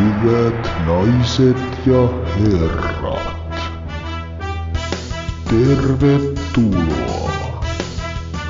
Hyvät 0.00 0.70
naiset 0.86 1.86
ja 1.86 2.08
herrat, 2.38 3.40
tervetuloa 5.50 7.30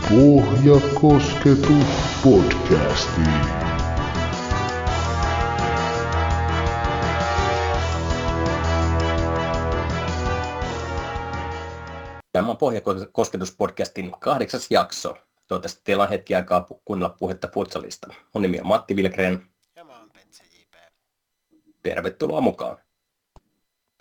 Pohjakosketus 0.08 1.86
podcastiin. 2.24 3.40
Tämä 12.32 12.50
on 12.50 12.56
Pohjakosketus-podcastin 12.56 14.10
kahdeksas 14.20 14.66
jakso. 14.70 15.16
Toivottavasti 15.48 15.80
teillä 15.84 16.02
on 16.02 16.08
hetki 16.08 16.34
aikaa 16.34 16.66
kuunnella 16.84 17.16
puhetta 17.18 17.48
futsalista. 17.54 18.14
Mun 18.34 18.42
nimi 18.42 18.60
on 18.60 18.66
Matti 18.66 18.96
Vilgren. 18.96 19.46
Ja 19.76 19.84
mä 19.84 19.98
oon 19.98 20.10
Pentse 20.10 20.44
J.P. 20.44 20.74
Tervetuloa 21.82 22.40
mukaan. 22.40 22.78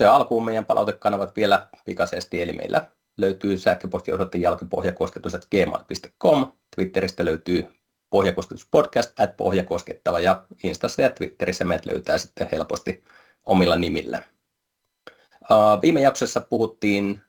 Ja 0.02 0.16
alkuun 0.16 0.46
meidän 0.46 0.66
palautekanavat 0.66 1.36
vielä 1.36 1.68
pikaisesti, 1.86 2.42
eli 2.42 2.54
meillä 2.54 2.88
löytyy 3.18 3.58
sähköpostiosoite 3.58 4.38
jalkapohjakosketus.gmail.com. 4.38 6.52
Twitteristä 6.76 7.26
löytyy 7.26 7.68
Pohjakosketuspodcast 8.10 9.20
at 9.20 9.38
Pohjakoskettava 9.38 10.20
ja 10.20 10.46
Instassa 10.64 11.02
ja 11.02 11.10
Twitterissä 11.10 11.66
meidät 11.66 11.86
löytää 11.86 12.18
sitten 12.18 12.50
helposti 12.52 13.04
omilla 13.46 13.76
nimillä. 13.76 14.24
Uh, 15.52 15.82
viime 15.82 16.02
jaksossa 16.02 16.42
puhuttiin, 16.42 17.22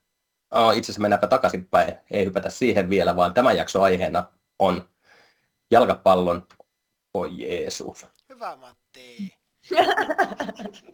uh, 0.55 0.71
itse 0.71 0.87
asiassa 0.87 1.01
mennäänpä 1.01 1.27
takaisinpäin, 1.27 1.95
ei 2.11 2.25
hypätä 2.25 2.51
siihen 2.51 2.91
vielä, 2.91 3.17
vaan 3.17 3.35
tämän 3.35 3.57
jakson 3.57 3.83
aiheena 3.83 4.25
on 4.59 4.89
jalkapallon, 5.71 6.47
oi 7.15 7.31
Jeesus. 7.39 8.07
Hyvä 8.29 8.57
Matti. 8.57 9.40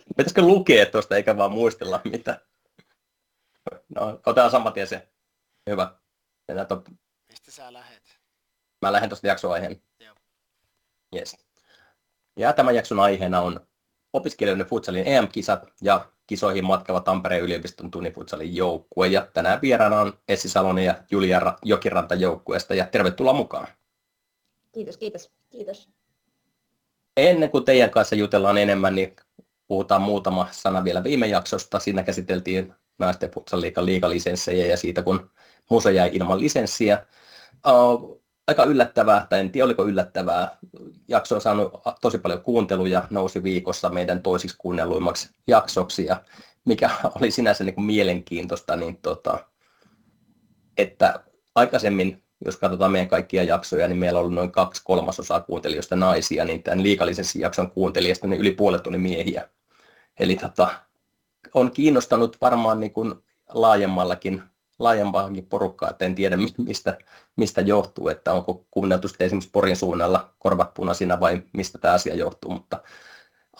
Pitäisikö 0.08 0.42
lukea 0.42 0.86
tuosta 0.86 1.16
eikä 1.16 1.36
vaan 1.36 1.52
muistella 1.52 2.00
mitä? 2.04 2.40
No, 3.94 4.20
otetaan 4.26 4.50
saman 4.50 4.72
tien 4.72 4.86
se. 4.86 5.08
Hyvä. 5.70 5.94
To... 6.68 6.84
Mistä 7.28 7.50
sä 7.50 7.72
lähet? 7.72 8.18
Mä 8.82 8.92
lähden 8.92 9.08
tuosta 9.08 9.26
jakson 9.26 9.52
aiheen. 9.52 9.82
Joo. 10.00 10.14
Yes. 11.16 11.36
Ja 12.36 12.52
tämän 12.52 12.74
jakson 12.74 13.00
aiheena 13.00 13.40
on 13.40 13.66
opiskelijoiden 14.12 14.66
futsalin 14.66 15.06
EM-kisat 15.06 15.66
ja 15.82 16.12
kisoihin 16.26 16.64
matkava 16.64 17.00
Tampereen 17.00 17.42
yliopiston 17.42 17.90
tunnifutsalin 17.90 18.56
joukkue. 18.56 19.06
Ja 19.06 19.26
tänään 19.34 19.60
vieraana 19.62 20.00
on 20.00 20.18
Essi 20.28 20.48
Salonen 20.48 20.84
ja 20.84 20.94
Julia 21.10 21.40
Ra- 21.40 21.58
Jokiranta 21.64 22.14
joukkueesta 22.14 22.74
ja 22.74 22.86
tervetuloa 22.86 23.32
mukaan. 23.32 23.66
Kiitos, 24.72 24.96
kiitos, 24.96 25.30
kiitos. 25.48 25.90
Ennen 27.16 27.50
kuin 27.50 27.64
teidän 27.64 27.90
kanssa 27.90 28.14
jutellaan 28.16 28.58
enemmän, 28.58 28.94
niin 28.94 29.16
puhutaan 29.68 30.02
muutama 30.02 30.48
sana 30.50 30.84
vielä 30.84 31.04
viime 31.04 31.26
jaksosta. 31.26 31.78
Siinä 31.78 32.02
käsiteltiin 32.02 32.74
naisten 32.98 33.30
futsaliikan 33.30 33.86
liigalisenssejä 33.86 34.66
ja 34.66 34.76
siitä, 34.76 35.02
kun 35.02 35.30
Musa 35.70 35.90
jäi 35.90 36.10
ilman 36.12 36.40
lisenssiä. 36.40 37.06
Uh, 37.66 38.22
aika 38.48 38.64
yllättävää, 38.64 39.26
tai 39.30 39.40
en 39.40 39.52
tiedä 39.52 39.64
oliko 39.64 39.84
yllättävää. 39.84 40.56
Jakso 41.08 41.34
on 41.34 41.40
saanut 41.40 41.72
tosi 42.00 42.18
paljon 42.18 42.42
kuunteluja, 42.42 43.06
nousi 43.10 43.42
viikossa 43.42 43.88
meidän 43.88 44.22
toisiksi 44.22 44.56
kuunnelluimmaksi 44.58 45.30
jaksoksi, 45.46 46.04
ja 46.04 46.22
mikä 46.64 46.90
oli 47.20 47.30
sinänsä 47.30 47.64
niin 47.64 47.74
kuin 47.74 47.84
mielenkiintoista, 47.84 48.76
niin 48.76 48.98
tota, 49.02 49.38
että 50.78 51.20
aikaisemmin 51.54 52.22
jos 52.44 52.56
katsotaan 52.56 52.92
meidän 52.92 53.08
kaikkia 53.08 53.42
jaksoja, 53.42 53.88
niin 53.88 53.98
meillä 53.98 54.18
on 54.18 54.20
ollut 54.20 54.34
noin 54.34 54.52
kaksi 54.52 54.82
kolmasosaa 54.84 55.40
kuuntelijoista 55.40 55.96
naisia, 55.96 56.44
niin 56.44 56.62
tämän 56.62 56.82
liikallisen 56.82 57.24
jakson 57.40 57.70
kuuntelijasta 57.70 58.26
niin 58.26 58.40
yli 58.40 58.52
puolet 58.52 58.86
oli 58.86 58.98
miehiä. 58.98 59.48
Eli 60.20 60.36
tota, 60.36 60.68
on 61.54 61.70
kiinnostanut 61.70 62.36
varmaan 62.40 62.80
niin 62.80 62.92
kuin 62.92 63.14
laajemmallakin, 63.48 64.42
laajempaakin 64.78 65.46
porukkaa, 65.46 65.90
että 65.90 66.04
en 66.04 66.14
tiedä 66.14 66.36
mistä, 66.56 66.98
mistä 67.36 67.60
johtuu, 67.60 68.08
että 68.08 68.32
onko 68.32 68.66
kuunneltu 68.70 69.08
sitten 69.08 69.26
esimerkiksi 69.26 69.50
Porin 69.52 69.76
suunnalla 69.76 70.34
korvat 70.38 70.74
punaisina 70.74 71.20
vai 71.20 71.42
mistä 71.52 71.78
tämä 71.78 71.94
asia 71.94 72.14
johtuu, 72.14 72.50
mutta 72.50 72.82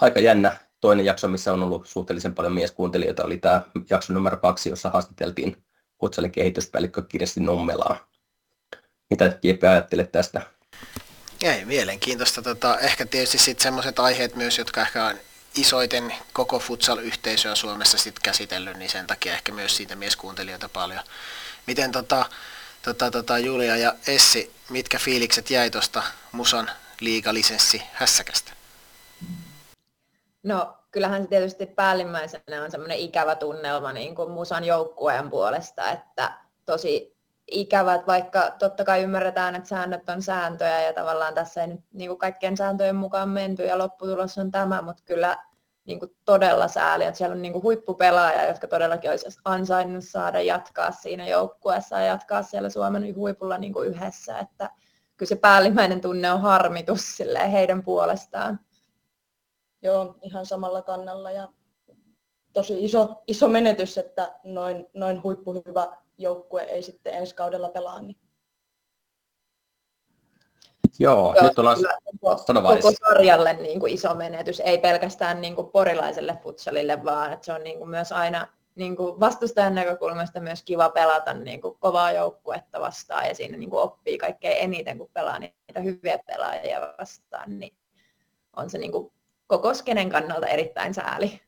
aika 0.01 0.21
jännä. 0.21 0.56
Toinen 0.81 1.06
jakso, 1.06 1.28
missä 1.28 1.53
on 1.53 1.62
ollut 1.62 1.87
suhteellisen 1.87 2.34
paljon 2.34 2.53
mieskuuntelijoita, 2.53 3.25
oli 3.25 3.39
tämä 3.39 3.62
jakso 3.91 4.12
numero 4.12 4.37
kaksi, 4.37 4.71
jossa 4.71 4.91
haastateltiin 4.91 5.56
Hutsalin 6.03 6.31
kehityspäällikkö 6.31 7.03
Kirsti 7.03 7.41
Nummelaa 7.41 8.16
mitä 9.11 9.39
JP 9.43 9.65
ajattelet 9.65 10.12
tästä? 10.12 10.43
Ei, 11.43 11.65
mielenkiintoista. 11.65 12.43
Tota, 12.43 12.78
ehkä 12.78 13.06
tietysti 13.06 13.39
sitten 13.39 13.62
semmoiset 13.62 13.99
aiheet 13.99 14.34
myös, 14.34 14.59
jotka 14.59 14.81
ehkä 14.81 15.06
on 15.06 15.17
isoiten 15.56 16.15
koko 16.33 16.59
futsal-yhteisöä 16.59 17.55
Suomessa 17.55 17.99
sit 17.99 18.19
käsitellyt, 18.19 18.77
niin 18.77 18.91
sen 18.91 19.06
takia 19.06 19.33
ehkä 19.33 19.53
myös 19.53 19.77
siitä 19.77 19.97
mieskuuntelijoita 19.97 20.69
paljon. 20.69 21.00
Miten 21.66 21.93
tota, 21.93 22.25
tota, 22.83 23.11
tota, 23.11 23.39
Julia 23.39 23.77
ja 23.77 23.95
Essi, 24.06 24.53
mitkä 24.71 24.99
fiilikset 24.99 25.50
jäi 25.50 25.71
tuosta 25.71 26.03
Musan 26.33 26.71
liigalisenssi 27.00 27.83
hässäkästä? 27.93 28.53
No 30.43 30.77
kyllähän 30.91 31.22
se 31.22 31.28
tietysti 31.28 31.66
päällimmäisenä 31.66 32.62
on 32.65 32.71
semmoinen 32.71 32.99
ikävä 32.99 33.34
tunnelma 33.34 33.93
niin 33.93 34.15
kuin 34.15 34.31
Musan 34.31 34.65
joukkueen 34.65 35.31
puolesta, 35.31 35.91
että 35.91 36.33
tosi 36.66 37.16
ikävät, 37.51 38.07
vaikka 38.07 38.51
totta 38.59 38.84
kai 38.84 39.03
ymmärretään, 39.03 39.55
että 39.55 39.69
säännöt 39.69 40.09
on 40.09 40.23
sääntöjä 40.23 40.83
ja 40.83 40.93
tavallaan 40.93 41.34
tässä 41.34 41.61
ei 41.61 41.67
nyt 41.67 41.81
niin 41.93 42.09
kuin 42.09 42.19
kaikkien 42.19 42.57
sääntöjen 42.57 42.97
mukaan 42.97 43.29
menty 43.29 43.65
ja 43.65 43.79
lopputulos 43.79 44.39
on 44.39 44.51
tämä, 44.51 44.83
mutta 44.83 45.03
kyllä 45.07 45.37
niin 45.84 45.99
kuin 45.99 46.17
todella 46.25 46.69
sääli, 46.69 47.05
että 47.05 47.19
siellä 47.19 47.34
on 47.34 47.43
niin 47.43 47.53
kuin 47.53 47.62
huippupelaajia, 47.62 48.49
jotka 48.49 48.67
todellakin 48.67 49.11
olisi 49.11 49.39
ansainnut 49.45 50.05
saada 50.05 50.41
jatkaa 50.41 50.93
siinä 50.93 51.29
joukkueessa 51.29 52.01
ja 52.01 52.07
jatkaa 52.07 52.43
siellä 52.43 52.71
Suomen 52.71 53.17
huipulla 53.17 53.59
niin 53.59 53.73
kuin 53.73 53.89
yhdessä, 53.89 54.39
että 54.39 54.71
kyllä 55.17 55.28
se 55.28 55.37
päällimmäinen 55.37 56.01
tunne 56.01 56.33
on 56.33 56.41
harmitus 56.41 57.19
heidän 57.53 57.83
puolestaan. 57.83 58.61
Joo, 59.83 60.15
ihan 60.23 60.47
samalla 60.47 60.83
kannalla 60.83 61.31
ja 61.31 61.49
tosi 62.53 62.84
iso, 62.84 63.23
iso 63.27 63.49
menetys, 63.49 63.99
että 63.99 64.34
noin, 64.45 64.87
noin 64.95 65.23
huippuhyvä 65.23 65.97
joukkue 66.19 66.62
ei 66.62 66.82
sitten 66.82 67.15
ensi 67.15 67.34
kaudella 67.34 67.69
pelaa. 67.69 68.03
Niin. 68.03 68.16
Joo, 70.99 71.34
Joo, 71.34 71.44
nyt 71.44 71.59
ollaan... 71.59 71.78
koko, 72.21 72.44
koko 72.62 72.93
sarjalle 73.06 73.53
niin 73.53 73.81
kuin 73.81 73.93
iso 73.93 74.15
menetys, 74.15 74.60
ei 74.60 74.78
pelkästään 74.78 75.41
niin 75.41 75.54
kuin 75.54 75.71
porilaiselle 75.71 76.38
futsalille, 76.43 77.04
vaan 77.04 77.32
että 77.32 77.47
se 77.47 77.53
on 77.53 77.65
niin 77.65 77.78
kuin 77.78 77.91
myös 77.91 78.12
aina 78.12 78.49
niin 78.75 78.97
kuin 78.97 79.21
vastustajan 79.21 79.75
näkökulmasta 79.75 80.41
myös 80.41 80.62
kiva 80.62 80.88
pelata 80.88 81.34
niin 81.34 81.60
kuin 81.60 81.78
kovaa 81.78 82.12
joukkuetta 82.12 82.81
vastaan 82.81 83.28
ja 83.28 83.34
siinä 83.34 83.56
niin 83.56 83.71
kuin 83.71 83.83
oppii 83.83 84.19
kaikkein 84.19 84.56
eniten, 84.60 84.98
kun 84.98 85.10
pelaa 85.12 85.38
niitä 85.38 85.81
hyviä 85.81 86.19
pelaajia 86.27 86.81
vastaan, 86.98 87.59
niin 87.59 87.77
on 88.56 88.71
se 88.71 88.78
niin 88.78 88.93
kuin 88.93 89.12
koko 89.47 89.75
skenen 89.75 90.10
kannalta 90.10 90.47
erittäin 90.47 90.94
sääli. 90.94 91.41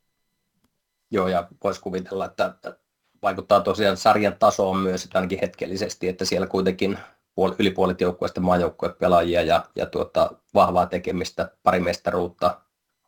Joo, 1.11 1.29
ja 1.29 1.49
voisi 1.65 1.81
kuvitella, 1.81 2.25
että 2.25 2.55
vaikuttaa 3.23 3.61
tosiaan 3.61 3.97
sarjan 3.97 4.37
tasoon 4.39 4.77
myös, 4.77 5.05
että 5.05 5.19
ainakin 5.19 5.39
hetkellisesti, 5.41 6.09
että 6.09 6.25
siellä 6.25 6.47
kuitenkin 6.47 6.99
puol- 7.41 7.55
yli 7.59 7.71
puolet 7.71 8.01
joukkueesta 8.01 8.41
maajoukkuepelaajia 8.41 9.43
ja, 9.43 9.65
ja 9.77 9.87
tuota, 9.87 10.31
vahvaa 10.55 10.87
tekemistä, 10.87 11.51
pari 11.63 11.81
mestaruutta, 11.81 12.61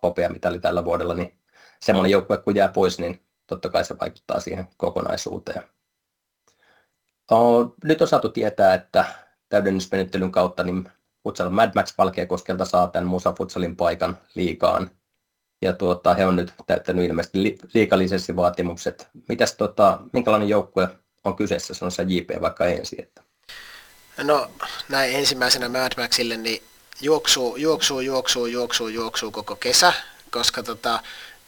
hopea, 0.03 0.29
mitä 0.29 0.49
oli 0.49 0.59
tällä 0.59 0.85
vuodella, 0.85 1.15
niin 1.15 1.39
semmoinen 1.81 2.11
joukkue 2.11 2.37
kun 2.37 2.57
jää 2.57 2.69
pois, 2.69 2.99
niin 2.99 3.23
totta 3.47 3.69
kai 3.69 3.85
se 3.85 3.99
vaikuttaa 4.01 4.41
siihen 4.41 4.69
kokonaisuuteen. 4.77 5.63
O, 7.33 7.65
nyt 7.85 8.03
on 8.03 8.09
saatu 8.09 8.29
tietää, 8.29 8.75
että 8.75 9.05
täydennysmenettelyn 9.49 10.33
kautta 10.33 10.63
niin 10.63 10.89
Futsal 11.23 11.51
Mad 11.51 11.71
Max 11.75 11.99
Valkeakoskelta 11.99 12.65
saa 12.65 12.89
tämän 12.89 13.09
Musa 13.09 13.33
Futsalin 13.33 13.77
paikan 13.77 14.19
liikaan. 14.35 14.91
Ja 15.63 15.73
tuota, 15.73 16.15
he 16.15 16.27
on 16.27 16.37
nyt 16.37 16.53
täyttänyt 16.67 17.05
ilmeisesti 17.05 17.43
li- 17.43 17.59
liikalisenssivaatimukset. 17.75 19.09
Mitäs 19.29 19.55
tota, 19.55 19.99
minkälainen 20.13 20.49
joukkue 20.49 20.89
on 21.25 21.37
kyseessä, 21.37 21.75
sanon 21.75 21.93
sä 21.93 22.03
JP 22.03 22.31
vaikka 22.41 22.67
ensin. 22.67 23.03
Että. 23.03 23.23
No 24.23 24.51
näin 24.89 25.17
ensimmäisenä 25.17 25.69
Mad 25.69 25.93
Maxille, 25.97 26.37
niin 26.37 26.63
juoksuu, 27.01 27.57
juoksuu, 27.57 28.01
juoksuu, 28.01 28.47
juoksuu, 28.47 28.89
juoksuu 28.89 29.31
koko 29.31 29.57
kesä, 29.57 29.93
koska 30.31 30.63
tota, 30.63 31.01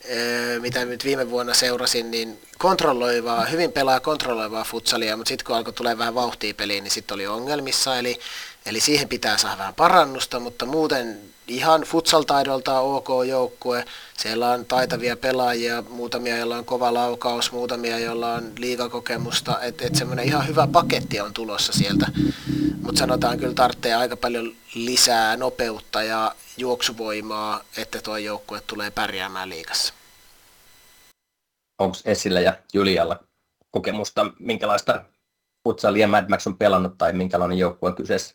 ee, 0.04 0.58
mitä 0.58 0.84
nyt 0.84 1.04
viime 1.04 1.30
vuonna 1.30 1.54
seurasin, 1.54 2.10
niin 2.10 2.38
kontrolloivaa, 2.58 3.44
hyvin 3.44 3.72
pelaa 3.72 4.00
kontrolloivaa 4.00 4.64
futsalia, 4.64 5.16
mutta 5.16 5.28
sitten 5.28 5.46
kun 5.46 5.56
alkoi 5.56 5.72
tulee 5.72 5.98
vähän 5.98 6.14
vauhtia 6.14 6.54
peliin, 6.54 6.84
niin 6.84 6.92
sitten 6.92 7.14
oli 7.14 7.26
ongelmissa, 7.26 7.98
eli 7.98 8.20
Eli 8.66 8.80
siihen 8.80 9.08
pitää 9.08 9.38
saada 9.38 9.58
vähän 9.58 9.74
parannusta, 9.74 10.40
mutta 10.40 10.66
muuten 10.66 11.20
ihan 11.54 11.82
futsal-taidolta 11.82 12.80
ok 12.80 13.08
joukkue. 13.28 13.84
Siellä 14.16 14.50
on 14.50 14.64
taitavia 14.64 15.16
pelaajia, 15.16 15.82
muutamia, 15.82 16.36
joilla 16.36 16.56
on 16.56 16.64
kova 16.64 16.94
laukaus, 16.94 17.52
muutamia, 17.52 17.98
joilla 17.98 18.32
on 18.32 18.52
liikakokemusta. 18.58 19.60
Että 19.60 19.86
et 19.86 19.94
semmoinen 19.94 20.26
ihan 20.26 20.48
hyvä 20.48 20.66
paketti 20.66 21.20
on 21.20 21.34
tulossa 21.34 21.72
sieltä. 21.72 22.06
Mutta 22.82 22.98
sanotaan 22.98 23.38
kyllä 23.38 23.54
tarvitsee 23.54 23.94
aika 23.94 24.16
paljon 24.16 24.52
lisää 24.74 25.36
nopeutta 25.36 26.02
ja 26.02 26.34
juoksuvoimaa, 26.56 27.60
että 27.76 28.00
tuo 28.00 28.16
joukkue 28.16 28.60
tulee 28.66 28.90
pärjäämään 28.90 29.48
liikassa. 29.48 29.94
Onko 31.78 31.96
Essillä 32.04 32.40
ja 32.40 32.56
Julialla 32.72 33.18
kokemusta, 33.70 34.26
minkälaista 34.38 35.04
futsalia 35.64 36.08
Mad 36.08 36.28
Max 36.28 36.46
on 36.46 36.58
pelannut 36.58 36.98
tai 36.98 37.12
minkälainen 37.12 37.58
joukkue 37.58 37.88
on 37.88 37.96
kyseessä? 37.96 38.34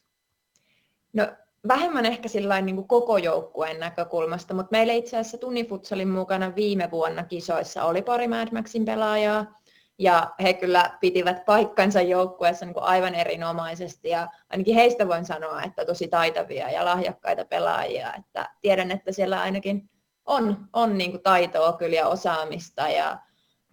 No 1.14 1.28
vähemmän 1.68 2.06
ehkä 2.06 2.30
sillain 2.30 2.66
niin 2.66 2.76
kuin 2.76 2.88
koko 2.88 3.18
joukkueen 3.18 3.80
näkökulmasta, 3.80 4.54
mutta 4.54 4.72
meillä 4.72 4.94
itse 4.94 5.18
asiassa 5.18 5.38
Tunifutsalin 5.38 6.10
mukana 6.10 6.56
viime 6.56 6.92
vuonna 6.92 7.24
kisoissa 7.24 7.84
oli 7.84 8.02
pari 8.02 8.28
Mad 8.28 8.48
Maxin 8.52 8.86
pelaajaa, 8.86 9.58
ja 10.00 10.32
he 10.44 10.54
kyllä 10.54 10.98
pitivät 11.00 11.46
paikkansa 11.46 12.02
joukkueessa 12.02 12.66
niin 12.66 12.74
kuin 12.74 12.84
aivan 12.84 13.16
erinomaisesti, 13.16 14.10
ja 14.10 14.28
ainakin 14.50 14.76
heistä 14.76 15.08
voin 15.08 15.26
sanoa, 15.26 15.62
että 15.64 15.86
tosi 15.86 16.08
taitavia 16.08 16.70
ja 16.72 16.86
lahjakkaita 16.86 17.46
pelaajia, 17.46 18.14
että 18.14 18.50
tiedän, 18.62 18.92
että 18.92 19.12
siellä 19.12 19.42
ainakin 19.42 19.90
on, 20.26 20.68
on 20.74 20.98
niin 20.98 21.12
kuin 21.12 21.24
taitoa 21.24 21.74
kyllä 21.74 21.96
ja 21.96 22.08
osaamista, 22.08 22.90
ja 22.90 23.20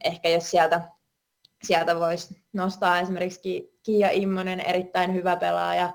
ehkä 0.04 0.28
jos 0.28 0.50
sieltä, 0.50 0.80
sieltä 1.62 2.00
voisi 2.00 2.42
nostaa 2.52 3.00
esimerkiksi 3.00 3.78
Kiia 3.82 4.10
Immonen, 4.10 4.60
erittäin 4.60 5.14
hyvä 5.14 5.36
pelaaja, 5.36 5.92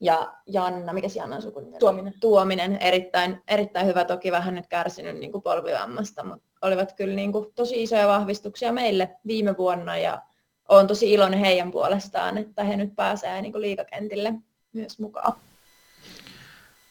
ja 0.00 0.34
Janna, 0.46 0.92
mikä 0.92 1.08
Jannan 1.14 1.42
sukunimi? 1.42 1.78
Tuominen. 1.78 2.14
Tuominen, 2.20 2.76
erittäin, 2.76 3.42
erittäin 3.48 3.86
hyvä, 3.86 4.04
toki 4.04 4.32
vähän 4.32 4.54
nyt 4.54 4.66
kärsinyt 4.66 5.16
niin 5.16 5.32
kuin 5.32 5.42
polvivammasta, 5.42 6.24
mutta 6.24 6.46
olivat 6.62 6.92
kyllä 6.92 7.14
niin 7.14 7.32
kuin 7.32 7.52
tosi 7.54 7.82
isoja 7.82 8.08
vahvistuksia 8.08 8.72
meille 8.72 9.16
viime 9.26 9.56
vuonna 9.56 9.98
ja 9.98 10.22
olen 10.68 10.86
tosi 10.86 11.12
iloinen 11.12 11.40
heidän 11.40 11.70
puolestaan, 11.70 12.38
että 12.38 12.64
he 12.64 12.76
nyt 12.76 12.96
pääsee 12.96 13.42
niin 13.42 13.52
kuin 13.52 13.62
liikakentille 13.62 14.34
myös 14.72 14.98
mukaan. 14.98 15.32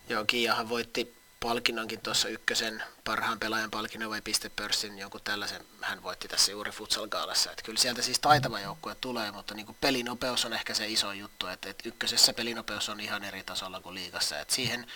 Joo, 0.10 0.24
Kiahan 0.28 0.70
voitti 0.70 1.16
palkinnonkin 1.40 2.02
tuossa 2.02 2.28
ykkösen 2.28 2.84
parhaan 3.04 3.40
pelaajan 3.40 3.72
palkinnon 3.72 4.10
vai 4.10 4.22
pistepörssin, 4.22 4.98
jonkun 4.98 5.22
tällaisen 5.24 5.62
hän 5.82 6.04
voitti 6.04 6.28
tässä 6.28 6.52
juuri 6.52 6.72
futsal 6.72 7.08
gaalassa. 7.08 7.50
Kyllä 7.64 7.80
sieltä 7.80 8.02
siis 8.02 8.20
taitava 8.20 8.60
joukkue 8.60 8.96
tulee, 8.96 9.32
mutta 9.32 9.54
niin 9.54 9.66
kuin 9.66 9.78
pelinopeus 9.82 10.46
on 10.46 10.54
ehkä 10.54 10.74
se 10.74 10.88
iso 10.88 11.12
juttu, 11.12 11.48
että, 11.48 11.70
että 11.70 11.90
ykkösessä 11.90 12.34
pelinopeus 12.34 12.90
on 12.90 13.00
ihan 13.00 13.24
eri 13.24 13.44
tasolla 13.44 13.82
kuin 13.82 13.96
liigassa. 13.96 14.40
Että 14.40 14.56
siihen 14.56 14.88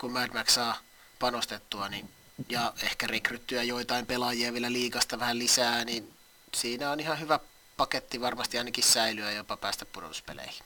kun 0.00 0.12
Mad 0.12 0.30
Max 0.34 0.48
saa 0.48 0.76
panostettua 1.18 1.88
niin, 1.88 2.10
ja 2.48 2.72
ehkä 2.82 3.06
rekryttyä 3.06 3.62
joitain 3.62 4.06
pelaajia 4.06 4.52
vielä 4.52 4.72
liikasta 4.72 5.18
vähän 5.18 5.38
lisää, 5.38 5.84
niin 5.84 6.14
siinä 6.54 6.90
on 6.90 7.00
ihan 7.00 7.20
hyvä 7.20 7.40
paketti 7.76 8.20
varmasti 8.20 8.58
ainakin 8.58 8.84
säilyä 8.84 9.32
jopa 9.32 9.56
päästä 9.56 9.84
pudotuspeleihin. 9.84 10.64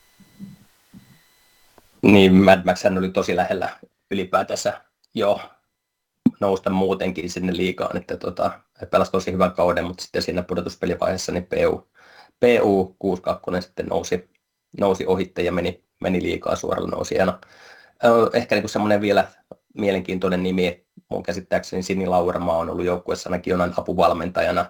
Niin, 2.02 2.34
Mad 2.34 2.64
Max 2.64 2.84
oli 2.98 3.10
tosi 3.10 3.36
lähellä 3.36 3.78
ylipäätänsä 4.10 4.83
jo 5.14 5.40
nousta 6.40 6.70
muutenkin 6.70 7.30
sinne 7.30 7.56
liikaan, 7.56 7.96
että 7.96 8.16
tota, 8.16 8.60
pelasi 8.90 9.12
tosi 9.12 9.32
hyvän 9.32 9.52
kauden, 9.52 9.84
mutta 9.84 10.02
sitten 10.02 10.22
siinä 10.22 10.42
pudotuspelivaiheessa 10.42 11.32
niin 11.32 11.46
PU, 11.46 11.88
PU 12.40 12.96
62 12.98 13.66
sitten 13.66 13.86
nousi, 13.86 14.30
nousi 14.80 15.06
ohitte 15.06 15.42
ja 15.42 15.52
meni, 15.52 15.84
meni 16.00 16.22
liikaa 16.22 16.56
suoralla 16.56 16.88
nousijana. 16.88 17.38
Ehkä 18.32 18.54
niin 18.54 18.68
semmoinen 18.68 19.00
vielä 19.00 19.28
mielenkiintoinen 19.74 20.42
nimi, 20.42 20.86
mun 21.10 21.22
käsittääkseni 21.22 21.82
Sini 21.82 22.06
Lauramaa 22.06 22.58
on 22.58 22.70
ollut 22.70 22.84
joukkueessa 22.84 23.28
ainakin 23.28 23.50
jonain 23.50 23.72
apuvalmentajana, 23.76 24.66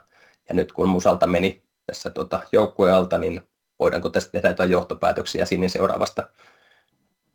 ja 0.48 0.54
nyt 0.54 0.72
kun 0.72 0.88
Musalta 0.88 1.26
meni 1.26 1.62
tässä 1.86 2.10
tota, 2.10 2.40
joukkueelta, 2.52 3.18
niin 3.18 3.42
voidaanko 3.78 4.10
tästä 4.10 4.32
tehdä 4.32 4.48
jotain 4.48 4.70
johtopäätöksiä 4.70 5.44
Sinin 5.44 5.70
seuraavasta 5.70 6.28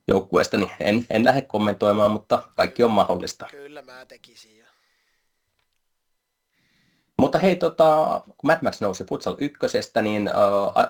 joukkueesta, 0.10 0.58
niin 0.58 0.72
en, 0.80 1.06
en 1.10 1.26
lähde 1.26 1.42
kommentoimaan, 1.42 2.12
mutta 2.12 2.44
kaikki 2.56 2.84
on 2.84 2.92
mahdollista. 2.92 3.46
Kyllä 3.52 3.82
mä 3.82 4.06
tekisin 4.06 4.58
jo. 4.58 4.66
Mutta 7.20 7.40
hei, 7.40 7.56
tota, 7.56 8.22
kun 8.26 8.48
Mad 8.48 8.58
Max 8.62 8.82
nousi 8.82 9.04
Futsal 9.04 9.36
ykkösestä, 9.38 10.02
niin 10.02 10.28
ä, 10.28 10.32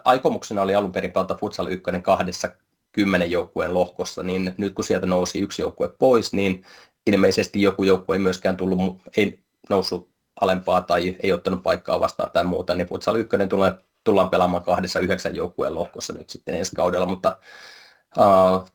aikomuksena 0.05 0.61
oli 0.61 0.75
alun 0.75 0.91
perin 0.91 1.11
pelata 1.11 1.35
Futsal 1.35 1.67
ykkönen 1.67 2.03
kahdessa 2.03 2.49
kymmenen 2.91 3.31
joukkueen 3.31 3.73
lohkossa, 3.73 4.23
niin 4.23 4.55
nyt 4.57 4.73
kun 4.73 4.85
sieltä 4.85 5.05
nousi 5.05 5.39
yksi 5.39 5.61
joukkue 5.61 5.89
pois, 5.99 6.33
niin 6.33 6.63
ilmeisesti 7.07 7.61
joku 7.61 7.83
joukkue 7.83 8.15
ei 8.15 8.19
myöskään 8.19 8.57
tullut, 8.57 8.97
ei 9.17 9.39
noussut 9.69 10.09
alempaa 10.41 10.81
tai 10.81 11.15
ei 11.23 11.33
ottanut 11.33 11.63
paikkaa 11.63 11.99
vastaan 11.99 12.31
tai 12.31 12.43
muuta, 12.43 12.75
niin 12.75 12.87
Futsal 12.87 13.15
ykkönen 13.15 13.49
tulee, 13.49 13.73
tullaan 14.03 14.29
pelaamaan 14.29 14.63
kahdessa 14.63 14.99
yhdeksän 14.99 15.35
joukkueen 15.35 15.75
lohkossa 15.75 16.13
nyt 16.13 16.29
sitten 16.29 16.55
ensi 16.55 16.75
kaudella, 16.75 17.05
mutta 17.05 17.37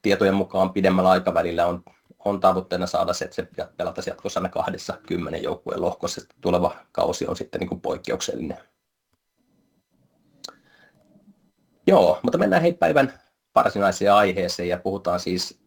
tietojen 0.02 0.34
mukaan 0.34 0.72
pidemmällä 0.72 1.10
aikavälillä 1.10 1.66
on, 1.66 1.82
on 2.24 2.40
tavoitteena 2.40 2.86
saada 2.86 3.12
se, 3.12 3.24
että 3.24 3.34
se 3.34 3.48
pelata 3.76 4.02
jatkossa 4.06 4.40
aina 4.40 4.48
kahdessa 4.48 4.98
kymmenen 5.06 5.42
joukkueen 5.42 5.80
lohkossa. 5.82 6.20
Tuleva 6.40 6.76
kausi 6.92 7.26
on 7.26 7.36
sitten 7.36 7.58
niin 7.60 7.68
kuin 7.68 7.80
poikkeuksellinen. 7.80 8.58
Joo, 11.86 12.18
mutta 12.22 12.38
mennään 12.38 12.62
hei 12.62 12.72
päivän 12.72 13.12
varsinaiseen 13.54 14.12
aiheeseen 14.12 14.68
ja 14.68 14.78
puhutaan 14.78 15.20
siis 15.20 15.58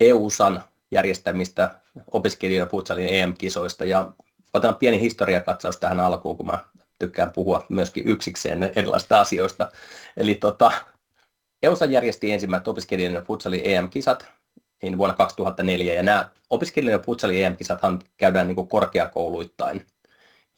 EUSAN 0.00 0.62
järjestämistä 0.90 1.74
opiskelijoiden 2.12 2.70
futsalin 2.70 3.08
EM-kisoista 3.08 3.84
ja 3.84 4.12
otetaan 4.54 4.76
pieni 4.76 5.00
historiakatsaus 5.00 5.76
tähän 5.76 6.00
alkuun, 6.00 6.36
kun 6.36 6.46
mä 6.46 6.58
tykkään 6.98 7.32
puhua 7.32 7.66
myöskin 7.68 8.08
yksikseen 8.08 8.72
erilaisista 8.76 9.20
asioista. 9.20 9.68
Eli 10.16 10.34
tota, 10.34 10.72
EUSA 11.62 11.84
järjesti 11.84 12.32
ensimmäiset 12.32 12.68
opiskelijoiden 12.68 13.24
futsali 13.24 13.62
EM-kisat 13.64 14.26
niin 14.82 14.98
vuonna 14.98 15.16
2004, 15.16 15.94
ja 15.94 16.02
nämä 16.02 16.30
opiskelijoiden 16.50 17.06
futsali 17.06 17.42
EM-kisathan 17.42 18.02
käydään 18.16 18.46
niin 18.46 18.56
kuin 18.56 18.68
korkeakouluittain. 18.68 19.86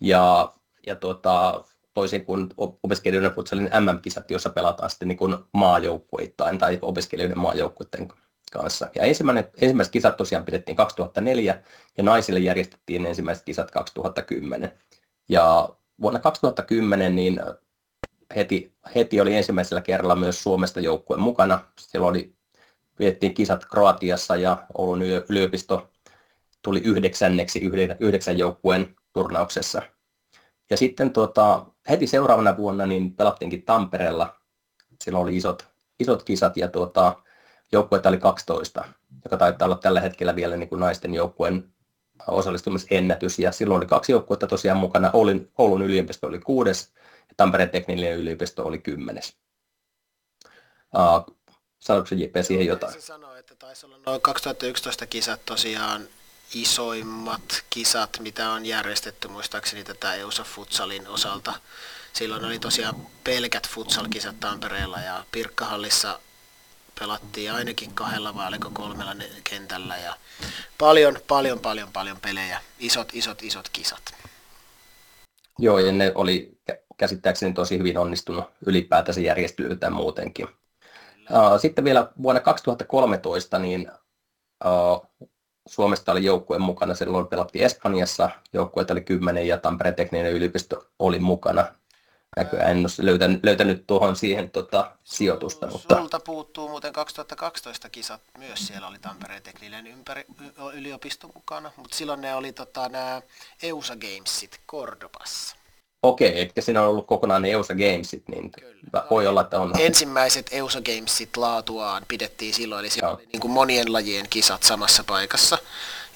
Ja, 0.00 0.52
ja 0.87 0.96
tuota, 0.96 1.64
toisin 1.94 2.25
kuin 2.25 2.49
opiskelijoiden 2.58 3.32
futsalin 3.32 3.70
MM-kisat, 3.81 4.31
joissa 4.31 4.50
pelataan 4.50 4.90
sitten 4.90 5.08
niin 5.08 5.19
kuin 5.19 5.37
maajoukkuittain 5.52 6.58
tai 6.58 6.78
opiskelijoiden 6.82 7.38
maajoukkuiden 7.38 8.08
kanssa. 8.52 8.88
Ja 8.94 9.02
ensimmäinen, 9.02 9.44
ensimmäiset 9.60 9.93
kisat 9.93 10.16
tosiaan 10.16 10.44
pidettiin 10.44 10.76
2004 10.76 11.62
ja 11.96 12.05
naisille 12.05 12.40
järjestettiin 12.40 13.06
ensimmäiset 13.06 13.44
kisat 13.44 13.70
2010. 13.70 14.72
Ja 15.28 15.69
vuonna 16.00 16.20
2010 16.20 17.16
niin 17.16 17.40
heti, 18.37 18.75
heti 18.94 19.20
oli 19.20 19.37
ensimmäisellä 19.37 19.81
kerralla 19.81 20.17
myös 20.17 20.43
Suomesta 20.43 20.81
joukkue 20.81 21.17
mukana. 21.17 21.61
Silloin 21.79 22.11
oli, 22.11 22.34
pidettiin 22.96 23.34
kisat 23.34 23.64
Kroatiassa 23.64 24.37
ja 24.37 24.67
Oulun 24.75 25.02
yliopisto 25.02 25.90
tuli 26.62 26.81
yhdeksänneksi 26.84 27.61
yhdeksän 28.01 28.39
joukkueen 28.39 28.96
turnauksessa. 29.12 29.82
Ja 30.70 30.77
sitten 30.77 31.12
tuota, 31.12 31.67
heti 31.89 32.06
seuraavana 32.06 32.56
vuonna 32.56 32.86
niin 32.86 33.15
pelattiinkin 33.15 33.62
Tampereella. 33.62 34.36
Silloin 35.05 35.22
oli 35.22 35.36
isot, 35.36 35.67
isot 36.01 36.22
kisat 36.22 36.56
ja 36.56 36.69
tuota, 36.69 37.17
joukkueita 37.72 38.08
oli 38.08 38.19
12, 38.19 38.84
joka 39.24 39.36
taitaa 39.36 39.67
olla 39.67 39.77
tällä 39.77 40.01
hetkellä 40.01 40.36
vielä 40.36 40.56
niin 40.56 40.69
kuin 40.69 40.81
naisten 40.81 41.15
joukkueen 41.15 41.72
osallistumisennätys. 42.26 43.38
Ja 43.38 43.52
silloin 43.52 43.79
oli 43.79 43.86
kaksi 43.86 44.12
joukkuetta 44.12 44.46
tosiaan 44.46 44.79
mukana. 44.79 45.10
Oulun, 45.12 45.48
Oulun 45.58 45.82
yliopisto 45.82 46.26
oli 46.26 46.38
kuudes 46.38 46.93
Tampereen 47.36 47.70
teknillinen 47.70 48.19
yliopisto 48.19 48.64
oli 48.64 48.79
kymmenes. 48.79 49.36
Uh, 50.96 51.36
se 51.81 52.14
JP 52.14 52.36
siihen 52.43 52.67
jotain? 52.67 52.93
Se 52.93 53.00
sanoi, 53.00 53.38
että 53.38 53.55
taisi 53.55 53.86
olla 53.86 53.98
noin 54.06 54.20
2011 54.20 55.06
kisat 55.06 55.44
tosiaan 55.44 56.08
isoimmat 56.55 57.64
kisat, 57.70 58.19
mitä 58.20 58.50
on 58.50 58.67
järjestetty 58.67 59.29
muistaakseni 59.29 59.84
tätä 59.84 60.14
EUSA 60.14 60.44
Futsalin 60.44 61.08
osalta. 61.08 61.55
Silloin 62.12 62.44
oli 62.44 62.58
tosiaan 62.58 63.06
pelkät 63.24 63.69
futsal-kisat 63.69 64.41
Tampereella 64.41 65.00
ja 65.00 65.24
Pirkkahallissa 65.32 66.20
pelattiin 67.01 67.53
ainakin 67.53 67.94
kahdella 67.94 68.34
vai 68.34 68.49
oliko 68.49 68.70
kolmella 68.72 69.15
kentällä 69.44 69.96
ja 69.96 70.17
paljon, 70.79 71.19
paljon, 71.29 71.58
paljon, 71.61 71.89
paljon 71.93 72.17
pelejä, 72.22 72.61
isot, 72.79 73.08
isot, 73.13 73.43
isot 73.43 73.69
kisat. 73.69 74.03
Joo, 75.58 75.79
ja 75.79 75.93
ne 75.93 76.13
oli 76.15 76.58
käsittääkseni 76.96 77.53
tosi 77.53 77.79
hyvin 77.79 77.99
onnistunut 77.99 78.44
ylipäätänsä 78.67 79.20
järjestelyltään 79.20 79.93
muutenkin. 79.93 80.49
Sitten 81.58 81.84
vielä 81.84 82.08
vuonna 82.22 82.41
2013 82.41 83.58
niin 83.58 83.91
Suomesta 85.69 86.13
oli 86.13 86.25
joukkue 86.25 86.58
mukana, 86.58 86.94
silloin 86.94 87.27
pelattiin 87.27 87.65
Espanjassa, 87.65 88.31
joukkueet 88.53 88.91
oli 88.91 89.01
kymmenen 89.01 89.49
ja 89.49 89.58
Tampereen 89.58 89.94
tekninen 89.94 90.32
yliopisto 90.32 90.87
oli 90.99 91.19
mukana. 91.19 91.67
Näköjään 92.36 92.70
en 92.70 92.79
ole 92.79 92.86
löytänyt, 92.98 93.44
löytänyt 93.44 93.86
tuohon 93.86 94.17
siihen 94.17 94.51
tota, 94.51 94.96
sijoitusta. 95.05 95.67
Mutta... 95.67 95.96
Sulta 95.96 96.20
puuttuu 96.20 96.69
muuten 96.69 96.93
2012 96.93 97.91
kisat 97.91 98.20
myös, 98.39 98.67
siellä 98.67 98.89
oli 98.89 98.98
Tampereen 98.98 99.43
teknillinen 99.43 99.86
ympäri, 99.86 100.24
yliopisto 100.74 101.31
mukana, 101.34 101.70
mutta 101.77 101.96
silloin 101.96 102.20
ne 102.20 102.34
oli 102.34 102.53
tota, 102.53 102.89
nämä 102.89 103.22
EUSA 103.62 103.96
Gamesit 103.96 104.60
Cordobassa. 104.69 105.56
Okei, 106.03 106.41
etkä 106.41 106.60
siinä 106.60 106.82
on 106.82 106.89
ollut 106.89 107.06
kokonaan 107.06 107.43
ne 107.43 107.51
EUSA 107.51 107.74
Gamesit, 107.74 108.29
niin 108.29 108.51
Kyllä. 108.51 109.05
voi 109.10 109.27
olla, 109.27 109.41
että 109.41 109.60
on. 109.60 109.72
Ensimmäiset 109.79 110.48
EUSA 110.53 110.81
Gamesit 110.81 111.36
laatuaan 111.36 112.05
pidettiin 112.08 112.55
silloin, 112.55 112.81
eli 112.81 112.91
siellä 112.91 113.15
oli 113.15 113.27
niin 113.32 113.41
kuin 113.41 113.53
monien 113.53 113.93
lajien 113.93 114.29
kisat 114.31 114.62
samassa 114.62 115.05
paikassa. 115.05 115.58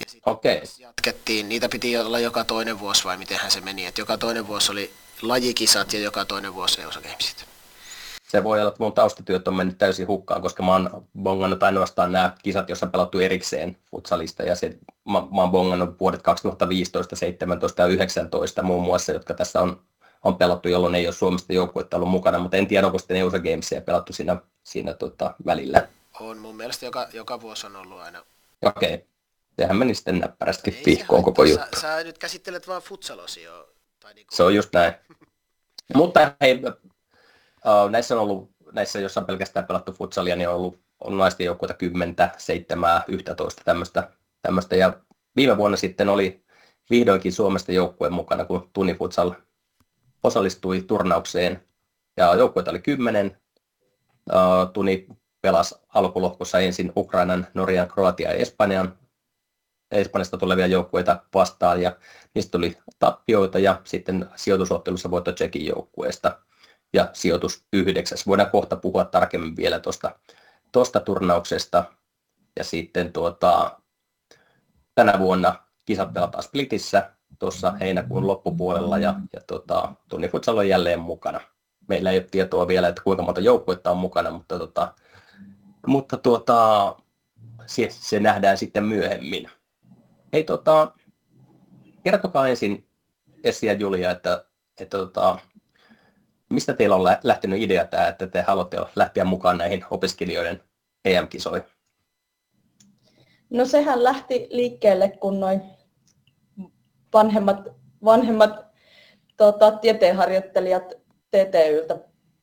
Ja 0.00 0.06
sitten 0.08 0.62
jatkettiin, 0.78 1.48
niitä 1.48 1.68
piti 1.68 1.98
olla 1.98 2.18
joka 2.18 2.44
toinen 2.44 2.78
vuosi 2.78 3.04
vai 3.04 3.16
mitenhän 3.16 3.50
se 3.50 3.60
meni, 3.60 3.86
että 3.86 4.00
joka 4.00 4.18
toinen 4.18 4.46
vuosi 4.46 4.72
oli 4.72 4.92
lajikisat 5.22 5.92
ja 5.92 6.00
joka 6.00 6.24
toinen 6.24 6.54
vuosi 6.54 6.82
EUSA 6.82 7.00
Gamesit. 7.00 7.46
Se 8.28 8.44
voi 8.44 8.60
olla, 8.60 8.68
että 8.68 8.82
mun 8.82 8.92
taustatyöt 8.92 9.48
on 9.48 9.54
mennyt 9.54 9.78
täysin 9.78 10.06
hukkaan, 10.06 10.42
koska 10.42 10.62
mä 10.62 10.72
oon 10.72 11.06
bongannut 11.22 11.62
ainoastaan 11.62 12.12
nämä 12.12 12.34
kisat, 12.42 12.68
joissa 12.68 12.86
on 12.86 12.92
pelattu 12.92 13.18
erikseen 13.18 13.76
futsalista, 13.90 14.42
ja 14.42 14.56
se, 14.56 14.78
mä, 15.04 15.20
mä 15.34 15.40
oon 15.40 15.50
bongannut 15.50 16.00
vuodet 16.00 16.22
2015, 16.22 17.16
17 17.16 17.82
ja 17.82 17.88
19 17.88 18.62
muun 18.62 18.84
muassa, 18.84 19.12
jotka 19.12 19.34
tässä 19.34 19.60
on, 19.60 19.80
on 20.22 20.36
pelattu, 20.36 20.68
jolloin 20.68 20.94
ei 20.94 21.06
ole 21.06 21.14
Suomesta 21.14 21.52
joukkuetta 21.52 21.96
ollut 21.96 22.10
mukana, 22.10 22.38
mutta 22.38 22.56
en 22.56 22.66
tiedä, 22.66 22.86
onko 22.86 22.98
sitten 22.98 23.16
EUSA 23.16 23.38
Gamesia 23.38 23.80
pelattu 23.80 24.12
siinä, 24.12 24.36
siinä 24.64 24.94
tota, 24.94 25.34
välillä. 25.46 25.88
On, 26.20 26.38
mun 26.38 26.56
mielestä 26.56 26.86
joka, 26.86 27.08
joka 27.12 27.40
vuosi 27.40 27.66
on 27.66 27.76
ollut 27.76 28.00
aina. 28.00 28.24
Okei. 28.62 28.94
Okay. 28.94 29.06
Sehän 29.58 29.76
meni 29.76 29.94
sitten 29.94 30.18
näppärästi 30.18 30.82
vihkoon 30.86 31.22
koko 31.22 31.44
juttu. 31.44 31.66
Sä, 31.74 31.80
sä 31.80 32.04
nyt 32.04 32.18
käsittelet 32.18 32.68
vaan 32.68 32.82
futsalosia 32.82 33.50
tai 34.06 34.14
niin 34.14 34.26
kuin... 34.26 34.36
Se 34.36 34.42
on 34.42 34.54
just 34.54 34.72
näin. 34.72 34.94
Mutta 35.94 36.32
hei, 36.40 36.62
uh, 36.64 37.90
näissä 37.90 38.14
on 38.14 38.20
ollut, 38.20 38.50
näissä 38.72 39.00
jossa 39.00 39.20
on 39.20 39.26
pelkästään 39.26 39.66
pelattu 39.66 39.92
futsalia, 39.92 40.36
niin 40.36 40.48
on 40.48 40.54
ollut 40.54 40.80
on 41.00 41.18
naisten 41.18 41.44
joukkueita 41.44 41.74
10, 41.74 42.14
7, 42.36 43.02
11 43.08 43.62
tämmöistä, 43.64 44.10
tämmöistä. 44.42 44.76
Ja 44.76 45.00
viime 45.36 45.56
vuonna 45.56 45.76
sitten 45.76 46.08
oli 46.08 46.44
vihdoinkin 46.90 47.32
Suomesta 47.32 47.72
joukkueen 47.72 48.12
mukana, 48.12 48.44
kun 48.44 48.70
Tunni 48.72 48.94
Futsal 48.94 49.32
osallistui 50.22 50.82
turnaukseen. 50.82 51.64
Ja 52.16 52.34
joukkueita 52.34 52.70
oli 52.70 52.80
10. 52.80 53.38
Uh, 54.32 54.72
Tuni 54.72 55.06
pelasi 55.40 55.74
alkulohkossa 55.94 56.58
ensin 56.58 56.92
Ukrainan, 56.96 57.46
Norjan, 57.54 57.88
Kroatian 57.88 58.32
ja 58.32 58.38
Espanjan 58.38 58.98
Espanjasta 59.90 60.38
tulevia 60.38 60.66
joukkueita 60.66 61.22
vastaan 61.34 61.82
ja 61.82 61.96
niistä 62.34 62.50
tuli 62.50 62.78
tappioita 62.98 63.58
ja 63.58 63.80
sitten 63.84 64.26
sijoitusottelussa 64.36 65.10
voitto 65.10 65.32
Tsekin 65.32 65.66
joukkueesta 65.66 66.38
ja 66.92 67.10
sijoitus 67.12 67.64
yhdeksäs. 67.72 68.26
Voidaan 68.26 68.50
kohta 68.50 68.76
puhua 68.76 69.04
tarkemmin 69.04 69.56
vielä 69.56 69.80
tuosta 69.80 70.18
tosta 70.72 71.00
turnauksesta 71.00 71.84
ja 72.56 72.64
sitten 72.64 73.12
tuota, 73.12 73.80
tänä 74.94 75.18
vuonna 75.18 75.54
kisat 75.84 76.12
pelataan 76.12 76.42
Splitissä 76.42 77.10
tuossa 77.38 77.72
heinäkuun 77.72 78.26
loppupuolella 78.26 78.98
ja, 78.98 79.14
ja 79.32 79.40
tuota, 79.46 79.92
Tunni 80.08 80.28
Futsal 80.28 80.58
on 80.58 80.68
jälleen 80.68 81.00
mukana. 81.00 81.40
Meillä 81.88 82.10
ei 82.10 82.18
ole 82.18 82.28
tietoa 82.30 82.68
vielä, 82.68 82.88
että 82.88 83.02
kuinka 83.02 83.22
monta 83.22 83.40
joukkuetta 83.40 83.90
on 83.90 83.96
mukana, 83.96 84.30
mutta, 84.30 84.58
tuota, 84.58 84.94
mutta 85.86 86.16
tuota, 86.16 86.96
se, 87.66 87.88
se 87.90 88.20
nähdään 88.20 88.58
sitten 88.58 88.84
myöhemmin. 88.84 89.50
Hei, 90.36 90.44
tota, 90.44 90.92
kertokaa 92.04 92.48
ensin 92.48 92.88
Essi 93.44 93.66
ja 93.66 93.72
Julia, 93.72 94.10
että, 94.10 94.44
että 94.80 94.98
tota, 94.98 95.38
mistä 96.50 96.74
teillä 96.74 96.96
on 96.96 97.04
lähtenyt 97.22 97.62
idea 97.62 97.86
tämä, 97.86 98.08
että 98.08 98.26
te 98.26 98.42
haluatte 98.42 98.76
lähteä 98.96 99.24
mukaan 99.24 99.58
näihin 99.58 99.84
opiskelijoiden 99.90 100.62
EM-kisoihin? 101.04 101.68
No 103.50 103.64
sehän 103.64 104.04
lähti 104.04 104.46
liikkeelle, 104.50 105.08
kun 105.08 105.40
noin 105.40 105.62
vanhemmat, 107.12 107.68
vanhemmat 108.04 108.66
tota, 109.36 109.72
tieteenharjoittelijat 109.72 110.92
TTYltä 111.30 111.98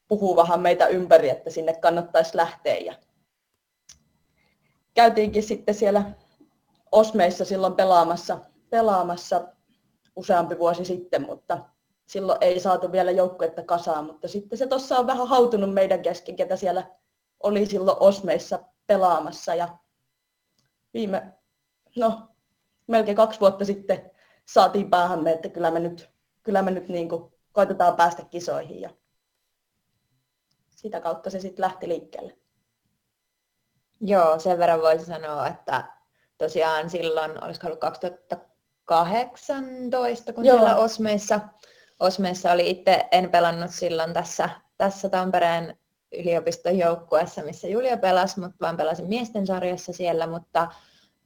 puhuu 0.08 0.36
vähän 0.36 0.62
meitä 0.62 0.88
ympäri, 0.88 1.30
että 1.30 1.50
sinne 1.50 1.74
kannattaisi 1.74 2.38
lähteä. 2.38 2.76
Ja 2.76 2.94
käytiinkin 4.94 5.44
sitten 5.44 5.76
siellä 5.76 6.04
Osmeissa 6.94 7.46
silloin 7.46 7.76
pelaamassa, 7.76 8.40
pelaamassa 8.70 9.48
useampi 10.16 10.60
vuosi 10.60 10.86
sitten, 10.86 11.22
mutta 11.22 11.66
silloin 12.06 12.38
ei 12.42 12.60
saatu 12.60 12.92
vielä 12.92 13.12
joukkuetta 13.12 13.64
kasaan, 13.64 14.06
mutta 14.06 14.28
sitten 14.28 14.58
se 14.58 14.68
tuossa 14.68 15.00
on 15.00 15.08
vähän 15.08 15.28
hautunut 15.28 15.74
meidän 15.74 16.02
kesken, 16.02 16.36
ketä 16.36 16.56
siellä 16.56 16.84
oli 17.44 17.66
silloin 17.66 17.98
Osmeissa 18.00 18.60
pelaamassa 18.88 19.56
ja 19.56 19.78
viime, 20.94 21.34
no 21.96 22.28
melkein 22.88 23.18
kaksi 23.18 23.40
vuotta 23.40 23.66
sitten 23.66 24.12
saatiin 24.46 24.90
päähämme, 24.90 25.32
että 25.32 25.50
kyllä 25.50 25.72
me 25.72 25.80
nyt, 25.80 26.10
kyllä 26.44 26.62
me 26.62 26.72
nyt 26.72 26.88
niin 26.88 27.10
kuin 27.10 27.34
koitetaan 27.52 27.96
päästä 27.96 28.26
kisoihin 28.26 28.82
ja 28.82 28.90
sitä 30.70 31.02
kautta 31.02 31.30
se 31.30 31.40
sitten 31.40 31.64
lähti 31.64 31.88
liikkeelle. 31.88 32.38
Joo, 34.02 34.40
sen 34.40 34.58
verran 34.60 34.82
voisi 34.82 35.06
sanoa, 35.06 35.48
että 35.48 36.03
tosiaan 36.44 36.90
silloin, 36.90 37.44
olisiko 37.44 37.68
ollut 37.68 37.80
2018, 37.80 40.34
kun 40.34 40.46
Joo. 40.46 40.58
siellä 40.58 40.76
Osmeissa, 40.76 41.40
Osmeissa 42.00 42.52
oli 42.52 42.70
itse, 42.70 43.06
en 43.12 43.30
pelannut 43.30 43.72
silloin 43.72 44.14
tässä, 44.14 44.50
tässä 44.78 45.10
Tampereen 45.10 45.78
yliopiston 46.12 46.78
joukkueessa, 46.78 47.42
missä 47.42 47.68
Julia 47.68 47.98
pelasi, 47.98 48.40
mutta 48.40 48.58
vaan 48.62 48.78
pelasin 48.78 49.08
miesten 49.08 49.48
sarjassa 49.48 49.94
siellä, 49.94 50.28
mutta 50.28 50.68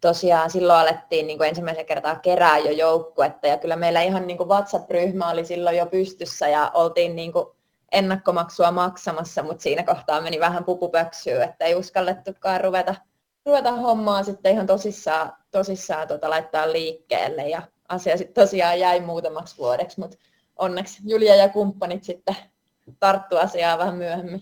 tosiaan 0.02 0.50
silloin 0.50 0.80
alettiin 0.80 1.28
niin 1.28 1.38
kuin 1.38 1.50
ensimmäisen 1.50 1.86
kertaa 1.86 2.16
kerää 2.16 2.58
jo 2.58 2.72
joukkuetta 2.72 3.48
ja 3.48 3.58
kyllä 3.58 3.76
meillä 3.76 4.02
ihan 4.02 4.28
niin 4.28 4.38
kuin 4.38 4.50
WhatsApp-ryhmä 4.50 5.30
oli 5.30 5.46
silloin 5.46 5.78
jo 5.78 5.86
pystyssä 5.86 6.48
ja 6.48 6.72
oltiin 6.74 7.16
niin 7.16 7.34
kuin 7.34 7.46
ennakkomaksua 7.92 8.72
maksamassa, 8.72 9.44
mutta 9.44 9.64
siinä 9.64 9.84
kohtaa 9.84 10.22
meni 10.22 10.40
vähän 10.40 10.64
pupupöksyä, 10.64 11.44
että 11.44 11.66
ei 11.66 11.76
uskallettukaan 11.76 12.62
ruveta 12.62 12.96
ruveta 13.48 13.72
hommaa 13.72 14.24
sitten 14.24 14.52
ihan 14.54 14.68
tosissaan, 14.68 15.34
tosissaan 15.52 16.08
tota, 16.08 16.30
laittaa 16.30 16.72
liikkeelle 16.72 17.50
ja 17.50 17.62
asia 17.90 18.18
sitten 18.18 18.44
tosiaan 18.44 18.80
jäi 18.80 19.00
muutamaksi 19.00 19.58
vuodeksi, 19.58 20.00
mutta 20.00 20.18
onneksi 20.56 21.02
Julia 21.06 21.36
ja 21.36 21.50
kumppanit 21.50 22.04
sitten 22.04 22.36
tarttu 23.00 23.38
asiaa 23.38 23.78
vähän 23.78 23.96
myöhemmin. 23.96 24.42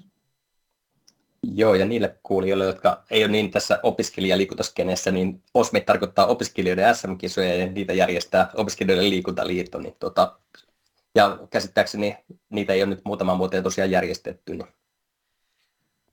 Joo, 1.54 1.76
ja 1.76 1.86
niille 1.86 2.20
kuulijoille, 2.24 2.66
jotka 2.66 3.04
ei 3.12 3.24
ole 3.24 3.32
niin 3.32 3.52
tässä 3.52 3.80
opiskelijaliikuntaskenessä, 3.84 5.12
niin 5.12 5.44
OSME 5.54 5.82
tarkoittaa 5.82 6.26
opiskelijoiden 6.26 6.96
SM-kisoja 6.96 7.56
ja 7.56 7.68
niitä 7.68 7.94
järjestää 7.94 8.50
opiskelijoiden 8.56 9.10
liikuntaliitto. 9.10 9.80
Niin 9.80 9.96
tota, 10.00 10.40
ja 11.16 11.40
käsittääkseni 11.50 12.18
niitä 12.50 12.74
ei 12.74 12.84
ole 12.84 12.90
nyt 12.90 13.06
muutaman 13.06 13.38
vuoteen 13.38 13.64
tosiaan 13.64 13.92
järjestetty. 13.92 14.56
Niin 14.56 14.68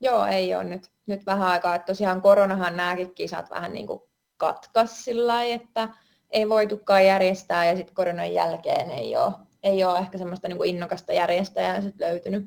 Joo, 0.03 0.27
ei 0.27 0.55
ole 0.55 0.65
nyt, 0.65 0.91
nyt 1.07 1.27
vähän 1.27 1.49
aikaa. 1.49 1.75
Että 1.75 1.87
tosiaan 1.87 2.23
koronahan 2.23 2.77
nämäkin 2.77 3.15
kisat 3.15 3.51
vähän 3.51 3.73
niin 3.73 3.87
katkas 4.37 5.05
sillä 5.05 5.45
että 5.45 5.89
ei 6.31 6.49
voitukaan 6.49 7.07
järjestää 7.07 7.65
ja 7.65 7.77
sitten 7.77 7.95
koronan 7.95 8.33
jälkeen 8.33 8.91
ei 8.91 9.17
ole, 9.17 9.33
ei 9.63 9.85
ole 9.85 9.99
ehkä 9.99 10.19
semmoista 10.19 10.49
niin 10.49 10.65
innokasta 10.65 11.13
järjestäjää 11.13 11.81
sit 11.81 11.95
löytynyt. 12.01 12.47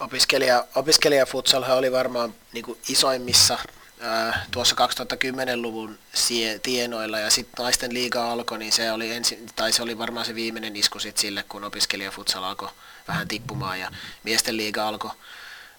Opiskelija, 0.00 0.64
opiskelija 0.74 1.26
futsalhan 1.26 1.78
oli 1.78 1.92
varmaan 1.92 2.34
niin 2.52 2.64
isoimmissa 2.88 3.58
ää, 4.00 4.44
tuossa 4.50 4.76
2010-luvun 4.76 5.98
sie, 6.14 6.58
tienoilla 6.58 7.18
ja 7.18 7.30
sitten 7.30 7.64
naisten 7.64 7.94
liiga 7.94 8.32
alkoi, 8.32 8.58
niin 8.58 8.72
se 8.72 8.92
oli, 8.92 9.12
ensi, 9.12 9.46
tai 9.56 9.72
se 9.72 9.82
oli 9.82 9.98
varmaan 9.98 10.26
se 10.26 10.34
viimeinen 10.34 10.76
isku 10.76 10.98
sit 10.98 11.16
sille, 11.16 11.44
kun 11.48 11.64
opiskelija 11.64 12.10
futsal 12.10 12.44
alkoi 12.44 12.68
vähän 13.08 13.28
tippumaan 13.28 13.80
ja 13.80 13.90
miesten 14.22 14.56
liiga 14.56 14.88
alkoi 14.88 15.10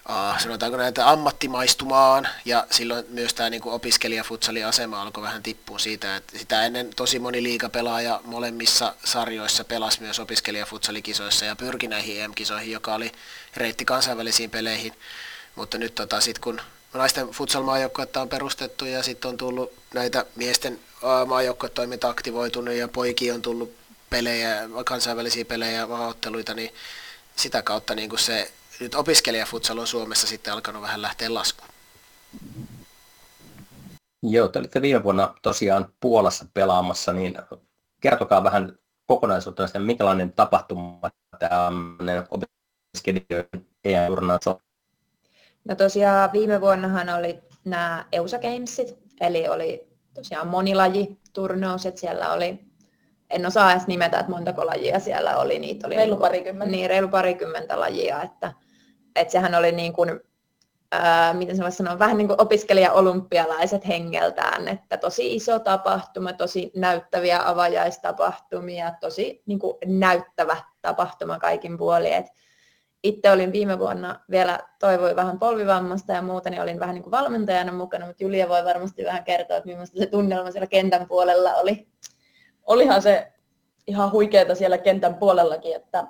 uh, 0.10 0.40
sanotaanko 0.40 0.78
näitä 0.78 1.10
ammattimaistumaan. 1.10 2.28
Ja 2.46 2.68
silloin 2.72 3.06
myös 3.10 3.34
tämä 3.34 3.50
niin 3.50 3.62
opiskelijafutsalin 3.66 4.66
asema 4.66 5.02
alkoi 5.02 5.24
vähän 5.24 5.44
tippua 5.44 5.80
siitä, 5.80 6.16
että 6.16 6.38
sitä 6.38 6.66
ennen 6.66 6.90
tosi 6.96 7.20
moni 7.20 7.44
liigapelaaja 7.44 8.22
molemmissa 8.26 8.96
sarjoissa 9.06 9.64
pelasi 9.64 10.02
myös 10.02 10.20
opiskelijafutsallikisoissa 10.20 11.46
ja 11.46 11.56
pyrki 11.56 11.88
näihin 11.88 12.22
EM-kisoihin, 12.22 12.72
joka 12.72 12.94
oli 12.96 13.12
reitti 13.58 13.86
kansainvälisiin 13.86 14.50
peleihin, 14.50 14.94
mutta 15.56 15.78
nyt 15.78 15.96
tota, 15.96 16.22
sit 16.22 16.40
kun 16.40 16.62
naisten 16.94 17.28
futsal 17.28 17.64
on 18.22 18.30
perustettu 18.30 18.86
ja 18.86 19.04
sitten 19.04 19.30
on 19.30 19.38
tullut 19.38 19.74
näitä 19.94 20.26
miesten 20.36 20.80
maajoukkuetoiminta 21.26 22.10
aktivoitunut 22.10 22.74
ja 22.74 22.88
poiki 22.88 23.32
on 23.32 23.42
tullut 23.42 23.74
pelejä, 24.10 24.70
kansainvälisiä 24.86 25.46
pelejä 25.46 25.72
ja 25.72 25.88
maaotteluita, 25.88 26.54
niin 26.54 26.74
sitä 27.36 27.62
kautta 27.62 27.96
niin 27.96 28.10
kuin 28.10 28.20
se 28.20 28.52
nyt 28.80 28.96
opiskelijafutsal 28.96 29.78
on 29.78 29.88
Suomessa 29.88 30.28
sitten 30.28 30.54
alkanut 30.54 30.82
vähän 30.82 31.02
lähteä 31.02 31.34
laskuun. 31.34 31.70
Joo, 34.24 34.48
te 34.48 34.60
olitte 34.60 34.82
viime 34.82 35.04
vuonna 35.04 35.36
tosiaan 35.42 35.94
Puolassa 36.00 36.46
pelaamassa, 36.54 37.14
niin 37.14 37.38
kertokaa 38.02 38.44
vähän 38.44 38.78
kokonaisuutta, 39.08 39.80
minkälainen 39.80 40.34
tapahtuma 40.34 41.12
tämä 41.40 41.72
opiskelijoiden 42.30 43.66
EM-turnaus 43.84 44.48
on? 44.48 44.56
No 45.66 45.76
tosiaan 45.76 46.32
viime 46.32 46.62
vuonnahan 46.62 47.10
oli 47.10 47.40
nämä 47.66 48.06
EUSA 48.12 48.40
Gamesit, 48.40 48.98
eli 49.22 49.48
oli 49.48 49.88
tosiaan 50.14 50.48
monilajiturnaus, 50.48 51.86
että 51.86 52.02
siellä 52.02 52.34
oli, 52.34 52.60
en 53.30 53.46
osaa 53.46 53.72
edes 53.72 53.88
nimetä, 53.88 54.20
että 54.20 54.32
montako 54.32 54.66
lajia 54.66 55.00
siellä 55.00 55.38
oli. 55.38 55.60
Niitä 55.60 55.88
oli 55.88 55.96
Reilu 55.96 56.18
parikymmentä. 56.18 56.72
Niin, 56.72 56.90
reilu 56.90 57.08
parikymmentä 57.08 57.80
lajia, 57.80 58.24
että, 58.24 58.54
että 59.16 59.32
sehän 59.32 59.56
oli 59.56 59.72
niin 59.72 59.94
kuin, 59.94 60.20
ää, 60.92 61.34
miten 61.34 61.56
se 61.56 61.64
voisi 61.64 61.78
sanoa, 61.78 62.00
vähän 62.00 62.18
niin 62.18 62.28
kuin 62.28 62.42
opiskelija-olympialaiset 62.42 63.88
hengeltään, 63.88 64.68
että 64.68 64.98
tosi 64.98 65.36
iso 65.36 65.60
tapahtuma, 65.60 66.34
tosi 66.34 66.72
näyttäviä 66.76 67.50
avajaistapahtumia, 67.50 68.94
tosi 69.02 69.44
niin 69.46 69.60
kuin 69.60 69.78
näyttävä 69.86 70.58
tapahtuma 70.82 71.40
kaikin 71.40 71.78
puolin. 71.78 72.14
Et 72.14 72.26
itse 73.04 73.32
olin 73.32 73.52
viime 73.52 73.80
vuonna 73.80 74.20
vielä 74.30 74.60
toivoin 74.80 75.16
vähän 75.16 75.40
polvivammasta 75.40 76.14
ja 76.14 76.22
muuta, 76.22 76.50
niin 76.50 76.62
olin 76.62 76.80
vähän 76.80 76.96
niin 76.96 77.04
kuin 77.04 77.12
valmentajana 77.12 77.72
mukana, 77.72 78.06
mutta 78.06 78.24
Julia 78.24 78.50
voi 78.50 78.66
varmasti 78.66 79.06
vähän 79.06 79.24
kertoa, 79.24 79.58
että 79.58 79.70
millaista 79.70 80.00
se 80.00 80.06
tunnelma 80.06 80.52
siellä 80.52 80.68
kentän 80.68 81.08
puolella 81.08 81.56
oli. 81.56 81.88
Olihan 82.64 83.02
se 83.02 83.34
ihan 83.88 84.12
huikeeta 84.12 84.56
siellä 84.56 84.78
kentän 84.78 85.16
puolellakin, 85.16 85.76
että, 85.76 86.08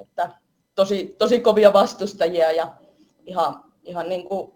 että 0.00 0.30
tosi, 0.74 1.14
tosi 1.18 1.40
kovia 1.40 1.72
vastustajia 1.72 2.52
ja 2.52 2.72
ihan, 3.26 3.64
ihan 3.82 4.08
niin 4.08 4.28
kuin 4.28 4.52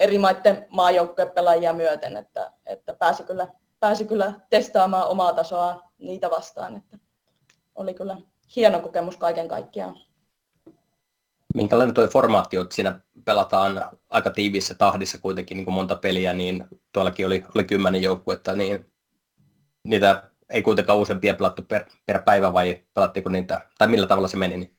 eri 0.00 0.18
maiden 0.18 0.66
maajoukkuepelaajia 0.70 1.72
myöten, 1.72 2.16
että, 2.16 2.52
että 2.66 2.94
pääsi, 2.94 3.22
kyllä, 3.22 3.48
pääsi 3.80 4.04
kyllä 4.04 4.32
testaamaan 4.50 5.08
omaa 5.08 5.32
tasoa 5.32 5.82
niitä 5.98 6.30
vastaan. 6.30 6.76
Että 6.76 6.98
oli 7.74 7.94
kyllä 7.94 8.16
hieno 8.56 8.80
kokemus 8.80 9.16
kaiken 9.16 9.48
kaikkiaan. 9.48 9.96
Minkälainen 11.54 11.94
tuo 11.94 12.06
formaatti 12.06 12.56
että 12.56 12.74
siinä 12.74 13.00
pelataan 13.24 13.90
aika 14.10 14.30
tiiviissä 14.30 14.74
tahdissa 14.74 15.18
kuitenkin 15.18 15.56
niin 15.56 15.64
kuin 15.64 15.74
monta 15.74 15.96
peliä, 15.96 16.32
niin 16.32 16.64
tuollakin 16.92 17.26
oli, 17.26 17.44
oli 17.54 17.64
kymmenen 17.64 18.02
joukkuetta, 18.02 18.52
niin 18.52 18.92
niitä 19.84 20.30
ei 20.50 20.62
kuitenkaan 20.62 20.98
useampia 20.98 21.34
pelattu 21.34 21.62
per, 21.62 21.84
per 22.06 22.22
päivä 22.22 22.52
vai 22.52 22.84
pelattiinko 22.94 23.30
niitä, 23.30 23.60
tai 23.78 23.88
millä 23.88 24.06
tavalla 24.06 24.28
se 24.28 24.36
meni? 24.36 24.56
Niin? 24.56 24.76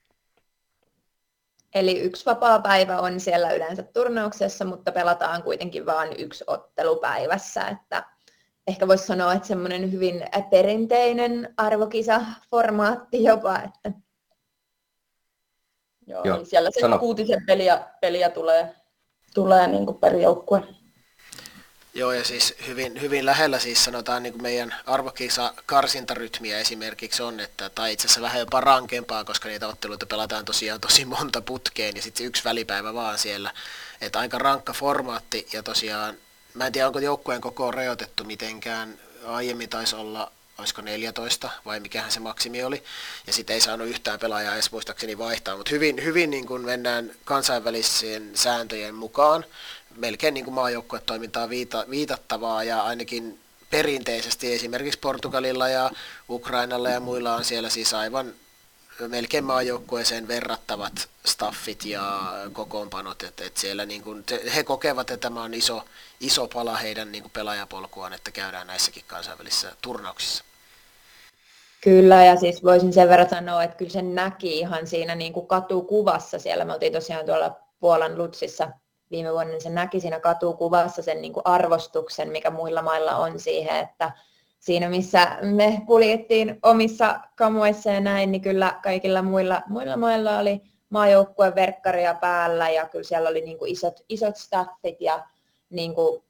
Eli 1.76 2.00
yksi 2.00 2.26
vapaa 2.26 2.60
päivä 2.60 3.00
on 3.00 3.20
siellä 3.20 3.52
yleensä 3.52 3.84
turnauksessa, 3.84 4.66
mutta 4.66 4.92
pelataan 4.92 5.44
kuitenkin 5.44 5.86
vain 5.86 6.14
yksi 6.18 6.44
ottelu 6.48 6.96
päivässä. 6.96 7.68
Että 7.68 8.04
ehkä 8.68 8.88
voisi 8.88 9.06
sanoa, 9.06 9.34
että 9.34 9.48
semmoinen 9.48 9.92
hyvin 9.92 10.26
perinteinen 10.50 11.54
arvokisaformaatti 11.58 13.24
jopa. 13.24 13.60
Että... 13.60 13.92
Joo, 16.08 16.22
Joo. 16.26 16.38
Niin 16.38 16.46
siellä 16.46 16.72
se 16.72 16.80
sano. 16.80 17.00
kuutisen 17.00 17.46
peliä, 17.46 17.88
peliä 18.02 18.30
tulee, 18.30 18.76
tulee 19.34 19.68
niin 19.68 19.96
per 20.02 20.16
joukkue. 20.16 20.64
Joo, 21.96 22.12
ja 22.12 22.24
siis 22.24 22.56
hyvin, 22.68 23.02
hyvin 23.02 23.26
lähellä 23.26 23.60
siis 23.60 23.84
sanotaan 23.84 24.24
niin 24.24 24.34
kuin 24.34 24.42
meidän 24.42 24.76
arvokisa 24.86 25.54
karsintarytmiä 25.66 26.60
esimerkiksi 26.60 27.24
on, 27.24 27.40
että, 27.40 27.70
tai 27.70 27.94
itse 27.94 28.06
asiassa 28.06 28.22
vähän 28.22 28.40
jopa 28.40 28.62
rankempaa, 28.62 29.24
koska 29.24 29.50
niitä 29.50 29.68
otteluita 29.68 30.06
pelataan 30.06 30.46
tosiaan 30.46 30.82
tosi 30.82 31.06
monta 31.06 31.42
putkeen, 31.42 31.96
ja 31.96 32.02
sitten 32.02 32.26
yksi 32.26 32.44
välipäivä 32.44 32.94
vaan 32.94 33.20
siellä. 33.20 33.52
Että 34.02 34.20
aika 34.20 34.38
rankka 34.38 34.74
formaatti, 34.74 35.48
ja 35.54 35.64
tosiaan, 35.64 36.16
mä 36.54 36.66
en 36.66 36.72
tiedä 36.72 36.88
onko 36.88 37.00
joukkueen 37.00 37.42
koko 37.42 37.72
rajoitettu 37.72 38.24
mitenkään, 38.24 39.00
aiemmin 39.26 39.70
taisi 39.70 39.96
olla 39.96 40.32
olisiko 40.58 40.82
14 40.82 41.50
vai 41.66 41.80
mikähän 41.80 42.12
se 42.12 42.20
maksimi 42.20 42.64
oli, 42.64 42.84
ja 43.28 43.34
sitten 43.34 43.54
ei 43.54 43.62
saanut 43.62 43.88
yhtään 43.88 44.20
pelaajaa 44.20 44.54
edes 44.54 44.72
muistaakseni 44.72 45.18
vaihtaa, 45.18 45.58
mutta 45.58 45.72
hyvin, 45.72 46.04
hyvin 46.04 46.30
niin 46.30 46.46
kuin 46.46 46.62
mennään 46.62 47.12
kansainvälisen 47.26 48.32
sääntöjen 48.34 48.96
mukaan, 48.96 49.46
melkein 49.98 50.34
niin 50.34 50.54
maajoukkuetoimintaa 50.54 51.50
viita, 51.50 51.86
viitattavaa 51.90 52.64
ja 52.64 52.84
ainakin 52.84 53.40
perinteisesti 53.70 54.54
esimerkiksi 54.54 55.00
Portugalilla 55.00 55.70
ja 55.70 55.92
Ukrainalla 56.30 56.90
ja 56.90 57.00
muilla 57.00 57.36
on 57.36 57.44
siellä 57.44 57.70
siis 57.70 57.94
aivan 57.94 58.34
melkein 59.08 59.44
maajoukkueeseen 59.44 60.28
verrattavat 60.28 61.10
staffit 61.26 61.86
ja 61.86 62.34
kokoonpanot, 62.54 63.24
että 63.24 63.44
et 63.46 63.58
siellä 63.58 63.86
niin 63.86 64.04
kun, 64.04 64.24
he 64.56 64.64
kokevat, 64.64 65.10
että 65.12 65.22
tämä 65.22 65.44
on 65.44 65.54
iso, 65.54 65.84
iso 66.20 66.48
pala 66.48 66.76
heidän 66.76 67.12
niin 67.12 67.24
pelaajapolkuaan, 67.34 68.14
että 68.14 68.32
käydään 68.32 68.68
näissäkin 68.68 69.04
kansainvälisissä 69.08 69.72
turnauksissa. 69.82 70.44
Kyllä, 71.82 72.26
ja 72.26 72.36
siis 72.36 72.64
voisin 72.64 72.94
sen 72.94 73.10
verran 73.10 73.30
sanoa, 73.30 73.64
että 73.64 73.78
kyllä 73.78 73.92
se 73.92 74.02
näki 74.02 74.60
ihan 74.60 74.88
siinä 74.88 75.16
niin 75.16 75.34
kuin 75.34 75.48
katukuvassa 75.48 76.40
siellä. 76.40 76.66
Me 76.66 76.74
oltiin 76.74 76.94
tosiaan 76.94 77.26
tuolla 77.26 77.56
Puolan 77.80 78.18
Lutsissa 78.18 78.70
viime 79.14 79.34
vuonna, 79.34 79.52
niin 79.52 79.62
se 79.62 79.70
näki 79.70 80.00
siinä 80.00 80.20
katukuvassa 80.20 81.02
sen 81.02 81.22
niin 81.22 81.34
kuin 81.34 81.46
arvostuksen, 81.46 82.30
mikä 82.30 82.50
muilla 82.50 82.82
mailla 82.82 83.16
on 83.16 83.40
siihen, 83.40 83.76
että 83.76 84.12
siinä 84.60 84.90
missä 84.90 85.38
me 85.42 85.82
puljettiin 85.88 86.60
omissa 86.64 87.20
kamuissa 87.36 87.90
ja 87.90 88.00
näin, 88.00 88.32
niin 88.32 88.42
kyllä 88.42 88.80
kaikilla 88.84 89.22
muilla, 89.22 89.62
muilla 89.68 89.98
mailla 89.98 90.40
oli 90.40 90.62
maajoukkueen 90.90 91.56
verkkaria 91.56 92.14
päällä 92.14 92.70
ja 92.70 92.88
kyllä 92.88 93.04
siellä 93.04 93.30
oli 93.30 93.42
niin 93.42 93.58
kuin 93.58 93.72
isot, 93.72 94.00
isot 94.10 94.36
staffit 94.36 95.02
ja 95.02 95.26
niin 95.70 95.96
kuin 95.96 96.24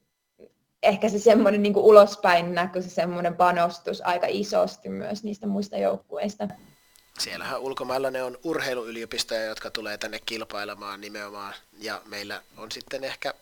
ehkä 0.84 1.10
se 1.10 1.20
semmoinen 1.20 1.64
niin 1.64 1.78
ulospäin 1.78 2.54
näkyi 2.54 2.82
se 2.82 2.90
semmoinen 2.90 3.36
panostus 3.36 4.02
aika 4.02 4.28
isosti 4.30 4.90
myös 4.90 5.24
niistä 5.24 5.48
muista 5.48 5.78
joukkueista. 5.78 6.48
Siellähän 7.20 7.60
ulkomailla 7.60 8.12
ne 8.12 8.24
on 8.24 8.38
urheiluyliopistoja, 8.44 9.46
jotka 9.46 9.70
tulee 9.70 9.98
tänne 9.98 10.20
kilpailemaan 10.26 11.02
nimenomaan, 11.02 11.54
ja 11.80 12.02
meillä 12.06 12.42
on 12.58 12.72
sitten 12.72 13.04
ehkä 13.04 13.34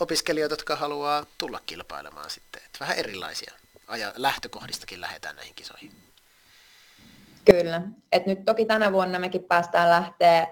opiskelijoita, 0.00 0.52
jotka 0.52 0.76
haluaa 0.76 1.26
tulla 1.38 1.60
kilpailemaan 1.66 2.30
sitten. 2.30 2.62
Että 2.66 2.78
vähän 2.80 2.96
erilaisia 2.96 3.52
aja, 3.88 4.12
lähtökohdistakin 4.16 5.00
lähdetään 5.00 5.36
näihin 5.36 5.54
kisoihin. 5.54 5.92
Kyllä. 7.44 7.82
Et 8.12 8.26
nyt 8.26 8.44
toki 8.44 8.64
tänä 8.64 8.92
vuonna 8.92 9.18
mekin 9.18 9.44
päästään 9.44 9.90
lähteä 9.90 10.46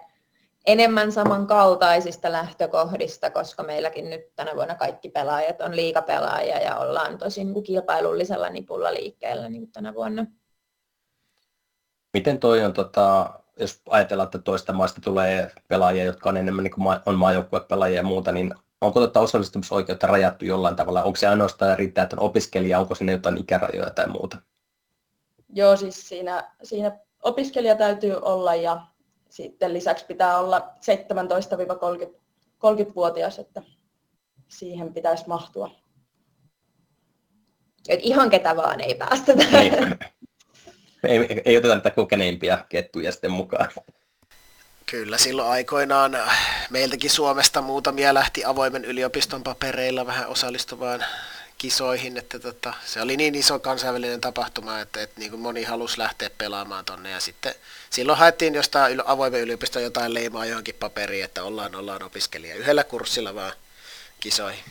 enemmän 0.66 1.12
samankaltaisista 1.12 2.32
lähtökohdista, 2.32 3.30
koska 3.30 3.62
meilläkin 3.62 4.10
nyt 4.10 4.36
tänä 4.36 4.54
vuonna 4.54 4.74
kaikki 4.74 5.08
pelaajat 5.08 5.60
on 5.60 5.76
liikapelaajia 5.76 6.58
ja 6.58 6.76
ollaan 6.76 7.18
tosi 7.18 7.44
niin 7.44 7.54
kuin 7.54 7.64
kilpailullisella 7.64 8.48
nipulla 8.48 8.94
liikkeellä 8.94 9.48
niin 9.48 9.72
tänä 9.72 9.94
vuonna. 9.94 10.26
Miten 12.18 12.38
toi 12.38 12.64
on, 12.64 12.72
tota, 12.72 13.30
jos 13.60 13.82
ajatellaan, 13.90 14.24
että 14.24 14.38
toista 14.38 14.72
maista 14.72 15.00
tulee 15.00 15.52
pelaajia, 15.68 16.04
jotka 16.04 16.28
on 16.28 16.36
enemmän 16.36 16.64
niin 16.64 16.74
kuin 16.74 16.98
on 17.06 17.14
maajoukkuepelaajia 17.14 17.96
ja 17.96 18.02
muuta, 18.02 18.32
niin 18.32 18.54
onko 18.80 19.06
tätä 19.06 19.20
osallistumisoikeutta 19.20 20.06
rajattu 20.06 20.44
jollain 20.44 20.76
tavalla? 20.76 21.02
Onko 21.02 21.16
se 21.16 21.28
ainoastaan 21.28 21.78
riittää, 21.78 22.02
että 22.02 22.16
on 22.16 22.22
opiskelija, 22.22 22.80
onko 22.80 22.94
sinne 22.94 23.12
jotain 23.12 23.38
ikärajoja 23.38 23.90
tai 23.90 24.08
muuta? 24.08 24.36
Joo, 25.48 25.76
siis 25.76 26.08
siinä, 26.08 26.50
siinä 26.62 26.98
opiskelija 27.22 27.74
täytyy 27.74 28.16
olla 28.22 28.54
ja 28.54 28.80
sitten 29.28 29.74
lisäksi 29.74 30.04
pitää 30.04 30.38
olla 30.38 30.72
17-30-vuotias, 32.88 33.38
että 33.38 33.62
siihen 34.48 34.94
pitäisi 34.94 35.24
mahtua. 35.26 35.70
Et 37.88 38.00
ihan 38.02 38.30
ketä 38.30 38.56
vaan 38.56 38.80
ei 38.80 38.94
päästä. 38.94 39.32
Ei, 39.52 39.70
ei, 41.04 41.42
ei 41.44 41.56
oteta 41.56 41.74
niitä 41.74 41.90
kokeneimpia 41.90 42.58
kettuja 42.68 43.12
sitten 43.12 43.30
mukaan. 43.30 43.68
Kyllä, 44.86 45.18
silloin 45.18 45.50
aikoinaan 45.50 46.18
meiltäkin 46.70 47.10
Suomesta 47.10 47.62
muutamia 47.62 48.14
lähti 48.14 48.44
avoimen 48.44 48.84
yliopiston 48.84 49.42
papereilla 49.42 50.06
vähän 50.06 50.28
osallistuvaan 50.28 51.04
kisoihin, 51.58 52.16
että 52.16 52.38
tota, 52.38 52.72
se 52.84 53.02
oli 53.02 53.16
niin 53.16 53.34
iso 53.34 53.58
kansainvälinen 53.58 54.20
tapahtuma, 54.20 54.80
että, 54.80 55.02
että 55.02 55.20
niin 55.20 55.30
kuin 55.30 55.40
moni 55.40 55.62
halusi 55.62 55.98
lähteä 55.98 56.30
pelaamaan 56.38 56.84
tonne 56.84 57.10
ja 57.10 57.20
sitten 57.20 57.54
silloin 57.90 58.18
haettiin 58.18 58.54
jostain 58.54 59.02
avoimen 59.06 59.40
yliopiston 59.40 59.82
jotain 59.82 60.14
leimaa 60.14 60.46
johonkin 60.46 60.74
paperiin, 60.74 61.24
että 61.24 61.44
ollaan, 61.44 61.74
ollaan 61.74 62.02
opiskelija 62.02 62.54
yhdellä 62.54 62.84
kurssilla 62.84 63.34
vaan 63.34 63.52
kisoihin. 64.20 64.64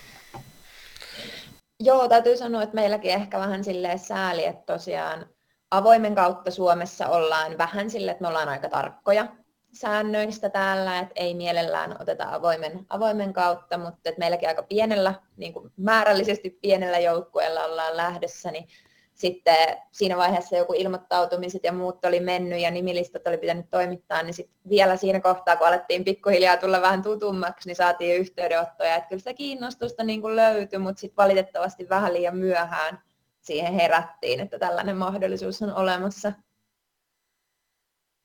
Joo, 1.79 2.09
täytyy 2.09 2.37
sanoa, 2.37 2.63
että 2.63 2.75
meilläkin 2.75 3.11
ehkä 3.11 3.39
vähän 3.39 3.63
silleen 3.63 3.99
sääli, 3.99 4.45
että 4.45 4.73
tosiaan 4.73 5.25
avoimen 5.71 6.15
kautta 6.15 6.51
Suomessa 6.51 7.07
ollaan 7.07 7.57
vähän 7.57 7.89
sille, 7.89 8.11
että 8.11 8.21
me 8.21 8.27
ollaan 8.27 8.49
aika 8.49 8.69
tarkkoja 8.69 9.27
säännöistä 9.73 10.49
täällä, 10.49 10.99
että 10.99 11.13
ei 11.15 11.33
mielellään 11.33 12.01
oteta 12.01 12.25
avoimen, 12.31 12.85
avoimen 12.89 13.33
kautta, 13.33 13.77
mutta 13.77 14.09
että 14.09 14.19
meilläkin 14.19 14.49
aika 14.49 14.63
pienellä, 14.63 15.13
niin 15.37 15.53
kuin 15.53 15.71
määrällisesti 15.77 16.49
pienellä 16.61 16.99
joukkueella 16.99 17.65
ollaan 17.65 17.97
lähdössä, 17.97 18.51
niin 18.51 18.67
sitten 19.13 19.77
siinä 19.91 20.17
vaiheessa 20.17 20.57
joku 20.57 20.73
ilmoittautumiset 20.73 21.63
ja 21.63 21.71
muut 21.71 22.05
oli 22.05 22.19
mennyt 22.19 22.59
ja 22.59 22.71
nimilistat 22.71 23.27
oli 23.27 23.37
pitänyt 23.37 23.69
toimittaa, 23.69 24.23
niin 24.23 24.33
sitten 24.33 24.57
vielä 24.69 24.97
siinä 24.97 25.19
kohtaa, 25.19 25.55
kun 25.55 25.67
alettiin 25.67 26.03
pikkuhiljaa 26.03 26.57
tulla 26.57 26.81
vähän 26.81 27.01
tutummaksi, 27.01 27.69
niin 27.69 27.75
saatiin 27.75 28.17
yhteydenottoja, 28.17 28.95
että 28.95 29.09
kyllä 29.09 29.19
sitä 29.19 29.33
kiinnostusta 29.33 30.03
niin 30.03 30.21
kuin 30.21 30.35
löytyi, 30.35 30.79
mutta 30.79 30.99
sitten 30.99 31.23
valitettavasti 31.23 31.89
vähän 31.89 32.13
liian 32.13 32.37
myöhään 32.37 33.01
siihen 33.47 33.73
herättiin, 33.73 34.39
että 34.39 34.59
tällainen 34.59 34.97
mahdollisuus 34.97 35.61
on 35.61 35.73
olemassa. 35.73 36.33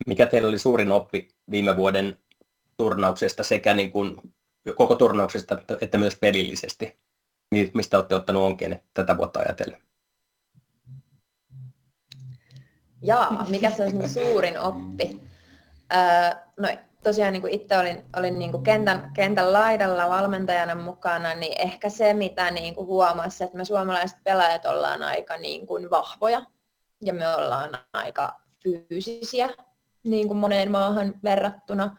Mikä 0.07 0.27
teillä 0.27 0.49
oli 0.49 0.59
suurin 0.59 0.93
oppi 0.93 1.29
viime 1.51 1.77
vuoden 1.77 2.19
turnauksesta 2.77 3.43
sekä 3.43 3.75
niin 3.75 3.93
kuin 3.93 4.35
koko 4.77 4.95
turnauksesta 4.95 5.59
että 5.81 5.99
myös 5.99 6.17
pelillisesti? 6.17 6.99
Mistä 7.75 7.97
olette 7.97 8.15
ottanut 8.15 8.43
onkeen 8.43 8.83
tätä 8.95 9.17
vuotta 9.17 9.41
ajatellen? 9.41 9.83
Jaa, 13.03 13.47
mikä 13.49 13.71
se 13.71 13.83
on 13.85 14.09
suurin 14.09 14.59
oppi? 14.61 15.21
Öö, 15.93 16.41
no 16.57 16.69
tosiaan 17.03 17.33
niin 17.33 17.41
kuin 17.41 17.53
itse 17.53 17.79
olin, 17.79 18.05
olin 18.17 18.39
niin 18.39 18.51
kuin 18.51 18.63
kentän, 18.63 19.11
kentän 19.15 19.53
laidalla 19.53 20.09
valmentajana 20.09 20.75
mukana, 20.75 21.35
niin 21.35 21.61
ehkä 21.61 21.89
se, 21.89 22.15
mitä 22.15 22.51
niin 22.51 22.75
kuin 22.75 22.87
huomasi, 22.87 23.45
että 23.45 23.57
me 23.57 23.65
suomalaiset 23.65 24.19
pelaajat 24.25 24.67
ollaan 24.67 25.03
aika 25.03 25.37
niin 25.37 25.67
kuin 25.67 25.91
vahvoja 25.91 26.43
ja 27.03 27.15
me 27.15 27.35
ollaan 27.35 27.79
aika 27.93 28.41
fyysisiä 28.63 29.49
niin 30.05 30.29
kuin 30.29 30.39
moneen 30.39 30.71
maahan 30.71 31.15
verrattuna. 31.25 31.97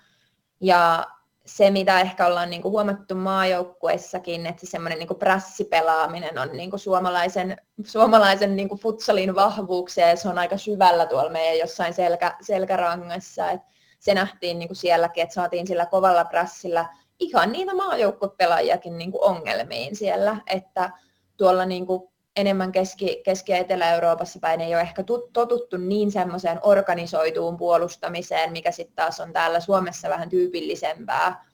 Ja 0.62 1.08
se, 1.46 1.72
mitä 1.72 2.02
ehkä 2.02 2.28
ollaan 2.28 2.50
niin 2.50 2.62
kuin 2.62 2.72
huomattu 2.72 3.16
maajoukkuessakin, 3.16 4.46
että 4.46 4.66
se 4.66 4.70
semmoinen 4.70 5.00
niin 5.00 5.20
prässipelaaminen 5.20 6.40
on 6.40 6.50
niin 6.52 6.70
kuin 6.70 6.80
suomalaisen, 6.80 7.58
suomalaisen 7.86 8.56
niin 8.56 8.70
kuin 8.70 8.80
futsalin 8.80 9.36
vahvuuksia 9.36 10.10
ja 10.10 10.16
se 10.16 10.30
on 10.30 10.38
aika 10.38 10.58
syvällä 10.58 11.06
tuolla 11.06 11.32
meidän 11.32 11.60
jossain 11.60 11.94
selkä, 11.94 12.38
selkärangassa. 12.42 13.52
Et 13.52 13.62
se 14.04 14.14
nähtiin 14.14 14.60
niin 14.60 14.70
kuin 14.70 14.78
sielläkin, 14.78 15.24
että 15.24 15.34
saatiin 15.34 15.68
sillä 15.68 15.86
kovalla 15.86 16.26
prässillä 16.26 16.86
ihan 17.20 17.52
niitä 17.52 17.76
maajoukkuepelaajiakin 17.76 18.98
niin 18.98 19.12
kuin 19.12 19.24
ongelmiin 19.24 19.96
siellä, 19.96 20.38
että 20.48 20.92
tuolla 21.38 21.66
niin 21.66 21.88
kuin 21.88 22.10
enemmän 22.36 22.72
Keski-, 22.72 23.22
Keski- 23.26 23.52
ja 23.52 23.58
Etelä-Euroopassa 23.58 24.40
päin 24.40 24.62
ei 24.62 24.76
ole 24.76 24.82
ehkä 24.82 25.04
totuttu 25.34 25.78
niin 25.78 26.12
semmoiseen 26.12 26.60
organisoituun 26.64 27.58
puolustamiseen, 27.58 28.52
mikä 28.52 28.72
sitten 28.72 28.96
taas 28.96 29.20
on 29.20 29.34
täällä 29.34 29.60
Suomessa 29.60 30.10
vähän 30.10 30.30
tyypillisempää. 30.30 31.46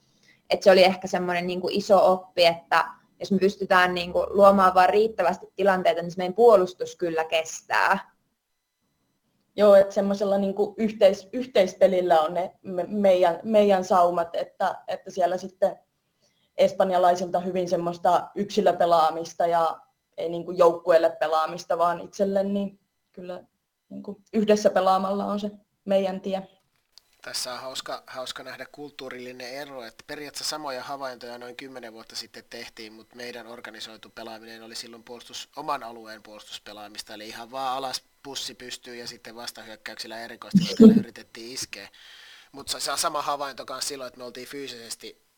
Et 0.50 0.62
se 0.62 0.70
oli 0.70 0.84
ehkä 0.84 1.06
semmoinen 1.06 1.46
niin 1.46 1.60
kuin 1.60 1.74
iso 1.74 2.12
oppi, 2.12 2.46
että 2.46 2.84
jos 3.20 3.32
me 3.32 3.38
pystytään 3.38 3.94
niin 3.94 4.12
kuin 4.12 4.26
luomaan 4.30 4.74
vain 4.74 4.90
riittävästi 4.90 5.46
tilanteita, 5.56 6.02
niin 6.02 6.10
se 6.10 6.16
meidän 6.16 6.34
puolustus 6.34 6.96
kyllä 6.96 7.24
kestää. 7.24 8.10
Joo, 9.60 9.74
että 9.74 9.94
semmoisella 9.94 10.38
niin 10.38 10.54
yhteis, 10.76 11.28
yhteispelillä 11.32 12.20
on 12.20 12.34
ne 12.34 12.54
me, 12.62 12.84
meidän, 12.88 13.40
meidän 13.42 13.84
saumat, 13.84 14.36
että, 14.36 14.82
että 14.88 15.10
siellä 15.10 15.36
sitten 15.36 15.78
espanjalaisilta 16.56 17.40
hyvin 17.40 17.68
semmoista 17.68 18.28
yksilöpelaamista 18.34 19.46
ja 19.46 19.80
ei 20.16 20.28
niin 20.28 20.44
kuin 20.44 20.58
joukkueelle 20.58 21.10
pelaamista, 21.10 21.78
vaan 21.78 22.00
itselle, 22.00 22.44
niin 22.44 22.80
kyllä 23.12 23.44
niin 23.88 24.02
kuin 24.02 24.24
yhdessä 24.32 24.70
pelaamalla 24.70 25.24
on 25.24 25.40
se 25.40 25.50
meidän 25.84 26.20
tie. 26.20 26.48
Tässä 27.22 27.52
on 27.52 27.60
hauska, 27.60 28.02
hauska 28.06 28.42
nähdä 28.42 28.66
kulttuurillinen 28.72 29.50
ero, 29.54 29.84
että 29.84 30.04
periaatteessa 30.06 30.50
samoja 30.50 30.82
havaintoja 30.82 31.38
noin 31.38 31.56
kymmenen 31.56 31.92
vuotta 31.92 32.16
sitten 32.16 32.44
tehtiin, 32.50 32.92
mutta 32.92 33.16
meidän 33.16 33.46
organisoitu 33.46 34.10
pelaaminen 34.10 34.62
oli 34.62 34.74
silloin 34.74 35.04
puolustus, 35.04 35.48
oman 35.56 35.82
alueen 35.82 36.22
puolustuspelaamista, 36.22 37.14
eli 37.14 37.28
ihan 37.28 37.50
vaan 37.50 37.76
alas 37.76 38.09
pussi 38.22 38.54
pystyy 38.54 38.96
ja 38.96 39.06
sitten 39.06 39.34
vastahyökkäyksillä 39.34 40.20
erikoisesti 40.20 40.74
yritettiin 40.98 41.52
iskeä. 41.52 41.88
Mutta 42.52 42.80
se 42.80 42.92
on 42.92 42.98
sama 42.98 43.22
havainto 43.22 43.64
myös 43.70 43.88
silloin, 43.88 44.08
että 44.08 44.18
me 44.18 44.24
oltiin 44.24 44.48
fyysisesti 44.48 45.30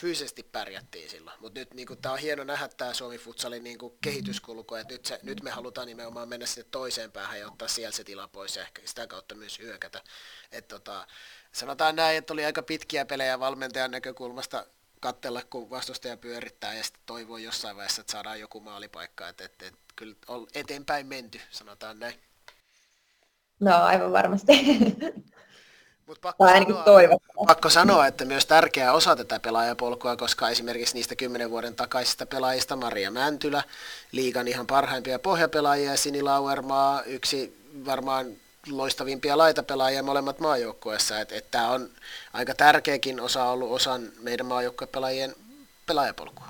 fyysisesti 0.00 0.42
pärjättiin 0.42 1.10
silloin. 1.10 1.40
Mutta 1.40 1.60
nyt 1.60 1.74
niin 1.74 1.88
tämä 2.02 2.12
on 2.12 2.18
hieno 2.18 2.44
nähdä 2.44 2.68
tämä 2.68 2.94
Suomi 2.94 3.18
Futsalin 3.18 3.64
niin 3.64 3.78
kehityskulku, 4.00 4.74
että 4.74 4.94
nyt, 4.94 5.06
se, 5.06 5.20
nyt 5.22 5.42
me 5.42 5.50
halutaan 5.50 5.86
nimenomaan 5.86 6.28
mennä 6.28 6.46
sinne 6.46 6.68
toiseen 6.70 7.12
päähän 7.12 7.40
ja 7.40 7.46
ottaa 7.46 7.68
siellä 7.68 7.92
se 7.92 8.04
tila 8.04 8.28
pois 8.28 8.56
ja 8.56 8.62
ehkä 8.62 8.82
sitä 8.84 9.06
kautta 9.06 9.34
myös 9.34 9.58
hyökätä. 9.58 10.02
Et 10.52 10.68
tota, 10.68 11.06
sanotaan 11.52 11.96
näin, 11.96 12.18
että 12.18 12.32
oli 12.32 12.44
aika 12.44 12.62
pitkiä 12.62 13.04
pelejä 13.04 13.40
valmentajan 13.40 13.90
näkökulmasta 13.90 14.66
katsella, 15.06 15.42
kun 15.50 15.70
vastustaja 15.70 16.16
pyörittää 16.16 16.74
ja 16.74 16.84
sitten 16.84 17.02
toivoo 17.06 17.36
jossain 17.36 17.76
vaiheessa, 17.76 18.00
että 18.00 18.12
saadaan 18.12 18.40
joku 18.40 18.60
maalipaikka. 18.60 19.28
Että 19.28 19.44
et, 19.44 19.62
et, 19.62 19.74
kyllä 19.96 20.14
on 20.28 20.46
eteenpäin 20.54 21.06
menty, 21.06 21.40
sanotaan 21.50 21.98
näin. 21.98 22.14
No 23.60 23.76
aivan 23.76 24.12
varmasti. 24.12 24.52
Mut 26.06 26.20
pakko, 26.20 26.46
sanoa, 26.46 27.18
pakko 27.46 27.70
sanoa, 27.70 28.06
että 28.06 28.24
myös 28.24 28.46
tärkeä 28.46 28.92
osa 28.92 29.16
tätä 29.16 29.40
pelaajapolkua, 29.40 30.16
koska 30.16 30.48
esimerkiksi 30.48 30.94
niistä 30.94 31.16
kymmenen 31.16 31.50
vuoden 31.50 31.74
takaisista 31.74 32.26
pelaajista 32.26 32.76
Maria 32.76 33.10
Mäntylä, 33.10 33.62
liigan 34.12 34.48
ihan 34.48 34.66
parhaimpia 34.66 35.18
pohjapelaajia, 35.18 35.96
Sini 35.96 36.22
Lauermaa, 36.22 37.02
yksi 37.02 37.56
varmaan 37.86 38.36
loistavimpia 38.70 39.38
laitapelaajia 39.38 40.02
molemmat 40.02 40.38
maajoukkueessa. 40.38 41.20
Että 41.20 41.34
et 41.34 41.50
tämä 41.50 41.70
on 41.70 41.90
aika 42.32 42.54
tärkeäkin 42.54 43.20
osa 43.20 43.44
ollut 43.44 43.70
osan 43.70 44.12
meidän 44.20 44.46
maajoukkuepelaajien 44.46 45.34
pelaajapolkua. 45.86 46.48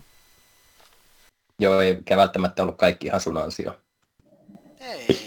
Joo, 1.59 1.81
ei 1.81 1.97
välttämättä 2.17 2.63
ollut 2.63 2.77
kaikki 2.77 3.07
ihan 3.07 3.21
sun 3.21 3.37
ansio. 3.37 3.81
Ei 4.81 5.27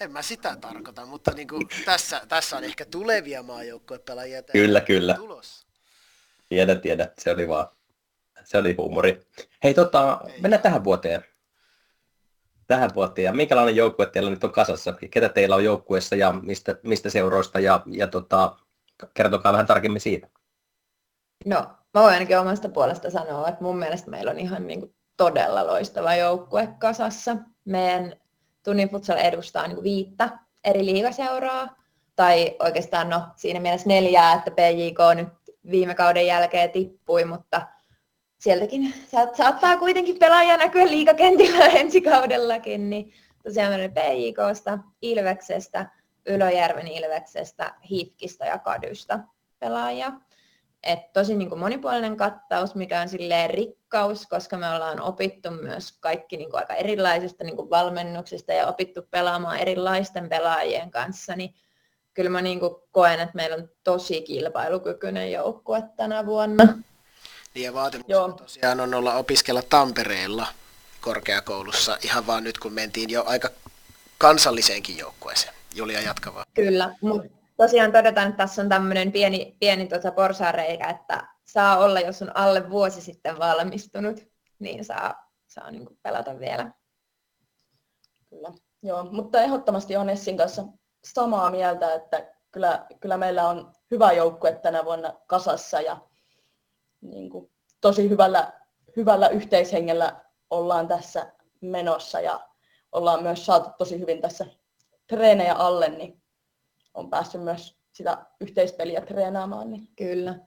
en 0.00 0.12
mä 0.12 0.22
sitä 0.22 0.56
tarkoita, 0.60 1.06
mutta 1.06 1.30
niin 1.30 1.48
kuin 1.48 1.68
tässä, 1.84 2.22
tässä 2.28 2.56
on 2.56 2.64
ehkä 2.64 2.84
tulevia 2.84 3.42
maajoukkuepelaajia. 3.42 4.42
Kyllä, 4.42 4.80
kyllä. 4.80 5.14
Tulos. 5.14 5.66
Tiedä, 6.48 6.74
tiedä. 6.74 7.12
Se 7.18 7.30
oli 7.30 7.48
vaan, 7.48 7.68
se 8.44 8.58
oli 8.58 8.74
huumori. 8.78 9.20
Hei, 9.64 9.74
tota, 9.74 10.20
Ei 10.28 10.40
mennään 10.40 10.62
tähän 10.62 10.84
vuoteen. 10.84 11.24
Tähän 12.66 12.90
vuoteen. 12.94 13.24
Ja 13.24 13.32
minkälainen 13.32 13.76
joukkue 13.76 14.06
teillä 14.06 14.30
nyt 14.30 14.44
on 14.44 14.52
kasassa? 14.52 14.94
Ketä 15.10 15.28
teillä 15.28 15.56
on 15.56 15.64
joukkueessa 15.64 16.16
ja 16.16 16.32
mistä, 16.32 16.76
mistä 16.82 17.10
seuroista? 17.10 17.60
Ja, 17.60 17.82
ja 17.86 18.06
tota, 18.06 18.56
kertokaa 19.14 19.52
vähän 19.52 19.66
tarkemmin 19.66 20.00
siitä. 20.00 20.28
No, 21.46 21.66
mä 21.94 22.02
voin 22.02 22.14
ainakin 22.14 22.38
omasta 22.38 22.68
puolesta 22.68 23.10
sanoa, 23.10 23.48
että 23.48 23.62
mun 23.64 23.78
mielestä 23.78 24.10
meillä 24.10 24.30
on 24.30 24.38
ihan 24.38 24.66
niin 24.66 24.80
kuin 24.80 24.94
todella 25.16 25.66
loistava 25.66 26.14
joukkue 26.14 26.68
kasassa. 26.78 27.36
Meidän 27.64 28.16
Tunnin 28.64 28.90
futsal 28.90 29.16
edustaa 29.16 29.68
niin 29.68 29.82
viittä 29.82 30.38
eri 30.64 30.84
liigaseuraa, 30.84 31.76
tai 32.16 32.56
oikeastaan 32.58 33.10
no, 33.10 33.22
siinä 33.36 33.60
mielessä 33.60 33.88
neljää, 33.88 34.34
että 34.34 34.50
PJK 34.50 34.98
nyt 35.14 35.28
viime 35.70 35.94
kauden 35.94 36.26
jälkeen 36.26 36.70
tippui, 36.70 37.24
mutta 37.24 37.62
sieltäkin 38.44 38.94
saattaa 39.36 39.76
kuitenkin 39.76 40.18
pelaaja 40.18 40.56
näkyä 40.56 40.86
liikakentillä 40.86 41.66
ensi 41.80 42.00
kaudellakin, 42.00 42.90
niin 42.90 43.12
tosiaan 43.42 43.72
meillä 43.72 43.88
PJKsta, 43.88 44.78
Ilveksestä, 45.02 45.90
Ylöjärven 46.26 46.88
Ilveksestä, 46.88 47.74
Hifkistä 47.90 48.46
ja 48.46 48.58
Kadysta 48.58 49.18
pelaajia. 49.58 50.12
Et 50.82 51.12
tosi 51.12 51.36
niin 51.36 51.48
kuin 51.48 51.58
monipuolinen 51.58 52.16
kattaus, 52.16 52.74
mikä 52.74 53.00
on 53.00 53.08
silleen 53.08 53.50
rikkaus, 53.50 54.26
koska 54.26 54.56
me 54.56 54.70
ollaan 54.70 55.00
opittu 55.00 55.50
myös 55.50 55.98
kaikki 56.00 56.36
niin 56.36 56.50
kuin 56.50 56.60
aika 56.60 56.74
erilaisista 56.74 57.44
niin 57.44 57.56
kuin 57.56 57.70
valmennuksista 57.70 58.52
ja 58.52 58.66
opittu 58.66 59.02
pelaamaan 59.10 59.58
erilaisten 59.58 60.28
pelaajien 60.28 60.90
kanssa, 60.90 61.36
niin 61.36 61.54
kyllä 62.14 62.30
mä 62.30 62.42
niin 62.42 62.60
kuin 62.60 62.74
koen, 62.92 63.20
että 63.20 63.34
meillä 63.34 63.56
on 63.56 63.68
tosi 63.84 64.22
kilpailukykyinen 64.22 65.32
joukkue 65.32 65.82
tänä 65.96 66.26
vuonna. 66.26 66.78
Niin 67.54 67.64
ja 67.64 67.74
vaatimus 67.74 68.06
tosiaan 68.36 68.80
on 68.80 68.94
olla 68.94 69.14
opiskella 69.14 69.62
Tampereella 69.62 70.46
korkeakoulussa, 71.00 71.98
ihan 72.04 72.26
vaan 72.26 72.44
nyt 72.44 72.58
kun 72.58 72.72
mentiin 72.72 73.10
jo 73.10 73.24
aika 73.26 73.50
kansalliseenkin 74.18 74.98
joukkueeseen. 74.98 75.54
Julia 75.74 76.00
jatkavaa. 76.00 76.44
Kyllä, 76.54 76.94
mutta 77.00 77.28
tosiaan 77.56 77.92
todetaan, 77.92 78.28
että 78.28 78.36
tässä 78.36 78.62
on 78.62 78.68
tämmöinen 78.68 79.12
pieni, 79.12 79.56
pieni 79.60 79.88
tuota 79.88 80.12
porsareikä, 80.12 80.88
että 80.88 81.28
saa 81.44 81.78
olla, 81.78 82.00
jos 82.00 82.22
on 82.22 82.36
alle 82.36 82.70
vuosi 82.70 83.00
sitten 83.00 83.38
valmistunut, 83.38 84.20
niin 84.58 84.84
saa, 84.84 85.14
saa 85.46 85.70
niin 85.70 85.86
kuin 85.86 85.98
pelata 86.02 86.38
vielä. 86.38 86.72
Kyllä, 88.30 88.52
joo, 88.82 89.04
mutta 89.04 89.40
ehdottomasti 89.40 89.96
on 89.96 90.10
Essin 90.10 90.36
kanssa 90.36 90.64
samaa 91.04 91.50
mieltä, 91.50 91.94
että 91.94 92.34
kyllä, 92.50 92.86
kyllä 93.00 93.16
meillä 93.16 93.48
on 93.48 93.72
hyvä 93.90 94.12
joukkue 94.12 94.52
tänä 94.52 94.84
vuonna 94.84 95.12
kasassa 95.26 95.80
ja 95.80 96.00
niin 97.04 97.30
kuin, 97.30 97.50
tosi 97.80 98.08
hyvällä, 98.08 98.52
hyvällä 98.96 99.28
yhteishengellä 99.28 100.24
ollaan 100.50 100.88
tässä 100.88 101.32
menossa 101.60 102.20
ja 102.20 102.40
ollaan 102.92 103.22
myös 103.22 103.46
saatu 103.46 103.70
tosi 103.78 103.98
hyvin 103.98 104.20
tässä 104.20 104.46
treenejä 105.06 105.54
alle, 105.54 105.88
niin 105.88 106.22
on 106.94 107.10
päässyt 107.10 107.42
myös 107.42 107.78
sitä 107.92 108.26
yhteispeliä 108.40 109.00
treenaamaan. 109.00 109.70
Niin. 109.70 109.88
Kyllä. 109.96 110.38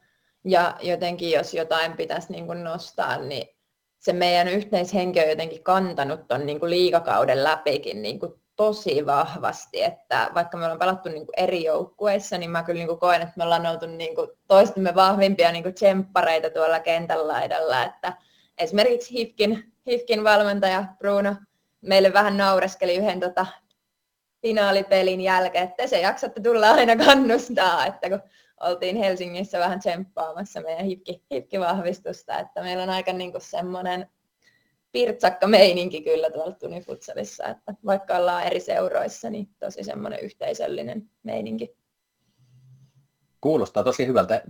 Ja 0.45 0.77
jotenkin 0.81 1.31
jos 1.31 1.53
jotain 1.53 1.97
pitäisi 1.97 2.31
niin 2.31 2.45
kuin 2.45 2.63
nostaa, 2.63 3.17
niin 3.17 3.47
se 3.99 4.13
meidän 4.13 4.47
yhteishenki 4.47 5.19
on 5.19 5.29
jotenkin 5.29 5.63
kantanut 5.63 6.27
tuon 6.27 6.45
niin 6.45 6.59
liikakauden 6.69 7.43
läpikin 7.43 8.01
niin 8.01 8.19
kuin 8.19 8.33
tosi 8.57 9.05
vahvasti, 9.05 9.83
että 9.83 10.31
vaikka 10.35 10.57
me 10.57 10.63
ollaan 10.63 10.79
pelattu 10.79 11.09
niin 11.09 11.25
kuin 11.25 11.39
eri 11.39 11.63
joukkueissa, 11.63 12.37
niin 12.37 12.51
mä 12.51 12.63
kyllä 12.63 12.77
niin 12.77 12.87
kuin 12.87 12.99
koen, 12.99 13.21
että 13.21 13.33
me 13.37 13.43
ollaan 13.43 13.65
oltu 13.65 13.85
niin 13.85 14.15
kuin 14.15 14.29
toistemme 14.47 14.95
vahvimpia 14.95 15.51
niin 15.51 15.63
kuin 15.63 15.75
tsemppareita 15.75 16.49
tuolla 16.49 16.79
kentän 16.79 17.27
laidalla, 17.27 17.83
että 17.83 18.13
esimerkiksi 18.57 19.13
Hifkin, 19.13 19.73
Hifkin 19.87 20.23
valmentaja 20.23 20.85
Bruno 20.97 21.35
meille 21.81 22.13
vähän 22.13 22.37
naureskeli 22.37 22.95
yhden 22.95 23.19
tota, 23.19 23.45
finaalipelin 24.41 25.21
jälkeen, 25.21 25.63
että 25.63 25.87
se 25.87 26.01
jaksatte 26.01 26.41
tulla 26.41 26.69
aina 26.71 26.95
kannustaa, 27.05 27.85
että 27.85 28.09
kun 28.09 28.21
oltiin 28.59 28.95
Helsingissä 28.95 29.59
vähän 29.59 29.79
tsemppaamassa 29.79 30.61
meidän 30.61 30.85
hipki, 30.85 31.23
hipkivahvistusta, 31.33 32.39
että 32.39 32.61
meillä 32.61 32.83
on 32.83 32.89
aika 32.89 33.13
niin 33.13 33.33
semmoinen 33.37 34.09
pirtsakka 34.91 35.47
meininki 35.47 36.01
kyllä 36.01 36.29
tuolla 36.29 36.51
Tunifutsalissa, 36.51 37.45
että 37.45 37.73
vaikka 37.85 38.17
ollaan 38.17 38.43
eri 38.43 38.59
seuroissa, 38.59 39.29
niin 39.29 39.49
tosi 39.59 39.83
semmoinen 39.83 40.19
yhteisöllinen 40.19 41.09
meininki. 41.23 41.77
Kuulostaa 43.41 43.83
tosi 43.83 44.07
hyvältä. 44.07 44.41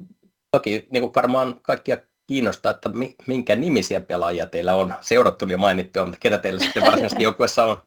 Toki 0.51 0.87
niin 0.91 1.01
kuin 1.01 1.15
varmaan 1.15 1.59
kaikkia 1.61 1.97
kiinnostaa, 2.27 2.71
että 2.71 2.89
minkä 3.27 3.55
nimisiä 3.55 4.01
pelaajia 4.01 4.47
teillä 4.47 4.75
on. 4.75 4.93
Seurat 5.01 5.37
tuli 5.37 5.51
jo 5.51 5.57
mainittua, 5.57 6.05
mutta 6.05 6.19
ketä 6.19 6.37
teillä 6.37 6.59
sitten 6.59 6.83
varsinaisesti 6.83 7.23
joukkueessa 7.29 7.65
on? 7.65 7.77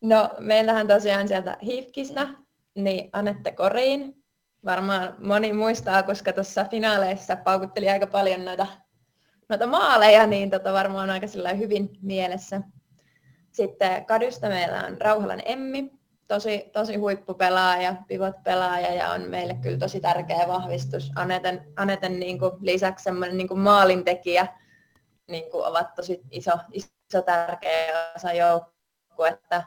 No, 0.00 0.30
meillähän 0.38 0.88
tosiaan 0.88 1.28
sieltä 1.28 1.56
Hifkistä, 1.62 2.28
niin 2.74 3.10
Anette 3.12 3.52
Koriin. 3.52 4.24
Varmaan 4.64 5.16
moni 5.18 5.52
muistaa, 5.52 6.02
koska 6.02 6.32
tuossa 6.32 6.64
finaaleissa 6.64 7.36
paukutteli 7.36 7.88
aika 7.88 8.06
paljon 8.06 8.44
noita, 8.44 8.66
noita 9.52 9.66
maaleja, 9.66 10.26
niin 10.26 10.50
tota 10.50 10.72
varmaan 10.72 11.10
aika 11.10 11.26
hyvin 11.58 11.90
mielessä. 12.02 12.60
Sitten 13.50 14.04
Kadysta 14.04 14.48
meillä 14.48 14.84
on 14.86 15.00
Rauhalan 15.00 15.42
Emmi, 15.44 15.90
tosi, 16.28 16.70
tosi 16.72 16.96
huippupelaaja, 16.96 17.96
pivot-pelaaja 18.08 18.94
ja 18.94 19.10
on 19.10 19.22
meille 19.22 19.54
kyllä 19.54 19.78
tosi 19.78 20.00
tärkeä 20.00 20.48
vahvistus. 20.48 21.12
Aneten, 21.14 21.72
Aneten 21.76 22.20
niin 22.20 22.38
kuin 22.38 22.52
lisäksi 22.60 23.02
semmoinen 23.02 23.36
niin 23.36 23.48
kuin 23.48 23.60
maalintekijä 23.60 24.46
niin 25.28 25.50
kuin 25.50 25.66
ovat 25.66 25.94
tosi 25.94 26.20
iso, 26.30 26.52
iso 26.72 27.22
tärkeä 27.26 28.12
osa 28.16 28.32
joukkuetta. 28.32 29.62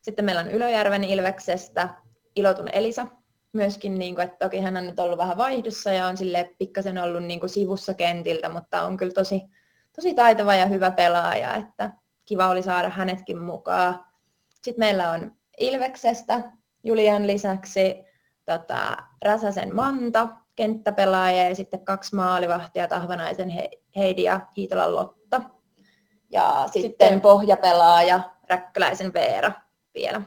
Sitten 0.00 0.24
meillä 0.24 0.40
on 0.40 0.50
Ylöjärven 0.50 1.04
Ilveksestä 1.04 1.88
Ilotun 2.36 2.68
Elisa, 2.72 3.06
myöskin, 3.56 3.98
niin 3.98 4.14
kuin, 4.14 4.24
että 4.24 4.36
toki 4.44 4.60
hän 4.60 4.76
on 4.76 4.86
nyt 4.86 5.00
ollut 5.00 5.18
vähän 5.18 5.36
vaihdossa 5.36 5.92
ja 5.92 6.06
on 6.06 6.16
sille 6.16 6.54
pikkasen 6.58 6.98
ollut 6.98 7.22
niin 7.22 7.40
kuin 7.40 7.50
sivussa 7.50 7.94
kentiltä, 7.94 8.48
mutta 8.48 8.82
on 8.82 8.96
kyllä 8.96 9.12
tosi, 9.12 9.42
tosi 9.96 10.14
taitava 10.14 10.54
ja 10.54 10.66
hyvä 10.66 10.90
pelaaja, 10.90 11.54
että 11.54 11.90
kiva 12.24 12.48
oli 12.48 12.62
saada 12.62 12.88
hänetkin 12.88 13.38
mukaan. 13.38 14.04
Sitten 14.48 14.86
meillä 14.86 15.10
on 15.10 15.32
Ilveksestä 15.58 16.52
Julian 16.84 17.26
lisäksi 17.26 18.04
tota, 18.44 18.96
Räsäsen 19.24 19.74
Manta, 19.74 20.28
kenttäpelaaja 20.56 21.48
ja 21.48 21.54
sitten 21.54 21.84
kaksi 21.84 22.14
maalivahtia, 22.14 22.88
Tahvanaisen 22.88 23.52
Heidi 23.96 24.22
ja 24.22 24.40
Hiitolan 24.56 24.94
Lotta. 24.94 25.40
Ja 26.30 26.62
sitten, 26.64 26.82
sitten 26.82 27.20
pohjapelaaja 27.20 28.20
Räkköläisen 28.48 29.12
Veera 29.12 29.52
vielä. 29.94 30.22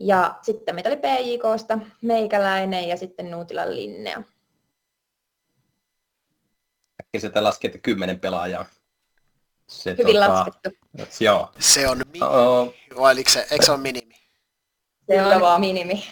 Ja 0.00 0.38
sitten 0.42 0.74
meitä 0.74 0.88
oli 0.88 0.96
PJKsta 0.96 1.78
Meikäläinen 2.02 2.88
ja 2.88 2.96
sitten 2.96 3.30
Nuutilan 3.30 3.76
Linnea. 3.76 4.22
Äkkiseltä 7.02 7.44
laskette 7.44 7.78
kymmenen 7.78 8.20
pelaajaa. 8.20 8.66
Se, 9.66 9.90
Hyvin 9.98 10.14
tota, 10.14 10.28
laskettu. 10.28 10.70
Joo. 11.20 11.52
Se 11.58 11.88
on 11.88 11.98
minimi. 11.98 12.26
Oh. 12.26 12.74
Vai 12.96 13.16
eikö 13.18 13.30
se, 13.30 13.46
eikö 13.50 13.64
se 13.64 13.72
ole 13.72 13.80
minimi? 13.80 14.14
Se 15.06 15.22
on 15.22 15.40
vaan 15.40 15.60
minimi. 15.60 16.04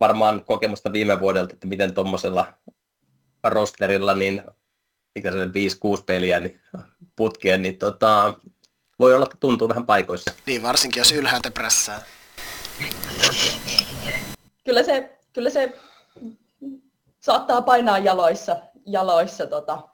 Varmaan 0.00 0.44
kokemusta 0.44 0.92
viime 0.92 1.20
vuodelta, 1.20 1.54
että 1.54 1.66
miten 1.66 1.94
tuommoisella 1.94 2.52
rosterilla, 3.44 4.14
niin 4.14 4.42
mikä 5.14 5.32
se 5.32 5.46
5-6 5.46 6.02
peliä 6.06 6.40
niin 6.40 6.60
putkeen, 7.16 7.62
niin 7.62 7.78
tota, 7.78 8.34
voi 8.98 9.14
olla, 9.14 9.24
että 9.24 9.36
tuntuu 9.40 9.68
vähän 9.68 9.86
paikoissa. 9.86 10.30
Niin, 10.46 10.62
varsinkin 10.62 11.00
jos 11.00 11.12
ylhäältä 11.12 11.50
prässää. 11.50 12.02
Kyllä 14.64 14.82
se, 14.82 15.18
kyllä 15.32 15.50
se 15.50 15.78
saattaa 17.20 17.62
painaa 17.62 17.98
jaloissa, 17.98 18.56
jaloissa 18.86 19.46
tota, 19.46 19.88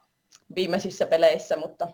viimeisissä 0.55 1.05
peleissä, 1.05 1.57
mutta 1.57 1.87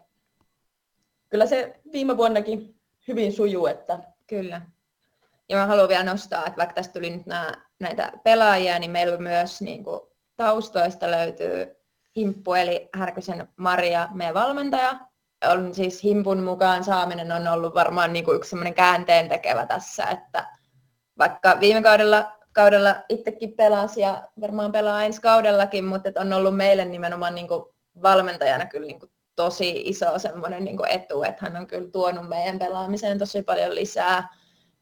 kyllä 1.30 1.46
se 1.46 1.80
viime 1.92 2.18
vuonnakin 2.18 2.76
hyvin 3.08 3.34
sujuu. 3.34 3.68
Että... 3.68 4.00
Kyllä. 4.28 4.62
Ja 5.50 5.58
mä 5.58 5.66
haluan 5.66 5.90
vielä 5.90 6.04
nostaa, 6.04 6.46
että 6.46 6.58
vaikka 6.58 6.76
tästä 6.76 6.94
tuli 6.94 7.10
nyt 7.10 7.26
nää, 7.26 7.66
näitä 7.80 8.12
pelaajia, 8.24 8.80
niin 8.80 8.92
meillä 8.92 9.18
myös 9.18 9.62
niin 9.62 9.84
kuin, 9.84 10.00
taustoista 10.36 11.12
löytyy 11.12 11.76
Himppu 12.16 12.54
eli 12.54 12.90
Härkösen 12.94 13.48
Maria, 13.56 14.10
meidän 14.14 14.34
valmentaja. 14.34 15.00
On 15.46 15.74
siis 15.74 16.04
Himpun 16.04 16.44
mukaan 16.44 16.84
saaminen 16.84 17.32
on 17.32 17.48
ollut 17.48 17.76
varmaan 17.76 18.14
niin 18.14 18.26
kuin 18.26 18.36
yksi 18.36 18.50
semmoinen 18.50 18.74
käänteen 18.74 19.30
tekevä 19.30 19.66
tässä, 19.66 20.06
että 20.06 20.59
vaikka 21.20 21.58
viime 21.60 21.82
kaudella, 21.82 22.32
kaudella 22.54 22.96
itsekin 23.10 23.54
pelasi 23.54 24.02
ja 24.02 24.28
varmaan 24.42 24.72
pelaa 24.72 25.04
ensi 25.04 25.22
kaudellakin, 25.22 25.86
mutta 25.86 26.10
on 26.16 26.34
ollut 26.34 26.58
meille 26.58 26.86
nimenomaan 26.86 27.36
niin 27.36 27.48
kuin 27.48 27.64
valmentajana 28.02 28.66
kyllä 28.66 28.88
niin 28.88 29.00
kuin 29.00 29.12
tosi 29.36 29.82
iso 29.86 30.20
semmoinen 30.20 30.66
niin 30.66 30.88
etu, 30.90 31.24
että 31.24 31.46
hän 31.46 31.56
on 31.56 31.68
kyllä 31.68 31.92
tuonut 31.92 32.30
meidän 32.30 32.60
pelaamiseen 32.60 33.20
tosi 33.20 33.42
paljon 33.42 33.76
lisää. 33.76 34.28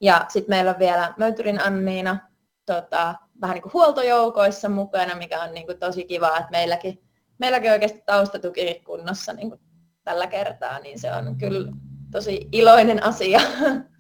Ja 0.01 0.25
sitten 0.29 0.55
meillä 0.55 0.71
on 0.71 0.79
vielä 0.79 1.13
Möytyrin 1.17 1.61
Anniina 1.61 2.17
tota, 2.65 3.15
vähän 3.41 3.53
niin 3.53 3.61
kuin 3.61 3.73
huoltojoukoissa 3.73 4.69
mukana, 4.69 5.15
mikä 5.15 5.43
on 5.43 5.53
niin 5.53 5.65
kuin 5.65 5.79
tosi 5.79 6.05
kiva, 6.05 6.37
että 6.37 6.51
meilläkin, 6.51 7.03
meilläkin 7.39 7.71
oikeasti 7.71 8.03
taustatuki 8.05 8.81
kunnossa 8.85 9.33
niin 9.33 9.49
kuin 9.49 9.61
tällä 10.03 10.27
kertaa, 10.27 10.79
niin 10.79 10.99
se 10.99 11.13
on 11.13 11.37
kyllä 11.37 11.71
tosi 12.11 12.47
iloinen 12.51 13.03
asia. 13.03 13.39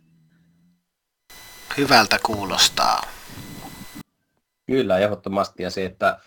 Hyvältä 1.77 2.19
kuulostaa. 2.25 3.01
Kyllä, 4.65 4.97
ehdottomasti. 4.97 5.63
Ja 5.63 5.69
se, 5.69 5.85
että, 5.85 6.19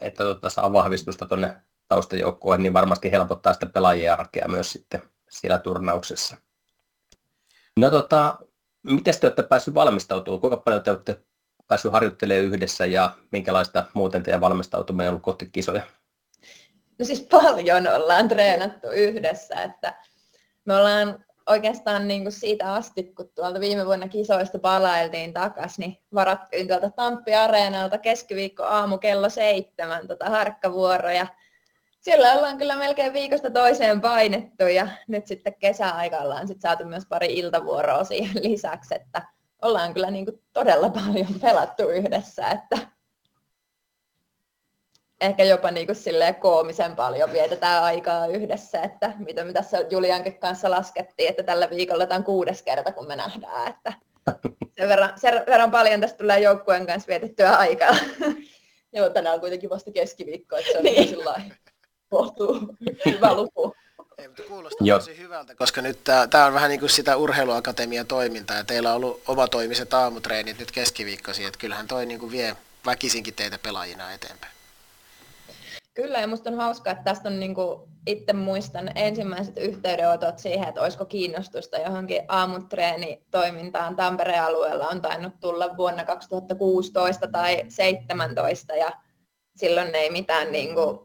että 0.00 0.24
tota, 0.24 0.50
saa 0.50 0.72
vahvistusta 0.72 1.26
tuonne 1.26 1.56
taustajoukkoihin, 1.88 2.62
niin 2.62 2.72
varmasti 2.72 3.12
helpottaa 3.12 3.52
sitä 3.52 3.66
pelaajien 3.66 4.12
arkea 4.12 4.48
myös 4.48 4.72
sitten 4.72 5.02
siellä 5.30 5.58
turnauksessa. 5.58 6.36
No 7.76 7.90
tota, 7.90 8.38
miten 8.82 9.14
te 9.20 9.26
olette 9.26 9.42
päässeet 9.42 9.74
valmistautumaan? 9.74 10.40
Kuinka 10.40 10.56
paljon 10.56 10.82
te 10.82 10.90
olette 10.90 11.20
päässeet 11.68 11.92
harjoittelemaan 11.92 12.44
yhdessä 12.44 12.86
ja 12.86 13.10
minkälaista 13.30 13.84
muuten 13.94 14.22
teidän 14.22 14.40
valmistautuminen 14.40 15.08
on 15.08 15.10
ollut 15.10 15.22
kohti 15.22 15.48
kisoja? 15.52 15.82
No 16.98 17.04
siis 17.04 17.20
paljon 17.20 17.86
ollaan 17.86 18.28
treenattu 18.28 18.86
yhdessä, 18.90 19.62
että 19.62 19.94
me 20.64 20.76
ollaan 20.76 21.24
oikeastaan 21.46 22.08
niin 22.08 22.22
kuin 22.22 22.32
siitä 22.32 22.74
asti, 22.74 23.02
kun 23.02 23.30
tuolta 23.34 23.60
viime 23.60 23.86
vuonna 23.86 24.08
kisoista 24.08 24.58
palailtiin 24.58 25.32
takaisin, 25.32 25.82
niin 25.82 25.98
varattiin 26.14 26.68
tuolta 26.68 26.90
Tamppi-areenalta 26.90 27.98
keskiviikko 27.98 28.62
aamu 28.62 28.98
kello 28.98 29.28
seitsemän 29.28 30.08
tota 30.08 30.30
harkkavuoroja 30.30 31.26
siellä 32.06 32.32
ollaan 32.32 32.58
kyllä 32.58 32.76
melkein 32.76 33.12
viikosta 33.12 33.50
toiseen 33.50 34.00
painettu 34.00 34.64
ja 34.64 34.88
nyt 35.08 35.26
sitten 35.26 35.54
kesäaika 35.58 36.16
ollaan 36.16 36.46
sitten 36.48 36.70
saatu 36.70 36.84
myös 36.84 37.06
pari 37.08 37.34
iltavuoroa 37.38 38.04
siihen 38.04 38.42
lisäksi, 38.42 38.94
että 38.94 39.22
ollaan 39.62 39.94
kyllä 39.94 40.10
niin 40.10 40.24
kuin 40.24 40.42
todella 40.52 40.90
paljon 40.90 41.40
pelattu 41.40 41.82
yhdessä, 41.88 42.48
että 42.48 42.78
ehkä 45.20 45.44
jopa 45.44 45.70
niin 45.70 45.86
kuin 45.86 45.96
silleen 45.96 46.34
koomisen 46.34 46.96
paljon 46.96 47.32
vietetään 47.32 47.82
aikaa 47.82 48.26
yhdessä, 48.26 48.82
että 48.82 49.12
mitä 49.18 49.44
me 49.44 49.52
tässä 49.52 49.78
Juliankin 49.90 50.38
kanssa 50.38 50.70
laskettiin, 50.70 51.30
että 51.30 51.42
tällä 51.42 51.70
viikolla 51.70 52.06
tämä 52.06 52.18
on 52.18 52.24
kuudes 52.24 52.62
kerta, 52.62 52.92
kun 52.92 53.06
me 53.06 53.16
nähdään, 53.16 53.68
että 53.68 53.92
sen 54.78 54.88
verran, 54.88 55.12
sen 55.16 55.42
verran 55.46 55.70
paljon 55.70 56.00
tästä 56.00 56.18
tulee 56.18 56.40
joukkueen 56.40 56.86
kanssa 56.86 57.08
vietettyä 57.08 57.56
aikaa. 57.56 57.96
Joo, 58.92 59.10
tänään 59.10 59.34
on 59.34 59.40
kuitenkin 59.40 59.70
vasta 59.70 59.90
keskiviikko, 59.90 60.56
että 60.56 60.72
se 60.72 60.78
on 60.78 60.84
niin. 60.84 61.10
niin 61.10 61.54
kohtuu 62.10 62.76
hyvä 63.06 63.34
luku. 63.34 63.74
Ei, 64.18 64.28
mutta 64.28 64.42
kuulostaa 64.42 64.86
Joo. 64.86 64.98
tosi 64.98 65.18
hyvältä, 65.18 65.54
koska 65.54 65.82
nyt 65.82 66.04
tämä 66.30 66.46
on 66.46 66.54
vähän 66.54 66.70
niin 66.70 66.80
kuin 66.80 66.90
sitä 66.90 67.16
urheiluakatemian 67.16 68.06
toimintaa 68.06 68.56
ja 68.56 68.64
teillä 68.64 68.90
on 68.90 68.96
ollut 68.96 69.22
omatoimiset 69.26 69.94
aamutreenit 69.94 70.58
nyt 70.58 70.72
keskiviikkoisin, 70.72 71.46
että 71.46 71.58
kyllähän 71.58 71.88
toi 71.88 72.06
niin 72.06 72.20
kuin 72.20 72.32
vie 72.32 72.56
väkisinkin 72.86 73.34
teitä 73.34 73.58
pelaajina 73.58 74.12
eteenpäin. 74.12 74.55
Kyllä, 75.96 76.20
ja 76.20 76.26
musta 76.26 76.50
on 76.50 76.56
hauskaa, 76.56 76.90
että 76.90 77.04
tästä 77.04 77.28
on 77.28 77.40
niin 77.40 77.54
kuin, 77.54 77.80
itse 78.06 78.32
muistan 78.32 78.90
ensimmäiset 78.94 79.58
yhteydenotot 79.58 80.38
siihen, 80.38 80.68
että 80.68 80.80
olisiko 80.80 81.04
kiinnostusta 81.04 81.78
johonkin 81.78 82.22
aamutreenitoimintaan 82.28 83.96
Tampereen 83.96 84.42
alueella 84.42 84.88
on 84.88 85.02
tainnut 85.02 85.40
tulla 85.40 85.76
vuonna 85.76 86.04
2016 86.04 87.28
tai 87.28 87.56
2017, 87.56 88.74
ja 88.76 88.92
silloin 89.56 89.94
ei 89.94 90.10
mitään 90.10 90.52
niin 90.52 90.74
kuin, 90.74 90.98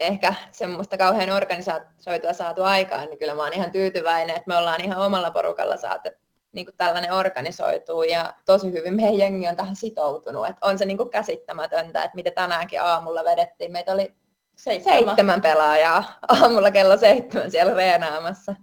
ehkä 0.00 0.34
semmoista 0.52 0.98
kauhean 0.98 1.30
organisaatioitua 1.30 2.32
saatu 2.32 2.62
aikaan, 2.62 3.06
niin 3.06 3.18
kyllä 3.18 3.34
mä 3.34 3.42
oon 3.42 3.52
ihan 3.52 3.72
tyytyväinen, 3.72 4.36
että 4.36 4.48
me 4.48 4.56
ollaan 4.56 4.84
ihan 4.84 4.98
omalla 4.98 5.30
porukalla 5.30 5.76
saatu 5.76 6.08
niin 6.52 6.66
kuin 6.66 6.76
tällainen 6.76 7.12
organisoituu 7.12 8.02
ja 8.02 8.34
tosi 8.44 8.72
hyvin 8.72 8.94
meidän 8.94 9.18
jengi 9.18 9.48
on 9.48 9.56
tähän 9.56 9.76
sitoutunut. 9.76 10.46
Että 10.46 10.66
on 10.66 10.78
se 10.78 10.84
niin 10.84 10.96
kuin 10.96 11.10
käsittämätöntä, 11.10 12.04
että 12.04 12.14
mitä 12.16 12.30
tänäänkin 12.30 12.82
aamulla 12.82 13.24
vedettiin. 13.24 13.72
Meitä 13.72 13.92
oli 13.92 14.14
seitsemän, 14.56 14.98
seitsemän 14.98 15.42
pelaajaa 15.42 16.18
aamulla 16.28 16.70
kello 16.70 16.96
seitsemän 16.96 17.50
siellä 17.50 17.74
reenaamassa. 17.74 18.54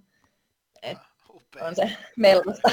Et 0.82 0.98
on 1.62 1.76
se 1.76 1.98
melkoista. 2.18 2.72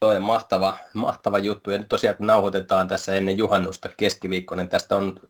Toi 0.00 0.16
on 0.16 0.22
mahtava, 0.22 0.78
mahtava 0.94 1.38
juttu. 1.38 1.70
Ja 1.70 1.78
nyt 1.78 1.88
tosiaan 1.88 2.16
kun 2.16 2.26
nauhoitetaan 2.26 2.88
tässä 2.88 3.14
ennen 3.14 3.38
juhannusta 3.38 3.88
keskiviikko, 3.96 4.54
niin 4.54 4.68
tästä 4.68 4.96
on 4.96 5.20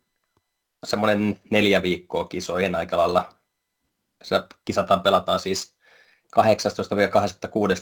semmoinen 0.85 1.39
neljä 1.49 1.81
viikkoa 1.81 2.25
kisojen 2.25 2.75
aika 2.75 2.97
lailla. 2.97 3.33
Kisataan 4.65 5.01
pelataan 5.01 5.39
siis 5.39 5.75
18-26. 6.37 6.41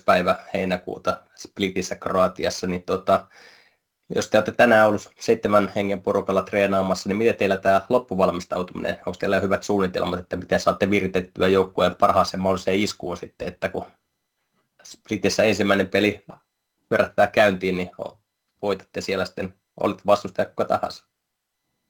päivä 0.06 0.36
heinäkuuta 0.54 1.22
Splitissä 1.36 1.96
Kroatiassa, 1.96 2.68
niin 2.68 2.84
tota, 2.84 3.28
jos 4.16 4.30
te 4.30 4.38
olette 4.38 4.52
tänään 4.52 4.88
ollut 4.88 5.10
seitsemän 5.20 5.72
hengen 5.76 6.02
porukalla 6.02 6.44
treenaamassa, 6.44 7.10
niin 7.10 7.18
miten 7.18 7.36
teillä 7.36 7.58
tämä 7.58 7.82
loppuvalmistautuminen, 7.90 8.98
onko 9.06 9.18
teillä 9.20 9.40
hyvät 9.40 9.64
suunnitelmat, 9.64 10.20
että 10.20 10.38
miten 10.38 10.60
saatte 10.60 10.90
viritettyä 10.90 11.48
joukkueen 11.48 11.96
parhaaseen 11.96 12.42
mahdolliseen 12.42 12.80
iskuun 12.80 13.18
sitten, 13.18 13.48
että 13.48 13.70
kun 13.70 13.86
Splitissä 14.84 15.44
ensimmäinen 15.44 15.88
peli 15.88 16.26
verrattää 16.92 17.28
käyntiin, 17.28 17.78
niin 17.78 17.92
voitatte 18.62 19.02
siellä 19.02 19.26
sitten, 19.26 19.54
olit 19.80 20.06
vastustaja 20.06 20.46
kuka 20.46 20.66
tahansa. 20.66 21.06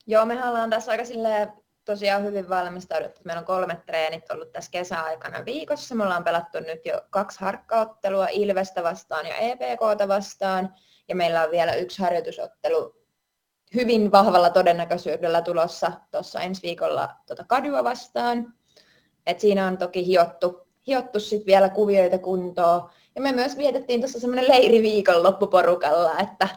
Joo, 0.07 0.25
me 0.25 0.47
ollaan 0.47 0.69
tässä 0.69 0.91
aika 0.91 1.05
silleen 1.05 1.53
tosiaan 1.85 2.23
hyvin 2.23 2.49
valmistauduttu. 2.49 3.21
Meillä 3.23 3.39
on 3.39 3.45
kolme 3.45 3.81
treenit 3.85 4.31
ollut 4.31 4.51
tässä 4.51 4.71
kesäaikana 4.71 5.45
viikossa. 5.45 5.95
Me 5.95 6.03
ollaan 6.03 6.23
pelattu 6.23 6.59
nyt 6.59 6.85
jo 6.85 7.01
kaksi 7.09 7.39
harkkaottelua 7.39 8.27
Ilvestä 8.31 8.83
vastaan 8.83 9.25
ja 9.25 9.35
EPKta 9.35 10.07
vastaan. 10.07 10.73
Ja 11.09 11.15
meillä 11.15 11.43
on 11.43 11.51
vielä 11.51 11.73
yksi 11.73 12.01
harjoitusottelu 12.01 12.95
hyvin 13.75 14.11
vahvalla 14.11 14.49
todennäköisyydellä 14.49 15.41
tulossa 15.41 15.91
tuossa 16.11 16.41
ensi 16.41 16.61
viikolla 16.61 17.09
tuota 17.27 17.43
Kadua 17.43 17.83
vastaan. 17.83 18.53
Et 19.25 19.39
siinä 19.39 19.67
on 19.67 19.77
toki 19.77 20.05
hiottu, 20.05 20.67
hiottu 20.87 21.19
sit 21.19 21.45
vielä 21.45 21.69
kuvioita 21.69 22.17
kuntoon. 22.17 22.89
Ja 23.15 23.21
me 23.21 23.31
myös 23.31 23.57
vietettiin 23.57 24.01
tuossa 24.01 24.19
semmoinen 24.19 24.47
leiri 24.47 24.81
viikon 24.81 25.23
loppuporukalla, 25.23 26.19
että 26.19 26.47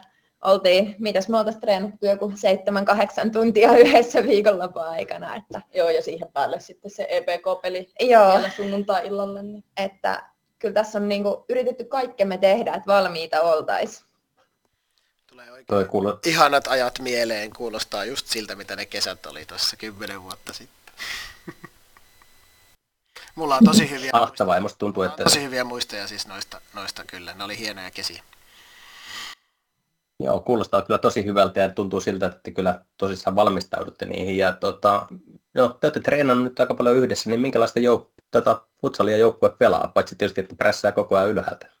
oltiin, 0.43 0.95
mitäs 0.99 1.29
me 1.29 1.37
oltaisiin 1.37 1.61
treenattu 1.61 2.05
joku 2.05 2.31
seitsemän, 2.35 2.85
kahdeksan 2.85 3.31
tuntia 3.31 3.77
yhdessä 3.85 4.23
viikonlopun 4.23 4.83
aikana. 4.83 5.35
Että, 5.35 5.61
Joo, 5.73 5.89
ja 5.89 6.01
siihen 6.01 6.27
päälle 6.33 6.59
sitten 6.59 6.91
se 6.91 7.07
EPK-peli 7.09 7.89
joo, 7.99 8.31
vielä 8.31 8.49
sunnuntai-illalle. 8.49 9.43
Niin. 9.43 9.63
että 9.77 10.23
kyllä 10.59 10.73
tässä 10.73 10.99
on 10.99 11.09
niinku 11.09 11.45
yritetty 11.49 11.83
kaikkemme 11.85 12.37
tehdä, 12.37 12.73
että 12.73 12.87
valmiita 12.87 13.41
oltaisiin. 13.41 14.12
Tulee 15.33 15.45
Toi 15.45 15.77
oikein 15.77 15.91
kuuluu, 15.91 16.19
ihanat 16.25 16.67
ajat 16.67 16.99
mieleen, 16.99 17.53
kuulostaa 17.53 18.05
just 18.05 18.27
siltä, 18.27 18.55
mitä 18.55 18.75
ne 18.75 18.85
kesät 18.85 19.25
oli 19.25 19.45
tuossa 19.45 19.75
kymmenen 19.75 20.23
vuotta 20.23 20.53
sitten. 20.53 20.93
Mulla 23.35 23.55
on 23.55 23.63
tosi 23.65 23.89
hyviä, 23.89 24.11
mahtavaa 24.13 24.55
ja 24.55 24.61
musta 24.61 24.77
tuntuu, 24.77 25.03
että 25.03 25.23
tosi 25.23 25.43
hyviä 25.43 25.63
muistoja 25.63 26.07
siis 26.07 26.27
noista, 26.27 26.61
noista 26.73 27.03
kyllä. 27.07 27.33
Ne 27.33 27.43
oli 27.43 27.57
hienoja 27.57 27.91
kesiä. 27.91 28.23
Joo, 30.19 30.39
kuulostaa 30.39 30.81
kyllä 30.81 30.97
tosi 30.97 31.25
hyvältä 31.25 31.59
ja 31.59 31.69
tuntuu 31.69 32.01
siltä, 32.01 32.25
että 32.25 32.39
te 32.43 32.51
kyllä 32.51 32.85
tosissaan 32.97 33.35
valmistaudutte 33.35 34.05
niihin. 34.05 34.37
Ja 34.37 34.53
tota, 34.53 35.07
no, 35.53 35.69
te 35.69 35.87
olette 35.87 35.99
treenannut 35.99 36.43
nyt 36.43 36.59
aika 36.59 36.73
paljon 36.73 36.95
yhdessä, 36.97 37.29
niin 37.29 37.41
minkälaista 37.41 37.79
jouk- 37.79 38.11
tota, 38.31 38.61
futsalia 38.81 39.17
joukkue 39.17 39.49
pelaa, 39.49 39.91
paitsi 39.93 40.15
tietysti, 40.15 40.41
että 40.41 40.55
prässää 40.55 40.91
koko 40.91 41.17
ajan 41.17 41.29
ylhäältä. 41.29 41.72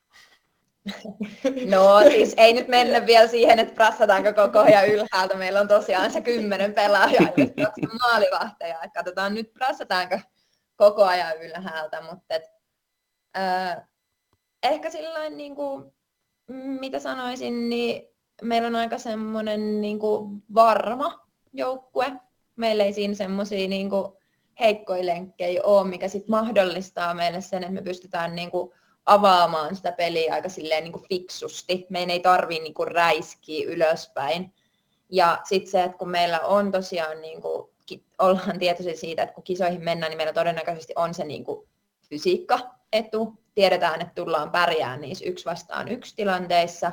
No 1.69 2.01
siis 2.01 2.33
ei 2.37 2.53
nyt 2.53 2.67
mennä 2.67 3.05
vielä 3.05 3.27
siihen, 3.27 3.59
että 3.59 3.73
prassataanko 3.73 4.33
koko 4.33 4.59
ajan 4.59 4.87
ylhäältä. 4.87 5.35
Meillä 5.35 5.61
on 5.61 5.67
tosiaan 5.67 6.11
se 6.11 6.21
kymmenen 6.21 6.73
pelaajaa 6.73 7.21
ja 7.37 7.65
kaksi 7.65 7.81
maalivahteja. 8.01 8.81
Et 8.83 8.93
katsotaan 8.93 9.33
nyt 9.33 9.53
prassataanko 9.53 10.19
koko 10.75 11.03
ajan 11.03 11.41
ylhäältä, 11.41 12.01
mutta 12.01 12.35
et, 12.35 12.43
ää, 13.33 13.87
ehkä 14.63 14.89
sillain 14.89 15.37
niin 15.37 15.55
kuin, 15.55 15.93
mitä 16.79 16.99
sanoisin, 16.99 17.69
niin 17.69 18.07
meillä 18.41 18.67
on 18.67 18.75
aika 18.75 18.97
semmoinen 18.97 19.81
niin 19.81 19.99
kuin 19.99 20.43
varma 20.53 21.27
joukkue. 21.53 22.11
Meillä 22.55 22.83
ei 22.83 22.93
siinä 22.93 23.13
semmoisia 23.13 23.67
niin 23.67 23.89
heikkoja 24.59 25.05
lenkkejä 25.05 25.63
ole, 25.63 25.87
mikä 25.87 26.07
sit 26.07 26.27
mahdollistaa 26.27 27.13
meille 27.13 27.41
sen, 27.41 27.63
että 27.63 27.73
me 27.73 27.81
pystytään 27.81 28.35
niin 28.35 28.51
kuin 28.51 28.73
avaamaan 29.05 29.75
sitä 29.75 29.91
peliä 29.91 30.33
aika 30.33 30.49
silleen 30.49 30.83
niin 30.83 30.93
kuin 30.93 31.07
fiksusti. 31.09 31.85
Meidän 31.89 32.09
ei 32.09 32.19
tarvii 32.19 32.59
niin 32.59 32.73
kuin 32.73 32.91
räiskiä 32.91 33.69
ylöspäin. 33.69 34.53
Ja 35.09 35.39
sitten 35.43 35.71
se, 35.71 35.83
että 35.83 35.97
kun 35.97 36.09
meillä 36.09 36.39
on 36.39 36.71
tosiaan, 36.71 37.21
niin 37.21 37.41
kuin, 37.41 37.69
ollaan 38.19 38.59
tietoisia 38.59 38.97
siitä, 38.97 39.23
että 39.23 39.35
kun 39.35 39.43
kisoihin 39.43 39.83
mennään, 39.83 40.09
niin 40.09 40.17
meillä 40.17 40.33
todennäköisesti 40.33 40.93
on 40.95 41.13
se 41.13 41.23
niin 41.23 41.43
kuin 41.43 41.67
fysiikka-etu. 42.09 43.33
Tiedetään, 43.55 44.01
että 44.01 44.13
tullaan 44.15 44.51
pärjään 44.51 45.01
niissä 45.01 45.25
yksi 45.25 45.45
vastaan 45.45 45.87
yksi 45.87 46.15
tilanteissa, 46.15 46.91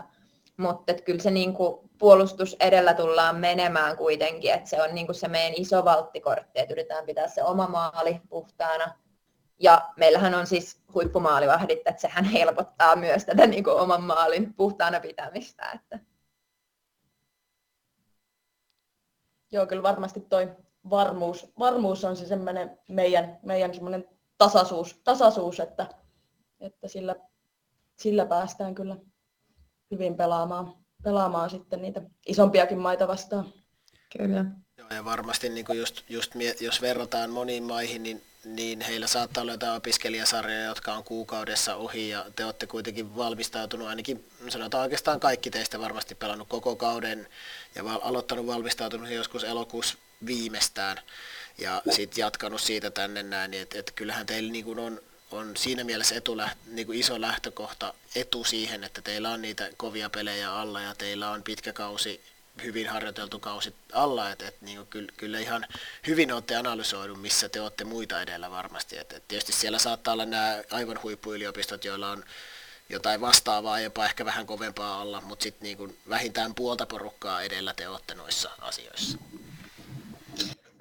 mutta 0.56 0.92
että 0.92 1.02
kyllä 1.02 1.22
se 1.22 1.30
niin 1.30 1.54
kuin 1.54 1.90
puolustus 1.98 2.56
edellä 2.60 2.94
tullaan 2.94 3.36
menemään 3.36 3.96
kuitenkin, 3.96 4.52
että 4.52 4.70
se 4.70 4.82
on 4.82 4.94
niin 4.94 5.06
kuin 5.06 5.16
se 5.16 5.28
meidän 5.28 5.54
iso 5.56 5.84
valttikortti, 5.84 6.60
että 6.60 6.72
yritetään 6.72 7.06
pitää 7.06 7.28
se 7.28 7.42
oma 7.42 7.68
maali 7.68 8.20
puhtaana. 8.28 8.94
Ja 9.60 9.90
meillähän 9.96 10.34
on 10.34 10.46
siis 10.46 10.82
huippumaalivahdit, 10.94 11.78
että 11.78 12.00
sehän 12.00 12.24
helpottaa 12.24 12.96
myös 12.96 13.24
tätä 13.24 13.46
niin 13.46 13.64
kuin 13.64 13.76
oman 13.76 14.02
maalin 14.02 14.54
puhtaana 14.54 15.00
pitämistä. 15.00 15.70
Että. 15.70 15.98
Joo, 19.52 19.66
kyllä 19.66 19.82
varmasti 19.82 20.20
toi 20.20 20.56
varmuus, 20.90 21.52
varmuus 21.58 22.04
on 22.04 22.16
se 22.16 22.26
semmoinen 22.26 22.78
meidän, 22.88 23.38
meidän 23.42 23.74
semmoinen 23.74 24.08
tasaisuus, 24.38 25.00
tasaisuus 25.04 25.60
että, 25.60 25.86
että 26.60 26.88
sillä, 26.88 27.16
sillä 27.96 28.26
päästään 28.26 28.74
kyllä 28.74 28.96
hyvin 29.90 30.16
pelaamaan, 30.16 30.74
pelaamaan 31.02 31.50
sitten 31.50 31.82
niitä 31.82 32.02
isompiakin 32.26 32.78
maita 32.78 33.08
vastaan. 33.08 33.52
Kyllä. 34.18 34.44
Joo, 34.78 34.88
ja 34.90 35.04
varmasti 35.04 35.48
niin 35.48 35.66
kuin 35.66 35.78
just, 35.78 36.04
just 36.08 36.32
jos 36.60 36.82
verrataan 36.82 37.30
moniin 37.30 37.62
maihin, 37.62 38.02
niin, 38.02 38.22
niin 38.44 38.80
heillä 38.80 39.06
saattaa 39.06 39.42
olla 39.42 39.52
jotain 39.52 39.76
opiskelijasarjoja, 39.76 40.64
jotka 40.64 40.94
on 40.94 41.04
kuukaudessa 41.04 41.74
ohi, 41.74 42.08
ja 42.08 42.26
te 42.36 42.44
olette 42.44 42.66
kuitenkin 42.66 43.16
valmistautunut, 43.16 43.88
ainakin 43.88 44.24
sanotaan 44.48 44.82
oikeastaan 44.82 45.20
kaikki 45.20 45.50
teistä 45.50 45.80
varmasti 45.80 46.14
pelannut 46.14 46.48
koko 46.48 46.76
kauden, 46.76 47.28
ja 47.74 47.84
val- 47.84 48.00
aloittanut 48.02 48.46
valmistautunut 48.46 49.10
joskus 49.10 49.44
elokuussa 49.44 49.98
viimeistään, 50.26 51.00
ja 51.58 51.82
sitten 51.90 52.22
jatkanut 52.22 52.60
siitä 52.60 52.90
tänne 52.90 53.22
näin, 53.22 53.50
niin 53.50 53.62
että 53.62 53.78
et 53.78 53.92
kyllähän 53.94 54.26
teillä 54.26 54.52
niin 54.52 54.78
on, 54.78 55.00
on 55.30 55.56
siinä 55.56 55.84
mielessä 55.84 56.14
etuläht, 56.14 56.58
niin 56.66 56.94
iso 56.94 57.20
lähtökohta 57.20 57.94
etu 58.14 58.44
siihen, 58.44 58.84
että 58.84 59.02
teillä 59.02 59.30
on 59.30 59.42
niitä 59.42 59.70
kovia 59.76 60.10
pelejä 60.10 60.52
alla, 60.54 60.80
ja 60.80 60.94
teillä 60.94 61.30
on 61.30 61.42
pitkä 61.42 61.72
kausi 61.72 62.20
hyvin 62.64 62.88
harjoiteltu 62.88 63.38
kausi 63.38 63.74
alla, 63.92 64.30
että 64.30 64.48
et, 64.48 64.56
niin 64.60 64.86
kyllä, 64.86 65.12
kyllä 65.16 65.38
ihan 65.38 65.66
hyvin 66.06 66.32
olette 66.32 66.56
analysoidut, 66.56 67.20
missä 67.20 67.48
te 67.48 67.60
olette 67.60 67.84
muita 67.84 68.22
edellä 68.22 68.50
varmasti. 68.50 68.98
Et, 68.98 69.12
et 69.12 69.28
tietysti 69.28 69.52
siellä 69.52 69.78
saattaa 69.78 70.14
olla 70.14 70.26
nämä 70.26 70.58
aivan 70.70 70.98
huippuyliopistot, 71.02 71.84
joilla 71.84 72.10
on 72.10 72.24
jotain 72.88 73.20
vastaavaa, 73.20 73.80
jopa 73.80 74.04
ehkä 74.04 74.24
vähän 74.24 74.46
kovempaa 74.46 75.00
alla, 75.00 75.20
mutta 75.20 75.42
sitten 75.42 75.62
niin 75.62 75.98
vähintään 76.08 76.54
puolta 76.54 76.86
porukkaa 76.86 77.42
edellä 77.42 77.74
te 77.74 77.88
olette 77.88 78.14
noissa 78.14 78.50
asioissa. 78.60 79.18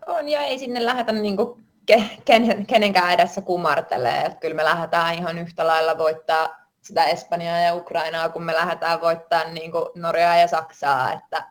On 0.07 0.29
ja 0.29 0.41
ei 0.41 0.59
sinne 0.59 0.85
lähdetä 0.85 1.11
niinku 1.11 1.59
ke, 1.85 2.09
ken, 2.25 2.65
kenenkään 2.65 3.13
edessä 3.13 3.41
kumartelee. 3.41 4.21
Et 4.21 4.39
kyllä 4.39 4.55
me 4.55 4.63
lähdetään 4.65 5.15
ihan 5.15 5.37
yhtä 5.37 5.67
lailla 5.67 5.97
voittaa 5.97 6.59
sitä 6.81 7.05
Espanjaa 7.05 7.59
ja 7.59 7.75
Ukrainaa, 7.75 8.29
kun 8.29 8.43
me 8.43 8.53
lähdetään 8.53 9.01
voittaa 9.01 9.43
niinku 9.43 9.91
Norjaa 9.95 10.35
ja 10.35 10.47
Saksaa. 10.47 11.13
Että 11.13 11.43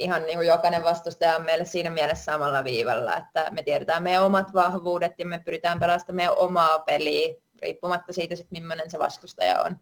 ihan 0.00 0.22
niin 0.22 0.38
kuin 0.38 0.48
jokainen 0.48 0.84
vastustaja 0.84 1.36
on 1.36 1.44
meille 1.44 1.64
siinä 1.64 1.90
mielessä 1.90 2.24
samalla 2.24 2.64
viivalla, 2.64 3.16
että 3.16 3.50
me 3.50 3.62
tiedetään 3.62 4.02
meidän 4.02 4.22
omat 4.22 4.54
vahvuudet 4.54 5.12
ja 5.18 5.26
me 5.26 5.38
pyritään 5.38 5.80
pelastamaan 5.80 6.16
meidän 6.16 6.38
omaa 6.38 6.78
peliä, 6.78 7.34
riippumatta 7.62 8.12
siitä, 8.12 8.36
sit, 8.36 8.50
millainen 8.50 8.90
se 8.90 8.98
vastustaja 8.98 9.62
on. 9.62 9.76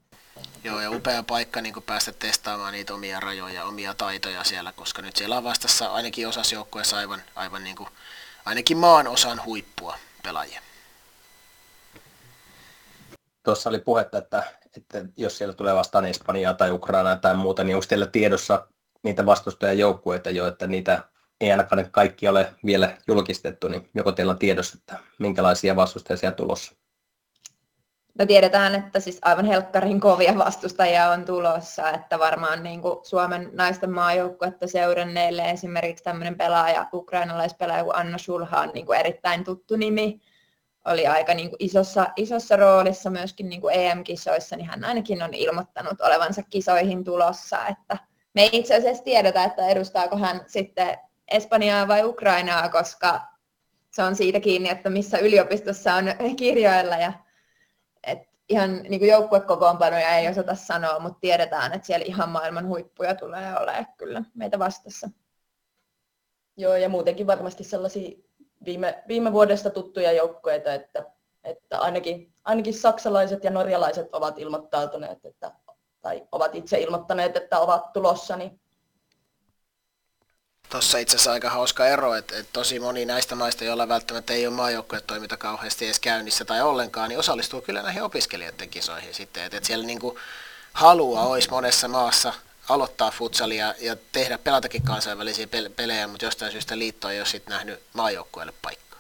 Joo, 0.64 0.80
ja 0.80 0.90
upea 0.90 1.22
paikka 1.22 1.60
niin 1.60 1.82
päästä 1.86 2.12
testaamaan 2.12 2.72
niitä 2.72 2.94
omia 2.94 3.20
rajoja, 3.20 3.64
omia 3.64 3.94
taitoja 3.94 4.44
siellä, 4.44 4.72
koska 4.76 5.02
nyt 5.02 5.16
siellä 5.16 5.36
on 5.36 5.44
vastassa 5.44 5.86
ainakin 5.86 6.28
osassa 6.28 6.54
joukkueessa 6.54 6.96
aivan, 6.96 7.22
aivan 7.34 7.64
niin 7.64 7.76
kuin, 7.76 7.88
ainakin 8.44 8.78
maan 8.78 9.08
osan 9.08 9.44
huippua 9.44 9.96
pelaajia. 10.22 10.60
Tuossa 13.42 13.68
oli 13.68 13.78
puhetta, 13.78 14.18
että, 14.18 14.42
että 14.76 15.04
jos 15.16 15.38
siellä 15.38 15.54
tulee 15.54 15.74
vastaan 15.74 16.04
Espanjaa 16.04 16.54
tai 16.54 16.70
Ukrainaa 16.70 17.16
tai 17.16 17.36
muuta, 17.36 17.64
niin 17.64 17.76
onko 17.76 17.86
teillä 17.88 18.06
tiedossa 18.06 18.66
niitä 19.02 19.26
vastustajajoukkueita 19.26 20.30
jo, 20.30 20.46
että 20.46 20.66
niitä 20.66 21.02
ei 21.40 21.50
ainakaan 21.50 21.90
kaikki 21.90 22.28
ole 22.28 22.54
vielä 22.66 22.96
julkistettu, 23.08 23.68
niin 23.68 23.90
joko 23.94 24.12
teillä 24.12 24.30
on 24.30 24.38
tiedossa, 24.38 24.78
että 24.80 24.98
minkälaisia 25.18 25.76
vastustajia 25.76 26.32
tulossa? 26.32 26.72
No 28.18 28.26
tiedetään, 28.26 28.74
että 28.74 29.00
siis 29.00 29.18
aivan 29.22 29.44
helkkarin 29.44 30.00
kovia 30.00 30.38
vastustajia 30.38 31.10
on 31.10 31.24
tulossa, 31.24 31.90
että 31.90 32.18
varmaan 32.18 32.62
niin 32.62 32.82
kuin 32.82 32.98
Suomen 33.02 33.50
naisten 33.52 33.90
maajoukkuetta 33.90 34.66
seuranneille 34.66 35.50
esimerkiksi 35.50 36.04
tämmöinen 36.04 36.36
pelaaja, 36.36 36.88
ukrainalaispelaaja 36.92 37.84
kuin 37.84 37.96
Anna 37.96 38.18
Sulha 38.18 38.60
on 38.60 38.70
niin 38.74 38.86
kuin 38.86 38.98
erittäin 38.98 39.44
tuttu 39.44 39.76
nimi. 39.76 40.20
oli 40.84 41.06
aika 41.06 41.34
niin 41.34 41.48
kuin 41.48 41.56
isossa, 41.58 42.06
isossa 42.16 42.56
roolissa 42.56 43.10
myöskin 43.10 43.48
niin 43.48 43.60
kuin 43.60 43.74
EM-kisoissa, 43.74 44.56
niin 44.56 44.66
hän 44.66 44.84
ainakin 44.84 45.22
on 45.22 45.34
ilmoittanut 45.34 46.00
olevansa 46.00 46.42
kisoihin 46.42 47.04
tulossa. 47.04 47.66
Että 47.66 47.98
me 48.34 48.42
ei 48.42 48.50
itse 48.52 48.76
asiassa 48.76 49.04
tiedetä, 49.04 49.44
että 49.44 49.68
edustaako 49.68 50.16
hän 50.16 50.44
sitten 50.46 50.98
Espanjaa 51.28 51.88
vai 51.88 52.04
Ukrainaa, 52.04 52.68
koska 52.68 53.20
se 53.90 54.02
on 54.02 54.16
siitä 54.16 54.40
kiinni, 54.40 54.68
että 54.68 54.90
missä 54.90 55.18
yliopistossa 55.18 55.94
on 55.94 56.36
kirjoilla. 56.36 56.96
Ja, 56.96 57.12
et 58.06 58.18
ihan 58.48 58.82
niin 58.82 58.98
kuin 58.98 59.10
joukkuekokoonpanoja 59.10 60.16
ei 60.16 60.28
osata 60.28 60.54
sanoa, 60.54 60.98
mutta 60.98 61.20
tiedetään, 61.20 61.72
että 61.72 61.86
siellä 61.86 62.04
ihan 62.06 62.28
maailman 62.28 62.68
huippuja 62.68 63.14
tulee 63.14 63.58
olemaan 63.58 63.86
kyllä 63.96 64.22
meitä 64.34 64.58
vastassa. 64.58 65.10
Joo, 66.56 66.76
ja 66.76 66.88
muutenkin 66.88 67.26
varmasti 67.26 67.64
sellaisia 67.64 68.18
viime, 68.64 69.02
viime 69.08 69.32
vuodesta 69.32 69.70
tuttuja 69.70 70.12
joukkueita, 70.12 70.74
että, 70.74 71.04
että 71.44 71.78
ainakin, 71.78 72.32
ainakin 72.44 72.74
saksalaiset 72.74 73.44
ja 73.44 73.50
norjalaiset 73.50 74.08
ovat 74.12 74.38
ilmoittautuneet, 74.38 75.24
että, 75.24 75.52
tai 76.02 76.22
ovat 76.32 76.54
itse 76.54 76.80
ilmoittaneet, 76.80 77.36
että 77.36 77.58
ovat 77.58 77.92
tulossa, 77.92 78.36
niin 78.36 78.60
Tuossa 80.72 80.98
itse 80.98 81.16
asiassa 81.16 81.32
aika 81.32 81.50
hauska 81.50 81.86
ero, 81.86 82.14
että, 82.14 82.38
että 82.38 82.52
tosi 82.52 82.80
moni 82.80 83.04
näistä 83.04 83.34
maista, 83.34 83.64
joilla 83.64 83.88
välttämättä 83.88 84.32
ei 84.32 84.46
ole 84.46 85.02
toiminta 85.06 85.36
kauheasti 85.36 85.84
edes 85.84 86.00
käynnissä 86.00 86.44
tai 86.44 86.62
ollenkaan, 86.62 87.08
niin 87.08 87.18
osallistuu 87.18 87.60
kyllä 87.60 87.82
näihin 87.82 88.02
opiskelijoiden 88.02 88.68
kisoihin 88.68 89.14
sitten. 89.14 89.42
Että, 89.42 89.56
että 89.56 89.66
siellä 89.66 89.86
niin 89.86 90.00
kuin 90.00 90.16
halua 90.72 91.20
olisi 91.20 91.50
monessa 91.50 91.88
maassa 91.88 92.32
aloittaa 92.68 93.10
futsalia 93.10 93.74
ja 93.80 93.96
tehdä, 94.12 94.38
pelatakin 94.38 94.82
kansainvälisiä 94.82 95.46
pelejä, 95.76 96.06
mutta 96.06 96.24
jostain 96.24 96.52
syystä 96.52 96.78
liitto 96.78 97.10
ei 97.10 97.20
ole 97.20 97.26
sitten 97.26 97.52
nähnyt 97.52 97.82
maajoukkueelle 97.92 98.52
paikkaa. 98.62 98.91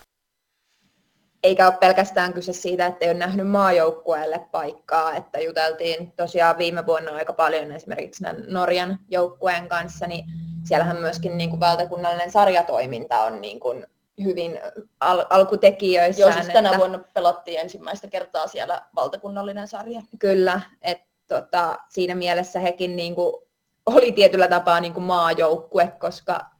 Eikä 1.42 1.66
ole 1.66 1.76
pelkästään 1.80 2.32
kyse 2.32 2.52
siitä, 2.52 2.86
että 2.86 3.04
ei 3.04 3.10
ole 3.10 3.18
nähnyt 3.18 3.48
maajoukkueelle 3.48 4.46
paikkaa, 4.50 5.14
että 5.14 5.40
juteltiin 5.40 6.12
tosiaan 6.16 6.58
viime 6.58 6.86
vuonna 6.86 7.12
aika 7.12 7.32
paljon 7.32 7.72
esimerkiksi 7.72 8.24
Norjan 8.48 8.98
joukkueen 9.08 9.68
kanssa, 9.68 10.06
niin 10.06 10.24
siellähän 10.64 10.96
myöskin 10.96 11.38
niin 11.38 11.50
kuin 11.50 11.60
valtakunnallinen 11.60 12.30
sarjatoiminta 12.30 13.20
on 13.20 13.40
niin 13.40 13.60
kuin 13.60 13.86
hyvin 14.24 14.60
al- 15.00 15.26
alkutekijöissä. 15.30 16.22
Joo, 16.22 16.32
siis 16.32 16.46
tänä 16.46 16.68
että... 16.68 16.78
vuonna 16.78 16.98
pelattiin 17.14 17.60
ensimmäistä 17.60 18.08
kertaa 18.08 18.46
siellä 18.46 18.82
valtakunnallinen 18.94 19.68
sarja. 19.68 20.02
Kyllä, 20.18 20.60
että 20.82 21.06
tota, 21.28 21.78
siinä 21.88 22.14
mielessä 22.14 22.60
hekin 22.60 22.96
niin 22.96 23.14
kuin 23.14 23.42
oli 23.86 24.12
tietyllä 24.12 24.48
tapaa 24.48 24.80
niin 24.80 24.94
kuin 24.94 25.04
maajoukkue, 25.04 25.92
koska 25.98 26.51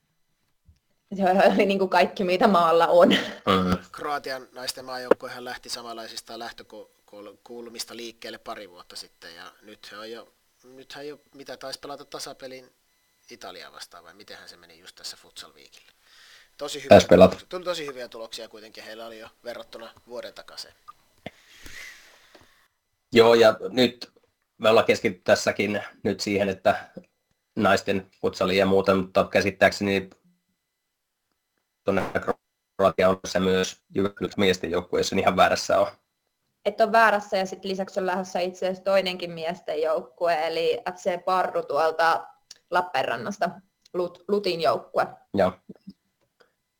se 1.17 1.23
oli 1.55 1.67
niin 1.67 1.79
kuin 1.79 1.89
kaikki, 1.89 2.25
mitä 2.25 2.49
maalla 2.49 2.87
on. 2.87 3.17
Kroatian 3.93 4.49
naisten 4.53 4.85
maajoukkuehan 4.85 5.45
lähti 5.45 5.69
samanlaisista 5.69 6.39
lähtökulmista 6.39 7.97
liikkeelle 7.97 8.39
pari 8.39 8.71
vuotta 8.71 8.97
sitten, 8.97 9.35
ja 9.35 9.53
nyt 9.63 9.93
he 9.93 9.99
on 9.99 10.11
jo, 10.11 10.33
nythän 10.65 11.09
jo, 11.09 11.21
mitä 11.35 11.57
taisi 11.57 11.79
pelata 11.79 12.05
tasapelin 12.05 12.73
Italia 13.31 13.73
vastaan, 13.73 14.05
vai 14.05 14.15
mitenhän 14.15 14.49
se 14.49 14.57
meni 14.57 14.79
just 14.79 14.97
tässä 14.97 15.17
futsal 15.17 15.55
viikillä. 15.55 15.93
Tosi 16.59 16.83
hyviä, 16.85 17.01
tuli 17.49 17.65
tosi 17.65 17.87
hyviä 17.87 18.09
tuloksia 18.09 18.49
kuitenkin, 18.49 18.85
heillä 18.85 19.07
oli 19.07 19.19
jo 19.19 19.29
verrattuna 19.45 19.91
vuoden 20.07 20.35
takaisin. 20.35 20.71
Joo, 23.13 23.35
ja 23.35 23.57
nyt 23.69 24.13
me 24.59 24.69
ollaan 24.69 24.87
keskitty 24.87 25.21
tässäkin 25.25 25.83
nyt 26.03 26.21
siihen, 26.21 26.49
että 26.49 26.91
naisten 27.57 28.11
futsalia 28.21 28.59
ja 28.59 28.67
muuta, 28.67 28.95
mutta 28.95 29.29
käsittääkseni 29.31 30.11
tuonne 31.85 32.03
Kroatia 32.77 33.09
on 33.09 33.19
se 33.29 33.41
myös 33.41 33.83
Jyväskylän 33.95 34.33
miesten 34.37 34.71
joukkueessa 34.71 35.17
ihan 35.17 35.37
väärässä 35.37 35.79
on. 35.79 35.87
Että 36.65 36.85
on 36.85 36.93
väärässä 36.93 37.37
ja 37.37 37.47
sitten 37.47 37.71
lisäksi 37.71 38.01
on 38.01 38.07
lähdössä 38.07 38.41
itse 38.41 38.67
asiassa 38.67 38.85
toinenkin 38.85 39.31
miesten 39.31 39.83
joukkue, 39.83 40.47
eli 40.47 40.83
FC 40.95 41.25
Parru 41.25 41.63
tuolta 41.63 42.27
Lappeenrannasta, 42.71 43.51
Lut, 43.95 44.25
Lutin 44.29 44.61
joukkue. 44.61 45.07
Joo. 45.35 45.53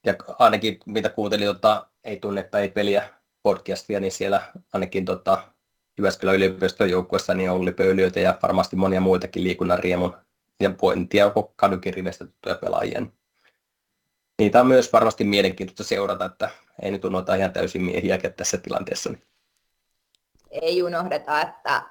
Ja 0.07 0.15
ainakin 0.39 0.79
mitä 0.87 1.09
kuuntelin, 1.09 1.47
tota, 1.47 1.87
ei 2.05 2.17
tunnetta, 2.17 2.59
ei 2.59 2.69
peliä 2.69 3.09
podcastia, 3.43 4.01
niin 4.01 4.13
siellä 4.13 4.43
ainakin 4.73 5.05
tota, 5.05 5.53
Jyväskylän 5.99 6.35
yliopiston 6.35 6.91
joukkueessa 6.91 7.35
niin 7.35 7.51
Olli 7.51 7.73
Pöyliöitä 7.73 8.21
ja 8.21 8.39
varmasti 8.43 8.77
monia 8.77 9.01
muitakin 9.01 9.45
liikunnan 9.45 9.79
riemun 9.79 10.17
ja 10.61 10.71
tiedä, 11.09 11.27
onko 11.27 11.53
kadunkin 11.57 11.95
rivestä 11.95 12.25
tuttuja 12.25 12.55
pelaajia. 12.55 13.07
Niitä 14.43 14.61
on 14.61 14.67
myös 14.67 14.93
varmasti 14.93 15.25
mielenkiintoista 15.25 15.85
seurata, 15.85 16.25
että 16.25 16.49
ei 16.83 16.91
nyt 16.91 17.05
unohtaa 17.05 17.35
ihan 17.35 17.53
täysin 17.53 17.83
miehiäkään 17.83 18.35
tässä 18.35 18.59
tilanteessa. 18.59 19.11
Ei 20.51 20.83
unohdeta, 20.83 21.43
että 21.43 21.83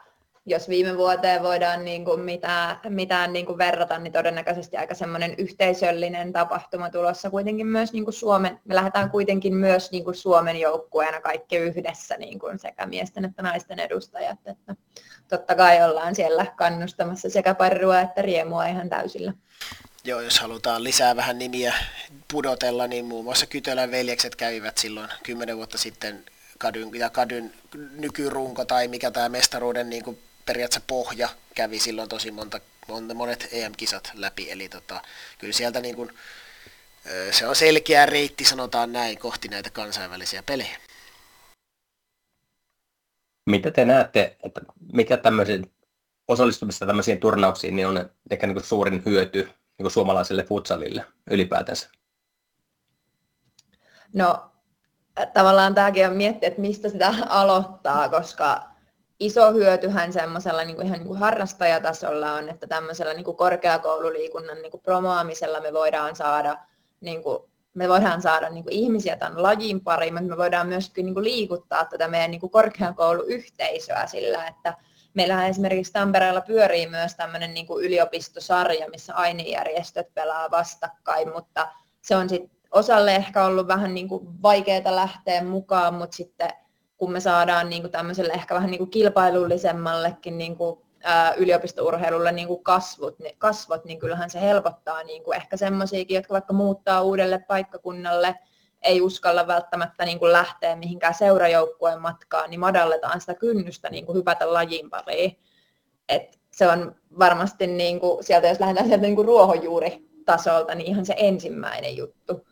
jos 0.45 0.69
viime 0.69 0.97
vuoteen 0.97 1.43
voidaan 1.43 1.85
niin 1.85 2.05
kuin 2.05 2.19
mitään, 2.19 2.79
mitään 2.89 3.33
niin 3.33 3.45
kuin 3.45 3.57
verrata, 3.57 3.97
niin 3.97 4.13
todennäköisesti 4.13 4.77
aika 4.77 4.95
semmoinen 4.95 5.35
yhteisöllinen 5.37 6.33
tapahtuma 6.33 6.89
tulossa 6.89 7.29
kuitenkin 7.29 7.67
myös 7.67 7.93
niin 7.93 8.03
kuin 8.03 8.13
Suomen, 8.13 8.59
me 8.65 8.75
lähdetään 8.75 9.11
kuitenkin 9.11 9.55
myös 9.55 9.91
niin 9.91 10.03
kuin 10.03 10.15
Suomen 10.15 10.59
joukkueena 10.59 11.21
kaikki 11.21 11.57
yhdessä 11.57 12.17
niin 12.17 12.39
kuin 12.39 12.59
sekä 12.59 12.85
miesten 12.85 13.25
että 13.25 13.41
naisten 13.41 13.79
edustajat, 13.79 14.39
että 14.45 14.75
totta 15.27 15.55
kai 15.55 15.83
ollaan 15.83 16.15
siellä 16.15 16.45
kannustamassa 16.57 17.29
sekä 17.29 17.55
parrua 17.55 17.99
että 17.99 18.21
riemua 18.21 18.65
ihan 18.65 18.89
täysillä. 18.89 19.33
Joo, 20.03 20.21
jos 20.21 20.39
halutaan 20.39 20.83
lisää 20.83 21.15
vähän 21.15 21.39
nimiä 21.39 21.73
pudotella, 22.31 22.87
niin 22.87 23.05
muun 23.05 23.23
muassa 23.23 23.45
Kytölän 23.45 23.91
veljekset 23.91 24.35
kävivät 24.35 24.77
silloin 24.77 25.09
kymmenen 25.23 25.57
vuotta 25.57 25.77
sitten 25.77 26.25
kadyn, 26.57 26.89
ja 26.93 27.09
kadyn 27.09 27.53
nykyrunko 27.91 28.65
tai 28.65 28.87
mikä 28.87 29.11
tämä 29.11 29.29
mestaruuden 29.29 29.89
niin 29.89 30.03
kuin 30.03 30.19
periaatteessa 30.45 30.87
pohja 30.87 31.29
kävi 31.55 31.79
silloin 31.79 32.09
tosi 32.09 32.31
monta, 32.31 32.59
monet 33.13 33.47
EM-kisat 33.51 34.11
läpi, 34.13 34.51
eli 34.51 34.69
tota, 34.69 35.01
kyllä 35.37 35.53
sieltä 35.53 35.81
niin 35.81 35.95
kuin, 35.95 36.13
se 37.31 37.47
on 37.47 37.55
selkeä 37.55 38.05
reitti, 38.05 38.45
sanotaan 38.45 38.91
näin, 38.91 39.17
kohti 39.17 39.47
näitä 39.47 39.69
kansainvälisiä 39.69 40.43
pelejä. 40.43 40.77
Mitä 43.49 43.71
te 43.71 43.85
näette, 43.85 44.37
että 44.43 44.61
mikä 44.93 45.17
tämmöisen 45.17 45.71
osallistumista 46.27 46.85
tämmöisiin 46.85 47.19
turnauksiin 47.19 47.75
niin 47.75 47.87
on 47.87 48.09
ehkä 48.31 48.47
niin 48.47 48.63
suurin 48.63 49.05
hyöty 49.05 49.49
niin 49.77 49.83
kuin 49.83 49.91
suomalaiselle 49.91 50.43
futsalille 50.43 51.05
ylipäätänsä? 51.31 51.89
No 54.13 54.51
tavallaan 55.33 55.75
tämäkin 55.75 56.07
on 56.07 56.15
miettiä, 56.15 56.47
että 56.47 56.61
mistä 56.61 56.89
sitä 56.89 57.13
aloittaa, 57.29 58.09
koska 58.09 58.71
iso 59.19 59.53
hyötyhän 59.53 60.13
semmoisella 60.13 60.63
niin 60.63 60.75
kuin 60.75 60.87
ihan 60.87 60.99
niin 60.99 61.07
kuin 61.07 61.19
harrastajatasolla 61.19 62.33
on, 62.33 62.49
että 62.49 62.67
tämmöisellä 62.67 63.13
niin 63.13 63.25
kuin 63.25 63.37
korkeakoululiikunnan 63.37 64.61
niin 64.61 64.71
kuin 64.71 64.83
promoamisella 64.83 65.61
me 65.61 65.73
voidaan 65.73 66.15
saada, 66.15 66.57
niin 67.01 67.23
kuin, 67.23 67.39
me 67.73 67.89
voidaan 67.89 68.21
saada 68.21 68.49
niin 68.49 68.63
kuin 68.63 68.73
ihmisiä 68.73 69.15
tämän 69.15 69.43
lajin 69.43 69.81
pariin, 69.81 70.13
mutta 70.13 70.29
me 70.29 70.37
voidaan 70.37 70.67
myöskin 70.67 71.05
niin 71.05 71.13
kuin 71.13 71.23
liikuttaa 71.23 71.85
tätä 71.85 72.07
meidän 72.07 72.31
niin 72.31 72.41
kuin 72.41 72.51
korkeakouluyhteisöä 72.51 74.07
sillä, 74.07 74.47
että 74.47 74.73
meillähän 75.13 75.49
esimerkiksi 75.49 75.93
Tampereella 75.93 76.41
pyörii 76.41 76.87
myös 76.87 77.15
tämmöinen 77.15 77.53
niin 77.53 77.67
yliopistosarja, 77.81 78.89
missä 78.89 79.15
ainejärjestöt 79.15 80.13
pelaa 80.13 80.51
vastakkain, 80.51 81.33
mutta 81.33 81.67
se 82.01 82.15
on 82.15 82.29
sitten 82.29 82.51
osalle 82.71 83.15
ehkä 83.15 83.45
ollut 83.45 83.67
vähän 83.67 83.93
niin 83.93 84.09
vaikeaa 84.41 84.95
lähteä 84.95 85.43
mukaan, 85.43 85.93
mutta 85.93 86.15
sitten 86.15 86.49
kun 86.97 87.11
me 87.11 87.19
saadaan 87.19 87.69
niin 87.69 87.91
tämmöiselle 87.91 88.33
ehkä 88.33 88.55
vähän 88.55 88.71
niin 88.71 88.89
kilpailullisemmallekin 88.89 90.37
niin 90.37 90.57
kuin, 90.57 90.81
ää, 91.03 91.33
yliopistourheilulle 91.33 92.31
niin 92.31 92.47
kuin 92.47 92.63
kasvut, 92.63 93.19
niin, 93.19 93.37
kasvot, 93.37 93.85
niin 93.85 93.99
kyllähän 93.99 94.29
se 94.29 94.41
helpottaa 94.41 95.03
niin 95.03 95.23
ehkä 95.35 95.57
semmoisiakin, 95.57 96.15
jotka 96.15 96.33
vaikka 96.33 96.53
muuttaa 96.53 97.01
uudelle 97.01 97.39
paikkakunnalle, 97.39 98.35
ei 98.81 99.01
uskalla 99.01 99.47
välttämättä 99.47 100.05
niin 100.05 100.19
kuin 100.19 100.31
lähteä 100.31 100.75
mihinkään 100.75 101.13
seurajoukkueen 101.13 102.01
matkaan, 102.01 102.49
niin 102.49 102.59
madalletaan 102.59 103.21
sitä 103.21 103.33
kynnystä 103.33 103.89
niin 103.89 104.05
kuin 104.05 104.15
hypätä 104.15 104.53
lajin 104.53 104.89
pariin. 104.89 105.39
Et 106.09 106.39
se 106.51 106.67
on 106.67 106.95
varmasti, 107.19 107.67
niin 107.67 107.99
kuin, 107.99 108.23
sieltä 108.23 108.47
jos 108.47 108.59
lähdetään 108.59 108.87
sieltä 108.87 109.01
niin 109.01 109.15
kuin 109.15 109.27
ruohonjuuritasolta, 109.27 110.75
niin 110.75 110.87
ihan 110.87 111.05
se 111.05 111.13
ensimmäinen 111.17 111.97
juttu. 111.97 112.47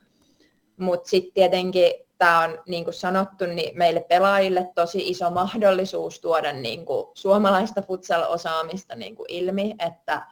Mutta 0.78 1.10
sitten 1.10 1.34
tietenkin 1.34 1.94
tämä 2.18 2.40
on, 2.40 2.60
niin 2.68 2.84
kuin 2.84 2.94
sanottu, 2.94 3.46
niin 3.46 3.78
meille 3.78 4.00
pelaajille 4.00 4.72
tosi 4.76 5.10
iso 5.10 5.30
mahdollisuus 5.30 6.20
tuoda 6.20 6.54
niin 6.54 6.86
kuin 6.86 7.08
suomalaista 7.14 7.82
futsal-osaamista 7.82 8.96
niin 8.96 9.16
kuin 9.16 9.26
ilmi, 9.30 9.76
että 9.80 10.28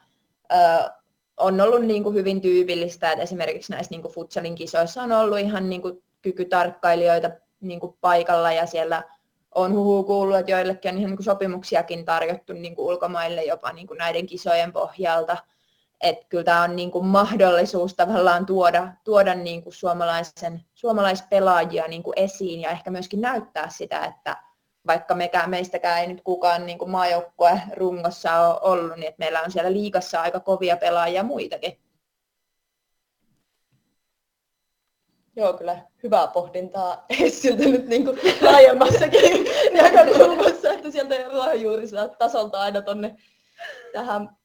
ö, 0.51 0.89
on 1.37 1.61
ollut 1.61 1.85
niin 1.85 2.03
kuin 2.03 2.15
hyvin 2.15 2.41
tyypillistä, 2.41 3.11
että 3.11 3.23
esimerkiksi 3.23 3.71
näissä 3.71 3.91
niin 3.91 4.01
kuin 4.01 4.13
futsalin 4.13 4.55
kisoissa 4.55 5.03
on 5.03 5.11
ollut 5.11 5.39
ihan 5.39 5.69
niin 5.69 5.81
kuin 5.81 6.03
kykytarkkailijoita 6.21 7.29
niin 7.61 7.79
kuin 7.79 7.95
paikalla 8.01 8.51
ja 8.51 8.65
siellä 8.65 9.03
on 9.55 9.73
huhu 9.73 10.03
kuullut, 10.03 10.37
että 10.37 10.51
joillekin 10.51 10.91
on 10.91 10.97
ihan 10.97 11.09
niin 11.09 11.17
kuin 11.17 11.25
sopimuksiakin 11.25 12.05
tarjottu 12.05 12.53
niin 12.53 12.75
kuin 12.75 12.85
ulkomaille 12.85 13.43
jopa 13.43 13.71
niin 13.71 13.87
kuin 13.87 13.97
näiden 13.97 14.25
kisojen 14.25 14.73
pohjalta. 14.73 15.37
että 16.01 16.25
kyllä 16.29 16.43
tämä 16.43 16.63
on 16.63 16.75
niin 16.75 16.91
kuin 16.91 17.05
mahdollisuus 17.05 17.93
tavallaan 17.93 18.45
tuoda, 18.45 18.87
tuoda 19.03 19.35
niin 19.35 19.63
kuin 19.63 19.73
suomalaisen, 19.73 20.63
suomalaispelaajia 20.73 21.87
niin 21.87 22.03
kuin 22.03 22.13
esiin 22.15 22.61
ja 22.61 22.69
ehkä 22.69 22.91
myöskin 22.91 23.21
näyttää 23.21 23.69
sitä, 23.69 24.05
että 24.05 24.37
vaikka 24.87 25.15
mekään, 25.15 25.49
meistäkään 25.49 26.01
ei 26.01 26.07
nyt 26.07 26.21
kukaan 26.23 26.65
niin 26.65 26.77
kuin 26.77 26.91
maajoukkue 26.91 27.61
rungossa 27.75 28.47
ole 28.47 28.59
ollut, 28.61 28.95
niin 28.95 29.07
että 29.07 29.19
meillä 29.19 29.41
on 29.41 29.51
siellä 29.51 29.73
liikassa 29.73 30.21
aika 30.21 30.39
kovia 30.39 30.77
pelaajia 30.77 31.23
muitakin. 31.23 31.79
Joo, 35.35 35.53
kyllä 35.53 35.79
hyvää 36.03 36.27
pohdintaa 36.27 37.05
Essiltä 37.21 37.63
nyt 37.63 37.87
niin 37.87 38.05
kuin 38.05 38.19
laajemmassakin 38.41 39.45
näkökulmassa, 39.81 40.73
että 40.73 40.91
sieltä 40.91 41.15
ruohonjuurista 41.31 42.07
tasolta 42.07 42.59
aina 42.59 42.81
tuonne 42.81 43.15
tähän 43.93 44.37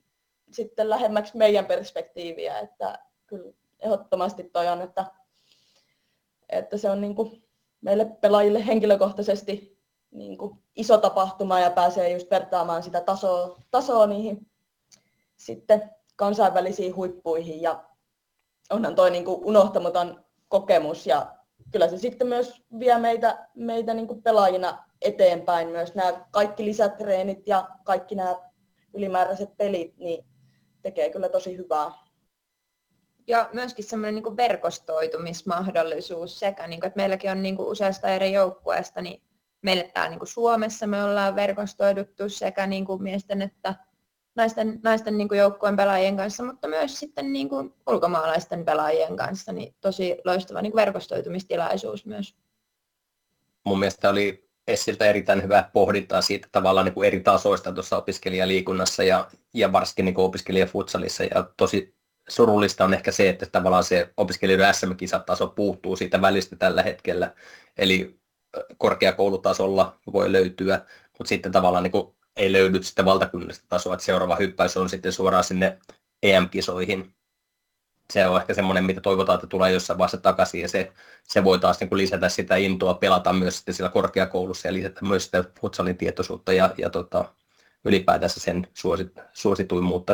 sitten 0.50 0.90
lähemmäksi 0.90 1.36
meidän 1.36 1.66
perspektiiviä, 1.66 2.58
että 2.58 2.98
kyllä 3.26 3.52
ehdottomasti 3.80 4.44
toi 4.44 4.68
on, 4.68 4.82
että, 4.82 5.04
että 6.48 6.76
se 6.76 6.90
on 6.90 7.00
niin 7.00 7.14
kuin 7.14 7.42
meille 7.80 8.04
pelaajille 8.04 8.66
henkilökohtaisesti 8.66 9.71
niin 10.12 10.38
kuin 10.38 10.58
iso 10.76 10.98
tapahtuma 10.98 11.60
ja 11.60 11.70
pääsee 11.70 12.12
just 12.12 12.30
vertaamaan 12.30 12.82
sitä 12.82 13.00
tasoa, 13.00 13.58
tasoa 13.70 14.06
niihin 14.06 14.46
sitten 15.36 15.90
kansainvälisiin 16.16 16.96
huippuihin 16.96 17.62
ja 17.62 17.84
onhan 18.70 18.94
toi 18.94 19.10
niin 19.10 19.24
kuin 19.24 19.44
unohtamaton 19.44 20.24
kokemus 20.48 21.06
ja 21.06 21.36
kyllä 21.72 21.88
se 21.88 21.98
sitten 21.98 22.26
myös 22.26 22.62
vie 22.78 22.98
meitä, 22.98 23.48
meitä 23.54 23.94
niin 23.94 24.06
kuin 24.06 24.22
pelaajina 24.22 24.84
eteenpäin 25.00 25.68
myös 25.68 25.94
nämä 25.94 26.26
kaikki 26.30 26.64
lisätreenit 26.64 27.46
ja 27.46 27.68
kaikki 27.84 28.14
nämä 28.14 28.36
ylimääräiset 28.94 29.56
pelit, 29.56 29.96
niin 29.96 30.24
tekee 30.82 31.10
kyllä 31.10 31.28
tosi 31.28 31.56
hyvää. 31.56 31.90
Ja 33.26 33.50
myöskin 33.52 33.84
semmoinen 33.84 34.14
niin 34.14 34.36
verkostoitumismahdollisuus 34.36 36.38
sekä, 36.38 36.66
niin 36.66 36.80
kuin, 36.80 36.88
että 36.88 36.96
meilläkin 36.96 37.30
on 37.30 37.42
niin 37.42 37.56
kuin 37.56 37.68
useasta 37.68 38.08
eri 38.08 38.32
joukkueesta, 38.32 39.02
niin 39.02 39.22
meille 39.62 39.90
täällä 39.94 40.10
niin 40.10 40.18
kuin 40.18 40.28
Suomessa 40.28 40.86
me 40.86 41.04
ollaan 41.04 41.36
verkostoiduttu 41.36 42.28
sekä 42.28 42.66
niin 42.66 42.84
kuin 42.84 43.02
miesten 43.02 43.42
että 43.42 43.74
naisten, 44.34 44.80
naisten 44.82 45.18
niin 45.18 45.28
kuin 45.28 45.38
joukkueen 45.38 45.76
pelaajien 45.76 46.16
kanssa, 46.16 46.44
mutta 46.44 46.68
myös 46.68 46.98
sitten 46.98 47.32
niin 47.32 47.48
kuin 47.48 47.74
ulkomaalaisten 47.86 48.64
pelaajien 48.64 49.16
kanssa, 49.16 49.52
niin 49.52 49.74
tosi 49.80 50.16
loistava 50.24 50.62
niin 50.62 50.72
kuin 50.72 50.80
verkostoitumistilaisuus 50.80 52.06
myös. 52.06 52.36
Mun 53.64 53.78
mielestä 53.78 54.10
oli 54.10 54.48
Essiltä 54.68 55.06
erittäin 55.06 55.42
hyvää 55.42 55.70
pohdintaa 55.72 56.22
siitä 56.22 56.48
tavallaan 56.52 56.84
niin 56.84 56.94
kuin 56.94 57.06
eri 57.06 57.20
tasoista 57.20 57.72
tuossa 57.72 57.96
opiskelijaliikunnassa 57.96 59.02
ja, 59.02 59.28
ja 59.54 59.72
varsinkin 59.72 60.04
niin 60.04 60.18
opiskelijafutsalissa. 60.18 61.24
Ja 61.24 61.50
tosi 61.56 61.94
surullista 62.28 62.84
on 62.84 62.94
ehkä 62.94 63.12
se, 63.12 63.28
että 63.28 63.46
tavallaan 63.46 63.84
se 63.84 64.10
opiskelijoiden 64.16 64.74
SM-kisataso 64.74 65.46
puuttuu 65.46 65.96
siitä 65.96 66.20
välistä 66.20 66.56
tällä 66.56 66.82
hetkellä. 66.82 67.34
Eli 67.78 68.21
korkeakoulutasolla 68.78 69.98
voi 70.12 70.32
löytyä, 70.32 70.80
mutta 71.18 71.28
sitten 71.28 71.52
tavallaan 71.52 71.84
niin 71.84 71.92
kuin 71.92 72.14
ei 72.36 72.52
löydy 72.52 72.82
sitä 72.82 73.04
valtakunnallista 73.04 73.64
tasoa, 73.68 73.94
että 73.94 74.06
seuraava 74.06 74.36
hyppäys 74.36 74.76
on 74.76 74.88
sitten 74.88 75.12
suoraan 75.12 75.44
sinne 75.44 75.78
EM-kisoihin 76.22 77.14
se 78.12 78.26
on 78.26 78.40
ehkä 78.40 78.54
semmoinen, 78.54 78.84
mitä 78.84 79.00
toivotaan, 79.00 79.36
että 79.36 79.46
tulee 79.46 79.72
jossain 79.72 79.98
vaiheessa 79.98 80.18
takaisin 80.18 80.60
ja 80.60 80.68
se, 80.68 80.92
se 81.22 81.44
voi 81.44 81.58
taas 81.58 81.80
niin 81.80 81.88
kuin 81.88 81.98
lisätä 81.98 82.28
sitä 82.28 82.56
intoa 82.56 82.94
pelata 82.94 83.32
myös 83.32 83.56
sitten 83.56 83.74
siellä 83.74 83.92
korkeakoulussa 83.92 84.68
ja 84.68 84.72
lisätä 84.72 85.04
myös 85.04 85.24
sitä 85.24 85.44
futsalin 85.60 85.96
tietoisuutta 85.96 86.52
ja, 86.52 86.74
ja 86.78 86.90
tota, 86.90 87.24
ylipäätänsä 87.84 88.40
sen 88.40 88.68
suosit, 88.74 89.20
suosituimmuutta. 89.32 90.12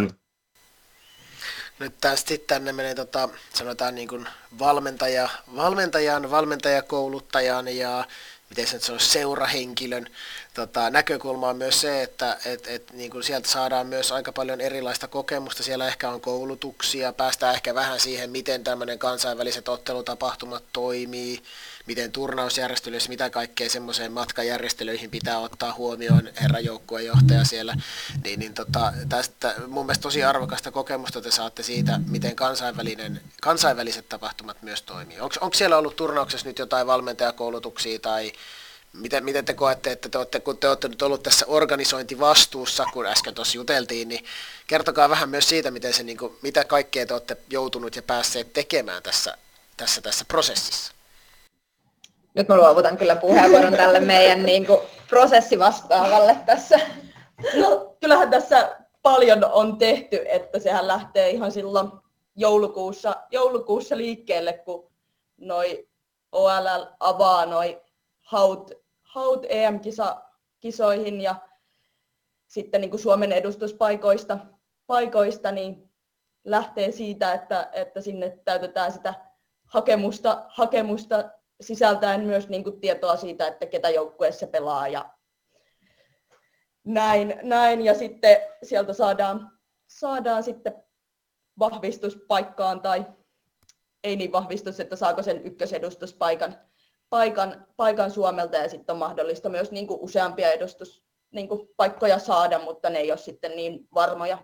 Nyt 1.78 1.94
tästä 2.00 2.34
tänne 2.46 2.72
menee 2.72 2.94
tota, 2.94 3.28
sanotaan 3.54 3.94
niin 3.94 4.08
kuin 4.08 4.28
valmentaja, 4.58 5.28
valmentajan, 5.56 6.30
valmentajakouluttajan 6.30 7.68
ja 7.68 8.04
miten 8.50 8.80
se 8.80 8.92
on 8.92 9.00
seurahenkilön 9.00 10.06
tota, 10.54 10.90
näkökulma 10.90 11.48
on 11.48 11.56
myös 11.56 11.80
se, 11.80 12.02
että 12.02 12.38
et, 12.44 12.66
et, 12.66 12.92
niin 12.92 13.10
kuin 13.10 13.24
sieltä 13.24 13.48
saadaan 13.48 13.86
myös 13.86 14.12
aika 14.12 14.32
paljon 14.32 14.60
erilaista 14.60 15.08
kokemusta. 15.08 15.62
Siellä 15.62 15.86
ehkä 15.86 16.10
on 16.10 16.20
koulutuksia, 16.20 17.12
päästään 17.12 17.54
ehkä 17.54 17.74
vähän 17.74 18.00
siihen, 18.00 18.30
miten 18.30 18.64
tämmöinen 18.64 18.98
kansainväliset 18.98 19.68
ottelutapahtumat 19.68 20.64
toimii, 20.72 21.42
miten 21.88 22.12
turnausjärjestelyissä, 22.12 23.08
mitä 23.08 23.30
kaikkea 23.30 23.70
semmoiseen 23.70 24.12
matkajärjestelyihin 24.12 25.10
pitää 25.10 25.38
ottaa 25.38 25.74
huomioon, 25.74 26.30
herra 26.40 26.60
joukkuejohtaja 26.60 27.44
siellä, 27.44 27.74
niin, 28.24 28.40
niin 28.40 28.54
tota, 28.54 28.92
tästä 29.08 29.54
mun 29.66 29.86
mielestä 29.86 30.02
tosi 30.02 30.24
arvokasta 30.24 30.70
kokemusta 30.70 31.20
te 31.20 31.30
saatte 31.30 31.62
siitä, 31.62 32.00
miten 32.06 32.36
kansainvälinen, 32.36 33.20
kansainväliset 33.42 34.08
tapahtumat 34.08 34.62
myös 34.62 34.82
toimii. 34.82 35.20
Onko 35.20 35.54
siellä 35.54 35.78
ollut 35.78 35.96
turnauksessa 35.96 36.46
nyt 36.46 36.58
jotain 36.58 36.86
valmentajakoulutuksia 36.86 37.98
tai 37.98 38.32
Miten, 38.92 39.24
miten 39.24 39.44
te 39.44 39.54
koette, 39.54 39.92
että 39.92 40.08
te 40.08 40.18
olette, 40.18 40.40
kun 40.40 40.58
te 40.58 40.68
olette 40.68 40.88
nyt 40.88 41.02
ollut 41.02 41.22
tässä 41.22 41.46
organisointivastuussa, 41.48 42.84
kun 42.92 43.06
äsken 43.06 43.34
tuossa 43.34 43.56
juteltiin, 43.56 44.08
niin 44.08 44.24
kertokaa 44.66 45.08
vähän 45.08 45.28
myös 45.28 45.48
siitä, 45.48 45.70
miten 45.70 45.94
se, 45.94 46.02
niin 46.02 46.18
kuin, 46.18 46.36
mitä 46.42 46.64
kaikkea 46.64 47.06
te 47.06 47.14
olette 47.14 47.36
joutunut 47.50 47.96
ja 47.96 48.02
päässeet 48.02 48.52
tekemään 48.52 49.02
tässä, 49.02 49.36
tässä, 49.76 50.00
tässä 50.00 50.24
prosessissa. 50.24 50.97
Nyt 52.34 52.48
mä 52.48 52.56
luovutan 52.56 52.96
kyllä 52.96 53.16
puheenvuoron 53.16 53.72
tälle 53.72 54.00
meidän 54.00 54.42
niin 54.42 54.66
kuin, 54.66 54.80
prosessivastaavalle 55.08 56.36
tässä. 56.46 56.80
No, 57.60 57.96
kyllähän 58.00 58.30
tässä 58.30 58.76
paljon 59.02 59.44
on 59.44 59.78
tehty, 59.78 60.24
että 60.28 60.58
sehän 60.58 60.88
lähtee 60.88 61.30
ihan 61.30 61.52
silloin 61.52 61.90
joulukuussa, 62.36 63.16
joulukuussa 63.30 63.96
liikkeelle, 63.96 64.52
kun 64.52 64.90
noi 65.36 65.88
OLL 66.32 66.84
avaa 67.00 67.46
noi 67.46 67.80
haut, 68.20 68.70
haut 69.02 69.46
EM-kisoihin 69.48 71.20
ja 71.20 71.34
sitten 72.46 72.80
niin 72.80 72.90
kuin 72.90 73.00
Suomen 73.00 73.32
edustuspaikoista 73.32 74.38
paikoista, 74.86 75.52
niin 75.52 75.90
lähtee 76.44 76.92
siitä, 76.92 77.32
että, 77.32 77.68
että 77.72 78.00
sinne 78.00 78.38
täytetään 78.44 78.92
sitä 78.92 79.14
hakemusta, 79.66 80.44
hakemusta 80.48 81.24
sisältäen 81.60 82.20
myös 82.20 82.48
niin 82.48 82.64
kuin 82.64 82.80
tietoa 82.80 83.16
siitä, 83.16 83.46
että 83.46 83.66
ketä 83.66 83.90
joukkueessa 83.90 84.46
pelaa 84.46 84.88
ja 84.88 85.10
näin, 86.84 87.40
näin. 87.42 87.84
Ja 87.84 87.94
sitten 87.94 88.36
sieltä 88.62 88.92
saadaan, 88.92 89.58
saadaan 89.86 90.42
sitten 90.42 90.84
vahvistuspaikkaan 91.58 92.80
tai 92.80 93.06
ei 94.04 94.16
niin 94.16 94.32
vahvistus, 94.32 94.80
että 94.80 94.96
saako 94.96 95.22
sen 95.22 95.44
ykkösedustuspaikan 95.44 96.56
paikan, 97.10 97.66
paikan 97.76 98.10
Suomelta 98.10 98.56
ja 98.56 98.68
sitten 98.68 98.92
on 98.92 98.98
mahdollista 98.98 99.48
myös 99.48 99.70
niin 99.70 99.86
kuin 99.86 100.00
useampia 100.00 100.52
edustus, 100.52 101.04
niin 101.30 101.48
kuin 101.48 101.68
paikkoja 101.76 102.18
saada, 102.18 102.58
mutta 102.58 102.90
ne 102.90 102.98
ei 102.98 103.10
ole 103.10 103.18
sitten 103.18 103.56
niin 103.56 103.88
varmoja, 103.94 104.38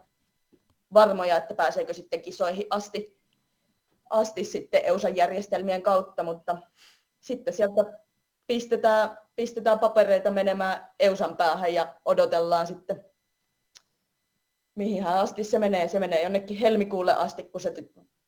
varmoja 0.94 1.36
että 1.36 1.54
pääseekö 1.54 1.92
sitten 1.92 2.22
kisoihin 2.22 2.66
asti, 2.70 3.20
asti 4.10 4.44
sitten 4.44 4.84
EUSAn 4.84 5.16
järjestelmien 5.16 5.82
kautta, 5.82 6.22
mutta 6.22 6.58
sitten 7.24 7.54
sieltä 7.54 8.00
pistetään, 8.46 9.18
pistetään 9.36 9.78
papereita 9.78 10.30
menemään 10.30 10.90
EUSAn 11.00 11.36
päähän 11.36 11.74
ja 11.74 11.94
odotellaan 12.04 12.66
sitten, 12.66 13.04
mihin 14.74 15.06
asti 15.06 15.44
se 15.44 15.58
menee. 15.58 15.88
Se 15.88 15.98
menee 15.98 16.22
jonnekin 16.22 16.56
helmikuulle 16.56 17.14
asti, 17.14 17.42
kun 17.42 17.60
se 17.60 17.74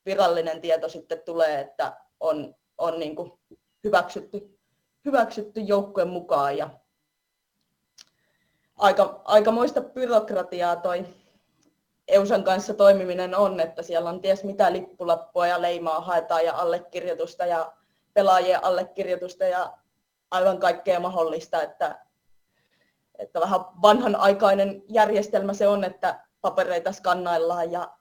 virallinen 0.07 0.61
tieto 0.61 0.89
sitten 0.89 1.23
tulee, 1.25 1.61
että 1.61 1.97
on, 2.21 2.55
on 2.79 2.99
niin 2.99 3.17
kuin 3.17 3.33
hyväksytty, 3.85 4.59
hyväksytty 5.05 5.61
joukkueen 5.61 6.09
mukaan. 6.09 6.57
Ja 6.57 6.71
aika, 8.77 9.23
aikamoista 9.25 9.81
byrokratiaa 9.81 10.77
toi 10.77 11.07
EUSAN 12.09 12.45
kanssa 12.45 12.75
toimiminen 12.75 13.35
on, 13.35 13.61
että 13.61 13.83
siellä 13.83 14.11
on 14.11 14.21
ties 14.21 14.45
mitä 14.45 14.73
lippulappua 14.73 15.47
ja 15.47 15.63
leimaa 15.63 16.01
haetaan 16.01 16.45
ja 16.45 16.55
allekirjoitusta 16.55 17.47
ja 17.47 17.73
pelaajien 18.17 18.65
allekirjoitusta 18.65 19.45
ja 19.45 19.79
aivan 20.31 20.59
kaikkea 20.59 21.01
mahdollista, 21.01 21.63
että, 21.63 21.99
että 23.19 23.41
vähän 23.41 23.61
vanhanaikainen 23.61 24.83
järjestelmä 24.89 25.55
se 25.55 25.69
on, 25.69 25.85
että 25.85 26.21
papereita 26.41 26.93
skannaillaan 26.93 27.73
ja 27.73 27.93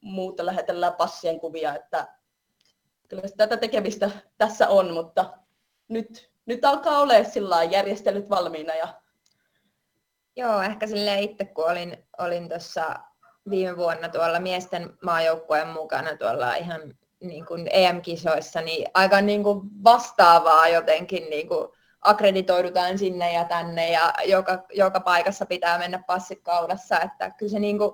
muuta 0.00 0.46
lähetellään 0.46 0.94
passien 0.94 1.40
kuvia, 1.40 1.74
että 1.74 2.08
kyllä 3.08 3.22
tätä 3.36 3.56
tekemistä 3.56 4.10
tässä 4.38 4.68
on, 4.68 4.92
mutta 4.92 5.38
nyt, 5.88 6.30
nyt 6.46 6.64
alkaa 6.64 6.98
olla 6.98 7.24
sillä 7.24 7.62
järjestelyt 7.62 8.30
valmiina. 8.30 8.74
Ja... 8.74 8.88
Joo, 10.36 10.62
ehkä 10.62 10.86
sille 10.86 11.20
itse 11.20 11.44
kun 11.44 11.70
olin, 11.70 12.06
olin 12.18 12.48
tuossa 12.48 13.00
viime 13.50 13.76
vuonna 13.76 14.08
tuolla 14.08 14.40
miesten 14.40 14.98
maajoukkueen 15.02 15.68
mukana 15.68 16.16
tuolla 16.16 16.54
ihan 16.54 16.94
niin 17.22 17.46
kuin 17.46 17.68
EM-kisoissa, 17.72 18.60
niin 18.60 18.86
aika 18.94 19.20
niin 19.20 19.42
kuin 19.42 19.60
vastaavaa 19.84 20.68
jotenkin 20.68 21.30
niin 21.30 21.48
kuin 21.48 21.68
akkreditoidutaan 22.02 22.98
sinne 22.98 23.32
ja 23.32 23.44
tänne 23.44 23.90
ja 23.90 24.14
joka, 24.26 24.64
joka 24.74 25.00
paikassa 25.00 25.46
pitää 25.46 25.78
mennä 25.78 26.02
passikaudassa, 26.06 27.00
että 27.00 27.30
kyllä 27.30 27.50
se 27.50 27.58
niin 27.58 27.78
kuin 27.78 27.92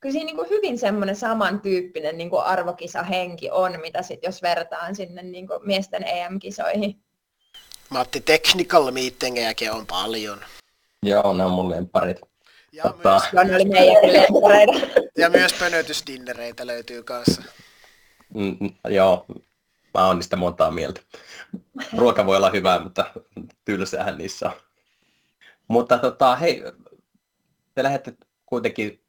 kyllä 0.00 0.12
siinä 0.12 0.26
niin 0.26 0.36
kuin 0.36 0.50
hyvin 0.50 0.78
semmoinen 0.78 1.16
samantyyppinen 1.16 2.18
niin 2.18 2.30
kuin 2.30 2.42
arvokisahenki 2.42 3.50
on, 3.50 3.80
mitä 3.80 4.02
sit, 4.02 4.22
jos 4.22 4.42
vertaan 4.42 4.96
sinne 4.96 5.22
niin 5.22 5.46
kuin 5.46 5.60
miesten 5.62 6.04
EM-kisoihin. 6.08 7.00
Matti, 7.90 8.20
technical 8.20 8.90
meetingejäkin 8.90 9.72
on 9.72 9.86
paljon. 9.86 10.38
Joo, 11.02 11.32
ne 11.32 11.44
on 11.44 11.50
mun 11.50 11.70
lemparit. 11.70 12.20
Ja, 12.72 12.82
Totta. 12.82 13.20
myös, 13.44 13.58
ja 15.18 15.30
myös 15.30 15.52
pönötysdinnereitä 15.52 16.66
löytyy 16.66 17.02
kanssa. 17.02 17.42
Mm, 18.34 18.56
mm, 18.60 18.74
joo, 18.88 19.26
mä 19.94 20.06
oon 20.06 20.16
niistä 20.16 20.36
montaa 20.36 20.70
mieltä. 20.70 21.00
Ruoka 21.96 22.26
voi 22.26 22.36
olla 22.36 22.50
hyvää, 22.50 22.78
mutta 22.78 23.04
tylsäähän 23.64 24.18
niissä 24.18 24.46
on. 24.46 24.56
Mutta 25.68 25.98
tota, 25.98 26.36
hei, 26.36 26.62
te 27.74 27.82
lähdette 27.82 28.14
kuitenkin 28.46 29.04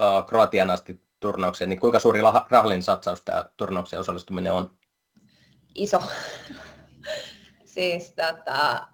uh, 0.00 0.26
Kroatian 0.26 0.70
asti 0.70 1.00
turnaukseen, 1.20 1.70
niin 1.70 1.80
kuinka 1.80 1.98
suuri 1.98 2.20
rahallinen 2.50 2.82
satsaus 2.82 3.22
tämä 3.22 3.44
turnaukseen 3.56 4.00
osallistuminen 4.00 4.52
on? 4.52 4.70
Iso. 5.74 6.02
siis 7.64 8.12
tota, 8.12 8.86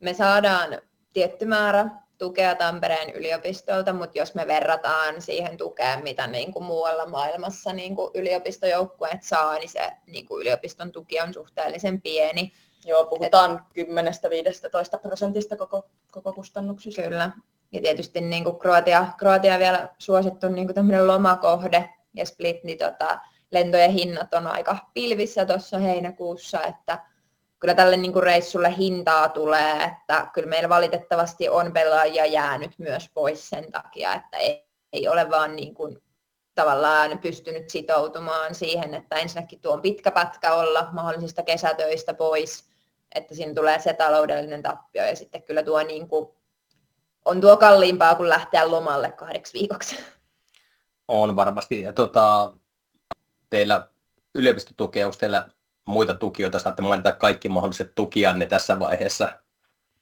me 0.00 0.14
saadaan 0.14 0.78
tietty 1.12 1.46
määrä 1.46 1.90
tukea 2.18 2.54
Tampereen 2.54 3.10
yliopistolta, 3.10 3.92
mutta 3.92 4.18
jos 4.18 4.34
me 4.34 4.46
verrataan 4.46 5.22
siihen 5.22 5.56
tukeen, 5.56 6.02
mitä 6.02 6.26
niin 6.26 6.52
kuin 6.52 6.64
muualla 6.64 7.06
maailmassa 7.06 7.72
niin 7.72 7.96
kuin 7.96 8.10
yliopistojoukkueet 8.14 9.22
saa, 9.22 9.54
niin 9.54 9.68
se 9.68 9.92
niin 10.06 10.26
kuin 10.26 10.42
yliopiston 10.42 10.92
tuki 10.92 11.20
on 11.20 11.34
suhteellisen 11.34 12.02
pieni. 12.02 12.52
Joo, 12.84 13.06
puhutaan 13.06 13.66
10-15 14.96 14.98
prosentista 15.02 15.56
koko, 15.56 15.86
koko 16.10 16.32
kustannuksista. 16.32 17.02
Kyllä. 17.02 17.30
Ja 17.72 17.80
tietysti 17.80 18.20
niin 18.20 18.44
kuin 18.44 18.58
Kroatia, 18.58 19.06
Kroatia 19.18 19.58
vielä 19.58 19.88
suosittu 19.98 20.48
niin 20.48 20.74
kuin 20.74 21.06
lomakohde 21.06 21.90
ja 22.14 22.26
Split, 22.26 22.64
niin 22.64 22.78
tota, 22.78 23.18
lentojen 23.50 23.90
hinnat 23.90 24.34
on 24.34 24.46
aika 24.46 24.78
pilvissä 24.94 25.46
tuossa 25.46 25.78
heinäkuussa, 25.78 26.62
että 26.62 26.98
kyllä 27.60 27.74
tälle 27.74 27.96
niin 27.96 28.12
kuin 28.12 28.22
reissulle 28.22 28.76
hintaa 28.76 29.28
tulee, 29.28 29.82
että 29.82 30.30
kyllä 30.32 30.48
meillä 30.48 30.68
valitettavasti 30.68 31.48
on 31.48 31.72
pelaajia 31.72 32.26
jäänyt 32.26 32.78
myös 32.78 33.10
pois 33.14 33.48
sen 33.48 33.72
takia, 33.72 34.14
että 34.14 34.36
ei, 34.36 34.66
ei 34.92 35.08
ole 35.08 35.30
vaan 35.30 35.56
niin 35.56 35.74
kuin 35.74 36.02
tavallaan 36.54 37.18
pystynyt 37.18 37.70
sitoutumaan 37.70 38.54
siihen, 38.54 38.94
että 38.94 39.16
ensinnäkin 39.16 39.60
tuo 39.60 39.72
on 39.72 39.82
pitkä 39.82 40.10
pätkä 40.10 40.54
olla 40.54 40.88
mahdollisista 40.92 41.42
kesätöistä 41.42 42.14
pois, 42.14 42.68
että 43.14 43.34
siinä 43.34 43.54
tulee 43.54 43.78
se 43.78 43.94
taloudellinen 43.94 44.62
tappio 44.62 45.04
ja 45.04 45.16
sitten 45.16 45.42
kyllä 45.42 45.62
tuo 45.62 45.82
niin 45.82 46.08
kuin, 46.08 46.28
on 47.24 47.40
tuo 47.40 47.56
kalliimpaa 47.56 48.14
kuin 48.14 48.28
lähteä 48.28 48.70
lomalle 48.70 49.12
kahdeksi 49.12 49.58
viikoksi. 49.58 49.96
On 51.08 51.36
varmasti. 51.36 51.80
Ja 51.80 51.92
tota, 51.92 52.52
teillä 53.50 53.88
yliopistotukea, 54.34 55.06
onko 55.06 55.16
teillä 55.20 55.48
muita 55.84 56.14
tukijoita, 56.14 56.58
saatte 56.58 56.82
mainita 56.82 57.12
kaikki 57.12 57.48
mahdolliset 57.48 57.94
tukijanne 57.94 58.46
tässä 58.46 58.78
vaiheessa, 58.78 59.32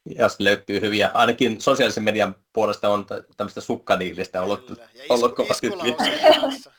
jos 0.05 0.41
löytyy 0.41 0.81
hyviä. 0.81 1.11
Ainakin 1.15 1.61
sosiaalisen 1.61 2.05
median 2.05 2.35
puolesta 2.53 2.89
on 2.89 3.07
tämmöistä 3.37 3.61
sukkadiilistä 3.61 4.43
ollut, 4.43 4.67
Kyllä. 4.67 4.89
Ja 4.95 5.05
ollut 5.09 5.31
isku, 5.33 5.43
kovasti. 5.43 5.67
iskulauseja 5.67 6.35
kanssa. 6.41 6.73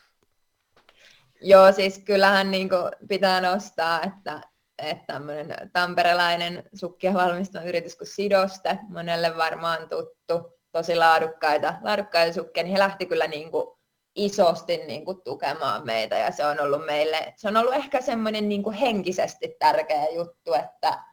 Joo, 1.41 1.71
siis 1.71 1.99
kyllähän 1.99 2.51
niin 2.51 2.69
pitää 3.07 3.41
nostaa, 3.41 4.01
että, 4.03 4.41
että 4.77 5.13
tämmöinen 5.13 5.69
tamperelainen 5.73 6.63
sukkia 6.75 7.13
valmistava 7.13 7.65
yritys 7.65 7.95
kuin 7.95 8.07
Sidoste, 8.07 8.79
monelle 8.89 9.37
varmaan 9.37 9.89
tuttu, 9.89 10.59
tosi 10.71 10.95
laadukkaita, 10.95 11.73
laadukkaita 11.81 12.33
sukkia, 12.33 12.63
niin 12.63 12.71
he 12.71 12.79
lähti 12.79 13.05
kyllä 13.05 13.27
niin 13.27 13.51
kuin 13.51 13.77
isosti 14.15 14.77
niin 14.77 15.05
kuin 15.05 15.21
tukemaan 15.21 15.85
meitä 15.85 16.17
ja 16.17 16.31
se 16.31 16.45
on 16.45 16.59
ollut 16.59 16.85
meille, 16.85 17.33
se 17.35 17.47
on 17.47 17.57
ollut 17.57 17.73
ehkä 17.73 18.01
semmoinen 18.01 18.49
niin 18.49 18.63
kuin 18.63 18.75
henkisesti 18.75 19.55
tärkeä 19.59 20.05
juttu, 20.15 20.53
että, 20.53 21.03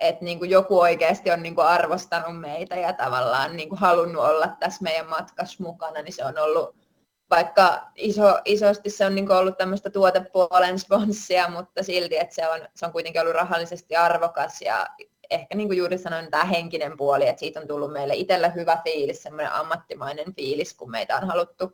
että 0.00 0.24
niin 0.24 0.38
kuin 0.38 0.50
joku 0.50 0.80
oikeasti 0.80 1.30
on 1.30 1.42
niin 1.42 1.54
kuin 1.54 1.66
arvostanut 1.66 2.40
meitä 2.40 2.76
ja 2.76 2.92
tavallaan 2.92 3.56
niin 3.56 3.68
kuin 3.68 3.78
halunnut 3.78 4.24
olla 4.24 4.48
tässä 4.60 4.82
meidän 4.82 5.08
matkassa 5.08 5.62
mukana, 5.62 6.02
niin 6.02 6.12
se 6.12 6.24
on 6.24 6.38
ollut, 6.38 6.76
vaikka 7.30 7.90
iso, 7.96 8.38
isosti 8.44 8.90
se 8.90 9.06
on 9.06 9.14
niin 9.14 9.26
kuin 9.26 9.36
ollut 9.36 9.58
tämmöistä 9.58 9.90
tuotepuolen 9.90 10.78
sponssia, 10.78 11.50
mutta 11.50 11.82
silti, 11.82 12.18
että 12.18 12.34
se 12.34 12.48
on, 12.48 12.60
se 12.74 12.86
on 12.86 12.92
kuitenkin 12.92 13.20
ollut 13.20 13.34
rahallisesti 13.34 13.96
arvokas 13.96 14.62
ja 14.62 14.86
ehkä 15.30 15.54
niin 15.54 15.68
kuin 15.68 15.78
juuri 15.78 15.98
sanoin, 15.98 16.30
tämä 16.30 16.44
henkinen 16.44 16.96
puoli, 16.96 17.28
että 17.28 17.40
siitä 17.40 17.60
on 17.60 17.68
tullut 17.68 17.92
meille 17.92 18.14
itselle 18.14 18.52
hyvä 18.54 18.78
fiilis, 18.84 19.22
semmoinen 19.22 19.52
ammattimainen 19.52 20.34
fiilis, 20.34 20.74
kun 20.74 20.90
meitä 20.90 21.16
on 21.16 21.26
haluttu 21.26 21.72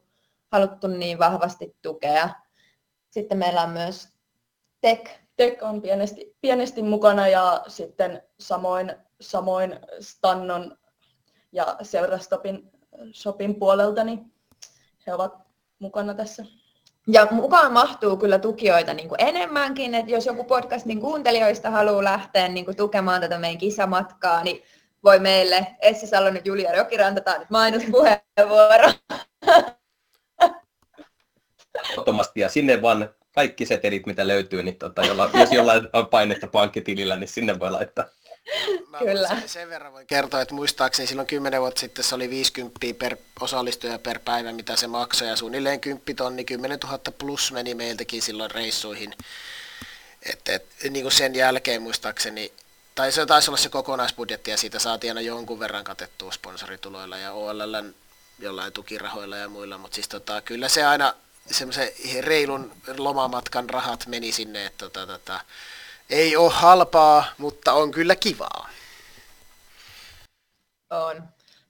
haluttu 0.55 0.86
niin 0.86 1.18
vahvasti 1.18 1.76
tukea. 1.82 2.28
Sitten 3.11 3.38
meillä 3.38 3.62
on 3.62 3.70
myös 3.70 4.09
Tech. 4.80 5.11
Tech 5.36 5.64
on 5.64 5.82
pienesti, 5.82 6.36
pienesti 6.40 6.82
mukana 6.82 7.28
ja 7.28 7.64
sitten 7.66 8.22
samoin, 8.38 8.94
samoin 9.20 9.80
Stannon 10.00 10.76
ja 11.52 11.76
Seurastopin 11.82 12.70
Shopin 13.12 13.55
puolelta, 13.55 14.05
niin 14.05 14.32
he 15.07 15.14
ovat 15.14 15.34
mukana 15.78 16.14
tässä. 16.14 16.44
Ja 17.07 17.26
mukaan 17.30 17.72
mahtuu 17.72 18.16
kyllä 18.16 18.38
tukijoita 18.38 18.94
niin 18.94 19.09
kuin 19.09 19.22
enemmänkin, 19.22 19.94
että 19.94 20.12
jos 20.12 20.26
joku 20.26 20.44
podcastin 20.44 21.00
kuuntelijoista 21.00 21.70
haluaa 21.70 22.05
lähteä 22.05 22.48
niin 22.48 22.64
kuin 22.64 22.76
tukemaan 22.76 23.20
tätä 23.20 23.38
meidän 23.38 23.59
kisamatkaa, 23.59 24.42
niin 24.42 24.62
voi 25.05 25.18
meille, 25.18 25.66
Essi 25.80 26.07
Salonen, 26.07 26.42
Julia 26.44 26.76
Jokiranta, 26.76 27.20
tämä 27.20 27.34
on 27.34 27.40
nyt 27.40 27.50
mainospuheenvuoro. 27.50 28.92
ehdottomasti 31.75 32.41
ja 32.41 32.49
sinne 32.49 32.83
vaan 32.83 33.11
kaikki 33.35 33.66
setelit, 33.66 34.07
mitä 34.07 34.29
löytyy, 34.29 34.62
niin 34.62 34.77
tota, 34.77 35.07
jolla, 35.07 35.31
jos 35.35 35.53
jollain 35.53 35.89
on 35.93 36.07
painetta 36.07 36.47
pankkitilillä, 36.47 37.16
niin 37.16 37.29
sinne 37.29 37.59
voi 37.59 37.70
laittaa. 37.70 38.05
Mä 38.89 38.99
Kyllä. 38.99 39.29
Sen, 39.29 39.49
sen 39.49 39.68
verran 39.68 39.93
voin 39.93 40.07
kertoa, 40.07 40.41
että 40.41 40.55
muistaakseni 40.55 41.07
silloin 41.07 41.27
10 41.27 41.61
vuotta 41.61 41.81
sitten 41.81 42.05
se 42.05 42.14
oli 42.14 42.31
50 42.31 42.81
per 42.99 43.16
osallistuja 43.41 43.99
per 43.99 44.18
päivä, 44.18 44.53
mitä 44.53 44.77
se 44.77 44.87
maksoi, 44.87 45.29
ja 45.29 45.37
suunnilleen 45.37 45.81
10 45.81 46.16
tonni, 46.16 46.45
10 46.45 46.79
000 46.85 46.99
plus 47.18 47.53
meni 47.53 47.75
meiltäkin 47.75 48.22
silloin 48.22 48.51
reissuihin. 48.51 49.14
Et, 50.22 50.49
et, 50.49 50.66
niin 50.91 51.03
kuin 51.03 51.12
sen 51.12 51.35
jälkeen 51.35 51.83
muistaakseni, 51.83 52.53
tai 52.95 53.12
se 53.12 53.27
taisi 53.27 53.51
olla 53.51 53.59
se 53.59 53.68
kokonaisbudjetti, 53.68 54.51
ja 54.51 54.57
siitä 54.57 54.79
saatiin 54.79 55.11
aina 55.11 55.20
jonkun 55.20 55.61
verran 55.61 55.85
katettua 55.85 56.33
sponsorituloilla 56.33 57.18
ja 57.18 57.33
OLLn 57.33 57.95
jollain 58.39 58.72
tukirahoilla 58.72 59.37
ja 59.37 59.49
muilla, 59.49 59.79
mutta 59.79 59.95
siis 59.95 60.09
tota, 60.09 60.41
kyllä 60.41 60.68
se 60.68 60.85
aina 60.85 61.14
semmoisen 61.51 61.88
reilun 62.20 62.72
lomamatkan 62.99 63.70
rahat 63.70 64.07
meni 64.07 64.32
sinne, 64.32 64.66
että 64.66 64.90
tota, 64.90 65.07
tota, 65.07 65.40
ei 66.11 66.36
ole 66.36 66.53
halpaa, 66.53 67.24
mutta 67.38 67.72
on 67.72 67.90
kyllä 67.90 68.16
kivaa. 68.16 68.68
On. 70.90 71.22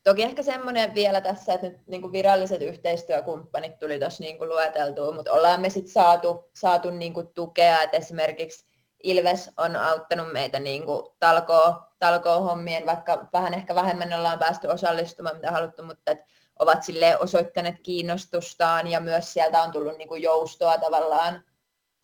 Toki 0.04 0.22
ehkä 0.22 0.42
semmoinen 0.42 0.94
vielä 0.94 1.20
tässä, 1.20 1.54
että 1.54 1.66
nyt 1.66 1.86
niin 1.86 2.00
kuin 2.00 2.12
viralliset 2.12 2.62
yhteistyökumppanit 2.62 3.78
tuli 3.78 3.98
tuossa 3.98 4.22
niin 4.22 4.38
kuin 4.38 4.50
lueteltua, 4.50 5.14
mutta 5.14 5.32
ollaan 5.32 5.60
me 5.60 5.70
sitten 5.70 5.92
saatu, 5.92 6.50
saatu 6.54 6.90
niin 6.90 7.14
kuin 7.14 7.28
tukea, 7.28 7.82
että 7.82 7.96
esimerkiksi 7.96 8.66
Ilves 9.02 9.50
on 9.56 9.76
auttanut 9.76 10.32
meitä 10.32 10.60
niin 10.60 10.86
kuin 10.86 11.06
talkoo, 11.18 11.74
talkoo 11.98 12.40
hommien, 12.40 12.86
vaikka 12.86 13.28
vähän 13.32 13.54
ehkä 13.54 13.74
vähemmän 13.74 14.12
ollaan 14.12 14.38
päästy 14.38 14.66
osallistumaan, 14.66 15.36
mitä 15.36 15.50
haluttu, 15.50 15.82
mutta 15.82 16.10
et 16.10 16.18
ovat 16.58 16.82
sille 16.82 17.18
osoittaneet 17.18 17.80
kiinnostustaan 17.82 18.86
ja 18.86 19.00
myös 19.00 19.32
sieltä 19.32 19.62
on 19.62 19.72
tullut 19.72 19.98
niin 19.98 20.08
kuin 20.08 20.22
joustoa 20.22 20.78
tavallaan 20.78 21.44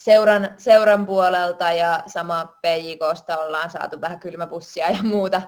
seuran, 0.04 0.54
seuran 0.58 1.06
puolelta 1.06 1.72
ja 1.72 2.02
sama 2.06 2.44
PJKsta 2.62 3.38
ollaan 3.38 3.70
saatu 3.70 4.00
vähän 4.00 4.20
kylmäpussia 4.20 4.90
ja 4.90 5.02
muuta, 5.02 5.42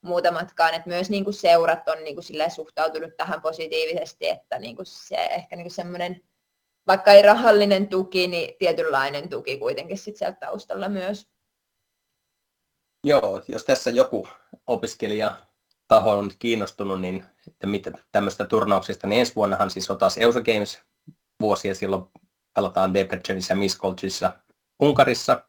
muuta 0.00 0.32
matkaan, 0.32 0.74
että 0.74 0.88
myös 0.88 1.10
niin 1.10 1.24
kuin 1.24 1.34
seurat 1.34 1.88
on 1.88 2.04
niin 2.04 2.16
kuin 2.16 2.50
suhtautunut 2.50 3.16
tähän 3.16 3.42
positiivisesti, 3.42 4.28
että 4.28 4.58
niin 4.58 4.76
kuin 4.76 4.86
se 4.86 5.16
ehkä 5.16 5.56
niin 5.56 5.70
semmoinen, 5.70 6.20
vaikka 6.86 7.12
ei 7.12 7.22
rahallinen 7.22 7.88
tuki, 7.88 8.26
niin 8.26 8.54
tietynlainen 8.58 9.28
tuki 9.28 9.58
kuitenkin 9.58 9.98
sit 9.98 10.16
sieltä 10.16 10.38
taustalla 10.40 10.88
myös. 10.88 11.28
Joo, 13.04 13.42
jos 13.48 13.64
tässä 13.64 13.90
joku 13.90 14.28
opiskelija 14.66 15.36
taho 15.94 16.18
on 16.18 16.30
kiinnostunut, 16.38 17.00
niin 17.00 17.24
että 17.46 17.66
mitä 17.66 17.92
tämmöistä 18.12 18.44
turnauksista, 18.44 19.06
niin 19.06 19.20
ensi 19.20 19.32
vuonnahan 19.36 19.70
siis 19.70 19.90
on 19.90 19.98
taas 19.98 20.18
Eusa 20.18 20.40
Games 20.40 20.82
vuosi 21.40 21.68
ja 21.68 21.74
silloin 21.74 22.04
pelataan 22.54 22.94
Debrecenissa 22.94 23.52
ja 23.52 23.56
Miskolcissa 23.56 24.32
Unkarissa. 24.80 25.42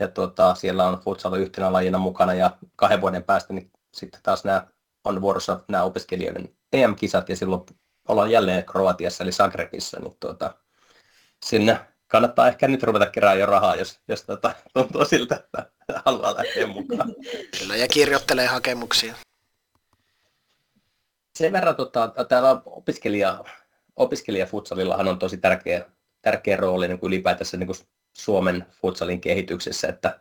Ja 0.00 0.08
tuota, 0.08 0.54
siellä 0.54 0.88
on 0.88 1.00
futsal 1.00 1.34
yhtenä 1.34 1.72
lajina 1.72 1.98
mukana 1.98 2.34
ja 2.34 2.56
kahden 2.76 3.00
vuoden 3.00 3.24
päästä 3.24 3.52
niin 3.52 3.70
sitten 3.94 4.20
taas 4.22 4.44
nämä 4.44 4.66
on 5.04 5.20
vuorossa 5.20 5.60
nämä 5.68 5.84
opiskelijoiden 5.84 6.48
EM-kisat 6.72 7.28
ja 7.28 7.36
silloin 7.36 7.62
ollaan 8.08 8.30
jälleen 8.30 8.64
Kroatiassa 8.64 9.24
eli 9.24 9.32
Zagrebissa, 9.32 10.00
niin 10.00 10.16
tuota, 10.20 10.54
sinne 11.44 11.80
kannattaa 12.06 12.48
ehkä 12.48 12.68
nyt 12.68 12.82
ruveta 12.82 13.06
kerää 13.06 13.34
jo 13.34 13.46
rahaa, 13.46 13.76
jos, 13.76 14.00
jos 14.08 14.22
tuota, 14.22 14.54
tuntuu 14.74 15.04
siltä, 15.04 15.36
että 15.36 15.70
haluaa 16.04 16.34
lähteä 16.36 16.66
mukaan. 16.66 17.14
Kyllä, 17.58 17.76
ja 17.76 17.88
kirjoittelee 17.88 18.46
hakemuksia. 18.46 19.14
Sen 21.36 21.52
verran 21.52 21.76
tota, 21.76 22.12
täällä 22.28 22.62
opiskelija 22.66 23.44
opiskelijafutsalillahan 23.96 25.08
on 25.08 25.18
tosi 25.18 25.38
tärkeä, 25.38 25.86
tärkeä 26.22 26.56
rooli 26.56 26.88
niin 26.88 26.98
kuin 26.98 27.08
ylipäätänsä 27.08 27.56
niin 27.56 27.66
kuin 27.66 27.76
Suomen 28.12 28.66
futsalin 28.82 29.20
kehityksessä, 29.20 29.88
että, 29.88 30.20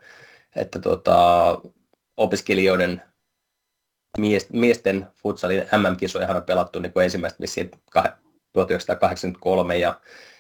että 0.56 0.80
tota, 0.80 1.48
opiskelijoiden 2.18 3.02
mies, 4.18 4.50
miesten 4.50 5.08
futsalin 5.24 5.60
MM-kisoja 5.62 6.36
on 6.36 6.44
pelattu 6.44 6.80
niin 6.80 6.94
kuin 6.94 7.04
ensimmäistä 7.04 7.42
vissiin 7.42 7.72
1983 8.54 9.78
ja 9.78 10.00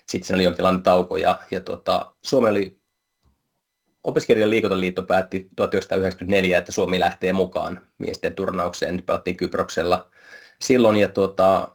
sitten 0.09 0.28
siinä 0.28 0.38
oli 0.38 0.43
jonkinlainen 0.43 0.84
tauko 0.84 1.17
ja, 1.17 1.39
ja 1.51 1.61
tota, 1.61 2.15
Suomi 2.23 2.49
oli 2.49 2.80
Opiskelijan 4.03 4.49
liikuntaliitto 4.49 5.03
päätti 5.03 5.49
1994, 5.55 6.57
että 6.57 6.71
Suomi 6.71 6.99
lähtee 6.99 7.34
mukaan 7.34 7.82
miesten 7.97 8.36
turnaukseen. 8.36 9.03
Pelattiin 9.03 9.38
Kyproksella 9.38 10.09
silloin 10.61 10.97
ja 10.97 11.09
tuota, 11.09 11.71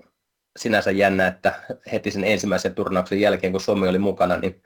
sinänsä 0.59 0.91
jännä, 0.91 1.27
että 1.27 1.63
heti 1.93 2.11
sen 2.11 2.25
ensimmäisen 2.25 2.75
turnauksen 2.75 3.21
jälkeen, 3.21 3.53
kun 3.53 3.61
Suomi 3.61 3.89
oli 3.89 3.99
mukana, 3.99 4.37
niin 4.37 4.63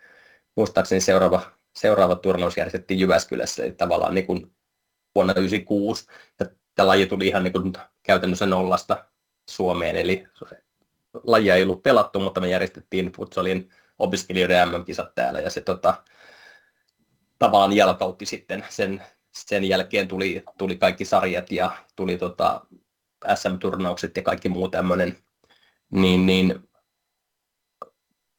muistaakseni 0.56 1.00
seuraava, 1.00 1.42
seuraava 1.76 2.16
turnaus 2.16 2.56
järjestettiin 2.56 3.00
Jyväskylässä, 3.00 3.64
eli 3.64 3.72
tavallaan 3.72 4.14
niin 4.14 4.26
kuin 4.26 4.54
vuonna 5.14 5.34
1996. 5.34 6.06
Ja 6.40 6.46
tämä 6.74 6.86
laji 6.86 7.06
tuli 7.06 7.26
ihan 7.26 7.44
niin 7.44 7.52
kuin 7.52 7.72
käytännössä 8.02 8.46
nollasta 8.46 9.04
Suomeen, 9.50 9.96
eli 9.96 10.26
lajia 11.22 11.54
ei 11.54 11.62
ollut 11.62 11.82
pelattu, 11.82 12.20
mutta 12.20 12.40
me 12.40 12.48
järjestettiin 12.48 13.12
futsalin 13.12 13.70
opiskelijoiden 13.98 14.68
MM-kisat 14.68 15.14
täällä, 15.14 15.40
ja 15.40 15.50
se 15.50 15.60
tota, 15.60 16.04
tavallaan 17.38 17.72
jalkautti 17.72 18.26
sitten 18.26 18.64
sen, 18.68 19.02
sen 19.32 19.64
jälkeen 19.64 20.08
tuli, 20.08 20.42
tuli 20.58 20.76
kaikki 20.76 21.04
sarjat 21.04 21.52
ja 21.52 21.76
tuli 21.96 22.18
tota 22.18 22.66
SM-turnaukset 23.35 24.16
ja 24.16 24.22
kaikki 24.22 24.49
muu 24.49 24.68
tämmöinen, 24.68 25.18
niin, 25.91 26.27
niin 26.27 26.68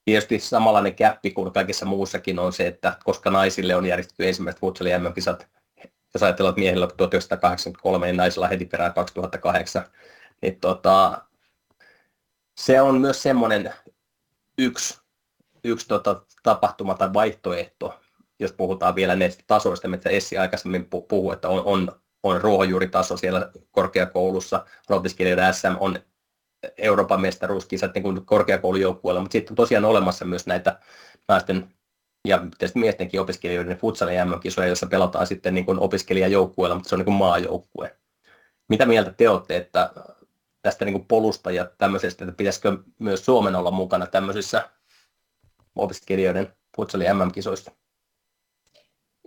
tietysti 0.06 0.40
samanlainen 0.40 0.96
käppi 0.96 1.32
kuin 1.32 1.54
kaikessa 1.54 1.86
muussakin 1.86 2.40
on 2.40 2.54
se, 2.54 2.68
että 2.68 2.98
koska 3.04 3.32
naisille 3.32 3.76
on 3.76 3.86
järjestetty 3.86 4.28
ensimmäiset 4.28 4.62
futsali 4.62 4.90
MM-kisat, 5.00 5.48
jos 6.14 6.24
ajatellaan, 6.24 6.52
että 6.52 6.60
miehillä 6.60 6.88
1983 6.88 8.08
ja 8.08 8.14
naisilla 8.14 8.48
heti 8.48 8.66
perään 8.66 8.94
2008, 8.94 9.86
niin 10.42 10.60
tota, 10.60 11.22
se 12.58 12.82
on 12.82 13.02
myös 13.02 13.24
semmoinen 13.24 13.74
yksi, 14.58 15.00
yksi 15.64 15.88
tota, 15.88 16.22
tapahtuma 16.44 16.94
tai 16.94 17.14
vaihtoehto, 17.14 18.00
jos 18.40 18.52
puhutaan 18.52 18.96
vielä 18.96 19.16
näistä 19.16 19.44
tasoista, 19.48 19.88
mitä 19.88 20.10
Essi 20.10 20.38
aikaisemmin 20.38 20.90
puhui, 21.10 21.34
että 21.34 21.50
on, 21.50 21.66
on, 21.66 22.02
on 22.26 22.42
ruohonjuuritaso 22.42 23.18
siellä 23.18 23.52
korkeakoulussa, 23.72 24.66
opiskelijoiden 24.90 25.54
SM, 25.54 25.76
on 25.80 26.00
Euroopan 26.78 27.22
mestaruuskisat 27.22 27.94
niin 27.94 28.04
kuin 28.04 28.26
korkeakoulujoukkueella, 28.26 29.22
mutta 29.22 29.34
sitten 29.34 29.52
on 29.52 29.56
tosiaan 29.56 29.86
olemassa 29.86 30.26
myös 30.26 30.48
näitä 30.48 30.80
naisten 31.28 31.74
ja 32.28 32.38
tietysti 32.58 32.80
miestenkin 32.80 33.22
opiskelijoiden 33.22 33.78
futsalin 33.78 34.28
MM-kisoja, 34.28 34.68
joissa 34.68 34.88
pelataan 34.88 35.28
sitten 35.28 35.54
niin 35.54 35.66
kuin 35.66 35.80
opiskelijajoukkueella, 35.80 36.76
mutta 36.76 36.90
se 36.90 36.96
on 36.96 37.00
niin 37.00 37.06
kuin 37.06 37.16
maajoukkue. 37.16 37.96
Mitä 38.70 38.86
mieltä 38.86 39.12
te 39.12 39.30
olette, 39.30 39.58
että 39.58 39.94
tästä 40.62 40.86
niin 40.86 40.94
kuin 40.94 41.06
polusta 41.06 41.52
ja 41.52 41.70
tämmöisestä, 41.78 42.26
että 42.26 42.38
pitäisikö 42.38 42.78
myös 43.00 43.26
Suomen 43.26 43.56
olla 43.56 43.72
mukana 43.72 44.08
tämmöisissä 44.08 44.70
opiskelijoiden 45.76 46.54
futsalin 46.76 47.18
MM-kisoissa? 47.18 47.72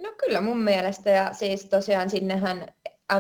No 0.03 0.13
kyllä 0.17 0.41
mun 0.41 0.59
mielestä 0.59 1.11
ja 1.11 1.33
siis 1.35 1.65
tosiaan 1.65 2.11
sinnehän 2.11 2.67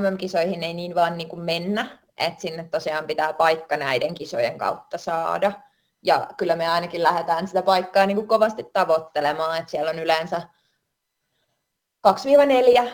MM-kisoihin 0.00 0.62
ei 0.62 0.74
niin 0.74 0.94
vaan 0.94 1.18
niin 1.18 1.28
kuin 1.28 1.42
mennä, 1.42 1.98
että 2.16 2.40
sinne 2.40 2.64
tosiaan 2.70 3.06
pitää 3.06 3.32
paikka 3.32 3.76
näiden 3.76 4.14
kisojen 4.14 4.58
kautta 4.58 4.98
saada. 4.98 5.52
Ja 6.02 6.28
kyllä 6.36 6.56
me 6.56 6.68
ainakin 6.68 7.02
lähdetään 7.02 7.48
sitä 7.48 7.62
paikkaa 7.62 8.06
niin 8.06 8.16
kuin 8.16 8.28
kovasti 8.28 8.64
tavoittelemaan, 8.72 9.58
että 9.58 9.70
siellä 9.70 9.90
on 9.90 9.98
yleensä 9.98 10.42
2-4, 12.86 12.88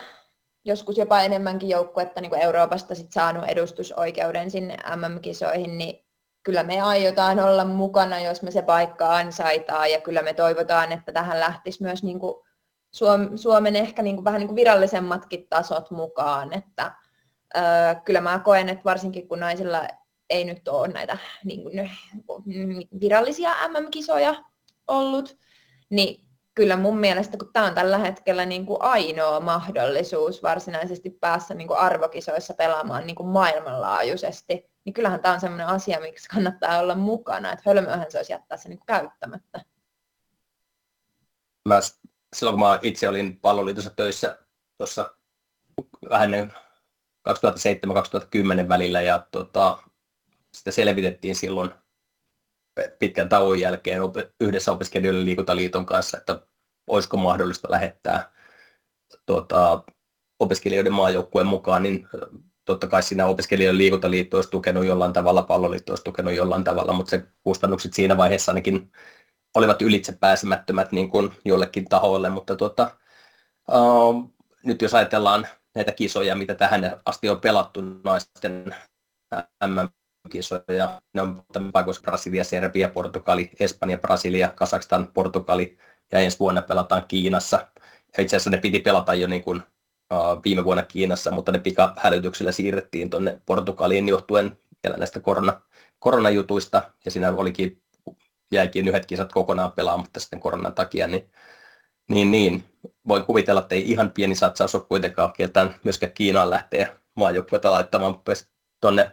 joskus 0.65 0.97
jopa 0.97 1.21
enemmänkin 1.21 1.69
joukkuetta 1.69 2.21
niin 2.21 2.29
kuin 2.29 2.41
Euroopasta 2.41 2.95
sit 2.95 3.11
saanut 3.11 3.43
edustusoikeuden 3.47 4.51
sinne 4.51 4.77
MM-kisoihin, 4.95 5.77
niin 5.77 6.05
kyllä 6.43 6.63
me 6.63 6.81
aiotaan 6.81 7.39
olla 7.39 7.65
mukana, 7.65 8.19
jos 8.19 8.41
me 8.41 8.51
se 8.51 8.61
paikka 8.61 9.15
ansaitaan, 9.15 9.91
ja 9.91 10.01
kyllä 10.01 10.21
me 10.21 10.33
toivotaan, 10.33 10.91
että 10.91 11.11
tähän 11.11 11.39
lähtisi 11.39 11.83
myös 11.83 12.03
niin 12.03 12.19
kuin 12.19 12.44
Suomen 13.35 13.75
ehkä 13.75 14.01
niin 14.01 14.15
kuin 14.15 14.25
vähän 14.25 14.39
niin 14.39 14.47
kuin 14.47 14.55
virallisemmatkin 14.55 15.47
tasot 15.49 15.91
mukaan, 15.91 16.53
että 16.53 16.91
ö, 17.55 17.59
kyllä 18.05 18.21
mä 18.21 18.39
koen, 18.39 18.69
että 18.69 18.83
varsinkin 18.83 19.27
kun 19.27 19.39
naisilla 19.39 19.87
ei 20.29 20.45
nyt 20.45 20.67
ole 20.67 20.87
näitä 20.87 21.17
niin 21.43 21.63
kuin, 21.63 21.91
virallisia 22.99 23.49
MM-kisoja 23.49 24.35
ollut, 24.87 25.37
niin 25.89 26.25
kyllä 26.55 26.77
mun 26.77 26.97
mielestä, 26.97 27.37
kun 27.37 27.53
tämä 27.53 27.65
on 27.65 27.73
tällä 27.73 27.97
hetkellä 27.97 28.45
niin 28.45 28.65
kuin 28.65 28.81
ainoa 28.81 29.39
mahdollisuus 29.39 30.43
varsinaisesti 30.43 31.09
päässä 31.09 31.53
niin 31.53 31.67
kuin 31.67 31.79
arvokisoissa 31.79 32.53
pelaamaan 32.53 33.07
niin 33.07 33.15
kuin 33.15 33.29
maailmanlaajuisesti, 33.29 34.69
niin 34.85 34.93
kyllähän 34.93 35.21
tämä 35.21 35.33
on 35.33 35.39
sellainen 35.39 35.67
asia, 35.67 35.99
miksi 35.99 36.29
kannattaa 36.29 36.79
olla 36.79 36.95
mukana, 36.95 37.51
että 37.51 37.63
hölmöhän 37.65 38.11
se 38.11 38.17
olisi 38.17 38.33
jättää 38.33 38.57
se 38.57 38.69
niin 38.69 38.79
kuin 38.79 38.85
käyttämättä. 38.85 39.61
Mä 41.67 41.79
silloin 42.35 42.53
kun 42.53 42.67
mä 42.67 42.79
itse 42.81 43.09
olin 43.09 43.39
palloliitossa 43.39 43.89
töissä 43.89 44.37
tuossa 44.77 45.15
vähän 46.09 46.31
2007-2010 47.29 48.69
välillä 48.69 49.01
ja 49.01 49.27
tota, 49.31 49.77
sitä 50.53 50.71
selvitettiin 50.71 51.35
silloin 51.35 51.69
pitkän 52.99 53.29
tauon 53.29 53.59
jälkeen 53.59 54.01
yhdessä 54.39 54.71
opiskelijoiden 54.71 55.25
liikuntaliiton 55.25 55.85
kanssa, 55.85 56.17
että 56.17 56.41
olisiko 56.87 57.17
mahdollista 57.17 57.71
lähettää 57.71 58.31
tota, 59.25 59.83
opiskelijoiden 60.39 60.93
maajoukkueen 60.93 61.47
mukaan, 61.47 61.83
niin 61.83 62.07
totta 62.65 62.87
kai 62.87 63.03
siinä 63.03 63.25
opiskelijoiden 63.25 63.77
liikuntaliitto 63.77 64.37
olisi 64.37 64.49
tukenut 64.49 64.85
jollain 64.85 65.13
tavalla, 65.13 65.43
palloliitto 65.43 65.91
olisi 65.91 66.03
tukenut 66.03 66.33
jollain 66.33 66.63
tavalla, 66.63 66.93
mutta 66.93 67.09
se 67.09 67.23
kustannukset 67.43 67.93
siinä 67.93 68.17
vaiheessa 68.17 68.51
ainakin 68.51 68.91
olivat 69.55 69.81
ylitse 69.81 70.11
pääsemättömät 70.11 70.91
niin 70.91 71.09
kuin 71.09 71.31
jollekin 71.45 71.85
tahoille, 71.85 72.29
mutta 72.29 72.55
tuota, 72.55 72.91
uh, 73.71 74.31
nyt 74.63 74.81
jos 74.81 74.93
ajatellaan 74.93 75.47
näitä 75.75 75.91
kisoja, 75.91 76.35
mitä 76.35 76.55
tähän 76.55 77.01
asti 77.05 77.29
on 77.29 77.41
pelattu 77.41 77.81
naisten 78.03 78.75
MM-kisoja, 79.67 81.01
ne 81.13 81.21
on 81.21 81.43
paikoissa 81.73 82.01
Brasilia, 82.01 82.43
Serbia, 82.43 82.89
Portugali, 82.89 83.51
Espanja, 83.59 83.97
Brasilia, 83.97 84.49
Kazakstan, 84.49 85.07
Portugali 85.13 85.77
ja 86.11 86.19
ensi 86.19 86.39
vuonna 86.39 86.61
pelataan 86.61 87.05
Kiinassa. 87.07 87.67
Ja 88.17 88.23
itse 88.23 88.35
asiassa 88.35 88.49
ne 88.49 88.57
piti 88.57 88.79
pelata 88.79 89.13
jo 89.13 89.27
niin 89.27 89.43
kuin, 89.43 89.61
uh, 90.13 90.43
viime 90.43 90.63
vuonna 90.63 90.83
Kiinassa, 90.83 91.31
mutta 91.31 91.51
ne 91.51 91.59
pikahälytyksellä 91.59 92.51
siirrettiin 92.51 93.09
tuonne 93.09 93.41
Portugaliin 93.45 94.09
johtuen 94.09 94.57
vielä 94.83 94.97
näistä 94.97 95.19
korona, 95.19 95.61
koronajutuista, 95.99 96.91
ja 97.05 97.11
siinä 97.11 97.31
olikin 97.31 97.84
jäikin 98.51 98.87
yhdet 98.87 99.05
kisat 99.05 99.31
kokonaan 99.31 99.71
pelaamatta 99.71 100.19
sitten 100.19 100.39
koronan 100.39 100.73
takia, 100.73 101.07
niin, 101.07 101.31
niin, 102.09 102.31
niin 102.31 102.63
voin 103.07 103.25
kuvitella, 103.25 103.61
että 103.61 103.75
ei 103.75 103.91
ihan 103.91 104.11
pieni 104.11 104.35
satsaus 104.35 104.75
ole 104.75 104.83
kuitenkaan 104.83 105.33
kieltään 105.33 105.75
myöskään 105.83 106.11
Kiinaan 106.11 106.49
lähtee 106.49 106.95
maajoukkueita 107.15 107.71
laittamaan 107.71 108.21
tuonne. 108.81 109.11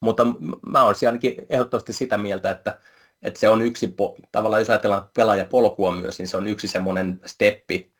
Mutta 0.00 0.26
mä 0.66 0.82
olisin 0.82 1.08
ainakin 1.08 1.46
ehdottomasti 1.48 1.92
sitä 1.92 2.18
mieltä, 2.18 2.50
että, 2.50 2.78
että 3.22 3.40
se 3.40 3.48
on 3.48 3.62
yksi, 3.62 3.94
tavallaan 4.32 4.60
jos 4.60 4.70
ajatellaan 4.70 5.10
pelaajapolkua 5.14 5.92
myös, 5.92 6.18
niin 6.18 6.28
se 6.28 6.36
on 6.36 6.46
yksi 6.46 6.68
semmoinen 6.68 7.20
steppi, 7.26 7.92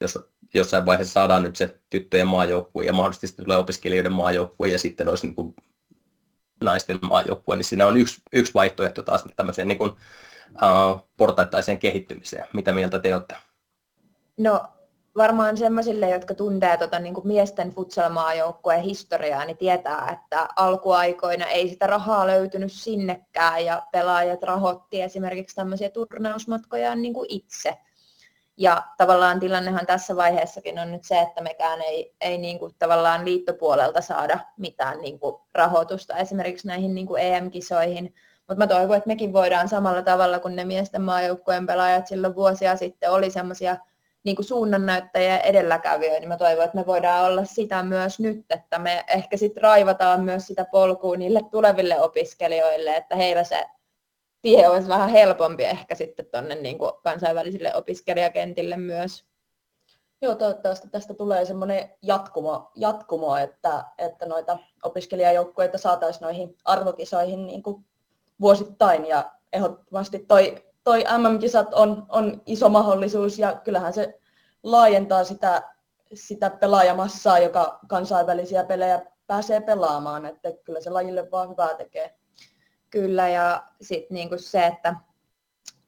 jos 0.00 0.18
jossain 0.54 0.86
vaiheessa 0.86 1.12
saadaan 1.12 1.42
nyt 1.42 1.56
se 1.56 1.80
tyttöjen 1.90 2.26
maajoukkue 2.26 2.84
ja 2.84 2.92
mahdollisesti 2.92 3.42
tulee 3.42 3.56
opiskelijoiden 3.56 4.12
maajoukkue 4.12 4.68
ja 4.68 4.78
sitten 4.78 5.08
olisi 5.08 5.26
niin 5.26 5.34
kuin 5.34 5.54
naisten 6.60 6.98
maajoukkue, 7.02 7.56
niin 7.56 7.64
siinä 7.64 7.86
on 7.86 7.96
yksi, 7.96 8.22
yksi 8.32 8.54
vaihtoehto 8.54 9.02
taas 9.02 9.24
tämmöiseen 9.36 9.68
niin 9.68 9.78
kuin, 9.78 9.90
uh, 9.90 11.08
portaittaiseen 11.16 11.78
kehittymiseen. 11.78 12.44
Mitä 12.52 12.72
mieltä 12.72 12.98
te 12.98 13.14
olette? 13.14 13.36
No 14.36 14.62
varmaan 15.16 15.56
sellaisille, 15.56 16.10
jotka 16.10 16.34
tuntee 16.34 16.76
tota, 16.76 16.98
niin 16.98 17.14
kuin 17.14 17.26
miesten 17.26 17.70
futsal-maajoukkueen 17.70 18.82
historiaa, 18.82 19.44
niin 19.44 19.56
tietää, 19.56 20.08
että 20.12 20.48
alkuaikoina 20.56 21.46
ei 21.46 21.68
sitä 21.68 21.86
rahaa 21.86 22.26
löytynyt 22.26 22.72
sinnekään 22.72 23.64
ja 23.64 23.82
pelaajat 23.92 24.42
rahoitti 24.42 25.02
esimerkiksi 25.02 25.56
tämmöisiä 25.56 25.90
turnausmatkoja 25.90 26.94
niin 26.94 27.14
kuin 27.14 27.26
itse. 27.30 27.78
Ja 28.60 28.82
tavallaan 28.96 29.40
tilannehan 29.40 29.86
tässä 29.86 30.16
vaiheessakin 30.16 30.78
on 30.78 30.92
nyt 30.92 31.04
se, 31.04 31.20
että 31.20 31.42
mekään 31.42 31.82
ei, 31.82 32.14
ei 32.20 32.38
niin 32.38 32.58
kuin 32.58 32.74
tavallaan 32.78 33.24
liittopuolelta 33.24 34.00
saada 34.00 34.38
mitään 34.56 35.00
niin 35.00 35.18
kuin 35.18 35.36
rahoitusta 35.54 36.16
esimerkiksi 36.16 36.66
näihin 36.66 36.94
niin 36.94 37.06
kuin 37.06 37.22
EM-kisoihin. 37.22 38.14
Mutta 38.48 38.58
mä 38.58 38.66
toivon, 38.66 38.96
että 38.96 39.08
mekin 39.08 39.32
voidaan 39.32 39.68
samalla 39.68 40.02
tavalla 40.02 40.38
kuin 40.38 40.56
ne 40.56 40.64
miesten 40.64 41.02
maajoukkueen 41.02 41.66
pelaajat 41.66 42.06
silloin 42.06 42.34
vuosia 42.34 42.76
sitten 42.76 43.10
oli 43.10 43.30
semmoisia 43.30 43.76
niin 44.24 44.36
suunnannäyttäjiä 44.44 45.38
edelläkävijöitä, 45.38 46.20
niin 46.20 46.28
mä 46.28 46.36
toivon, 46.36 46.64
että 46.64 46.78
me 46.78 46.86
voidaan 46.86 47.24
olla 47.24 47.44
sitä 47.44 47.82
myös 47.82 48.20
nyt, 48.20 48.46
että 48.50 48.78
me 48.78 49.04
ehkä 49.08 49.36
sitten 49.36 49.62
raivataan 49.62 50.24
myös 50.24 50.46
sitä 50.46 50.64
polkua 50.64 51.16
niille 51.16 51.40
tuleville 51.50 52.00
opiskelijoille, 52.00 52.96
että 52.96 53.16
heillä 53.16 53.44
se 53.44 53.66
tie 54.42 54.68
olisi 54.68 54.88
vähän 54.88 55.10
helpompi 55.10 55.64
ehkä 55.64 55.94
sitten 55.94 56.26
tuonne 56.26 56.54
niin 56.54 56.78
kansainvälisille 57.02 57.74
opiskelijakentille 57.74 58.76
myös. 58.76 59.24
Joo, 60.22 60.34
toivottavasti 60.34 60.88
tästä 60.88 61.14
tulee 61.14 61.44
semmoinen 61.44 61.90
jatkumo, 62.02 62.70
jatkumo 62.74 63.36
että, 63.36 63.84
että 63.98 64.26
noita 64.26 64.58
opiskelijajoukkueita 64.82 65.78
saataisiin 65.78 66.22
noihin 66.22 66.56
arvokisoihin 66.64 67.46
niin 67.46 67.62
kuin 67.62 67.84
vuosittain 68.40 69.06
ja 69.06 69.30
ehdottomasti 69.52 70.18
toi, 70.18 70.64
toi 70.84 71.04
MM-kisat 71.18 71.74
on, 71.74 72.06
on 72.08 72.42
iso 72.46 72.68
mahdollisuus 72.68 73.38
ja 73.38 73.54
kyllähän 73.64 73.92
se 73.92 74.20
laajentaa 74.62 75.24
sitä, 75.24 75.62
sitä 76.14 76.50
pelaajamassaa, 76.50 77.38
joka 77.38 77.78
kansainvälisiä 77.88 78.64
pelejä 78.64 79.06
pääsee 79.26 79.60
pelaamaan, 79.60 80.26
että 80.26 80.52
kyllä 80.64 80.80
se 80.80 80.90
lajille 80.90 81.30
vaan 81.30 81.50
hyvää 81.50 81.74
tekee. 81.74 82.19
Kyllä 82.90 83.28
ja 83.28 83.62
sitten 83.80 84.14
niinku 84.14 84.38
se, 84.38 84.66
että 84.66 84.94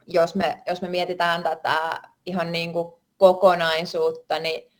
jos 0.07 0.35
me, 0.35 0.63
jos 0.67 0.83
me 0.83 0.89
mietitään 0.89 1.43
tätä 1.43 2.03
ihan 2.27 2.53
niinku 2.53 3.03
kokonaisuutta, 3.17 4.39
niin 4.39 4.73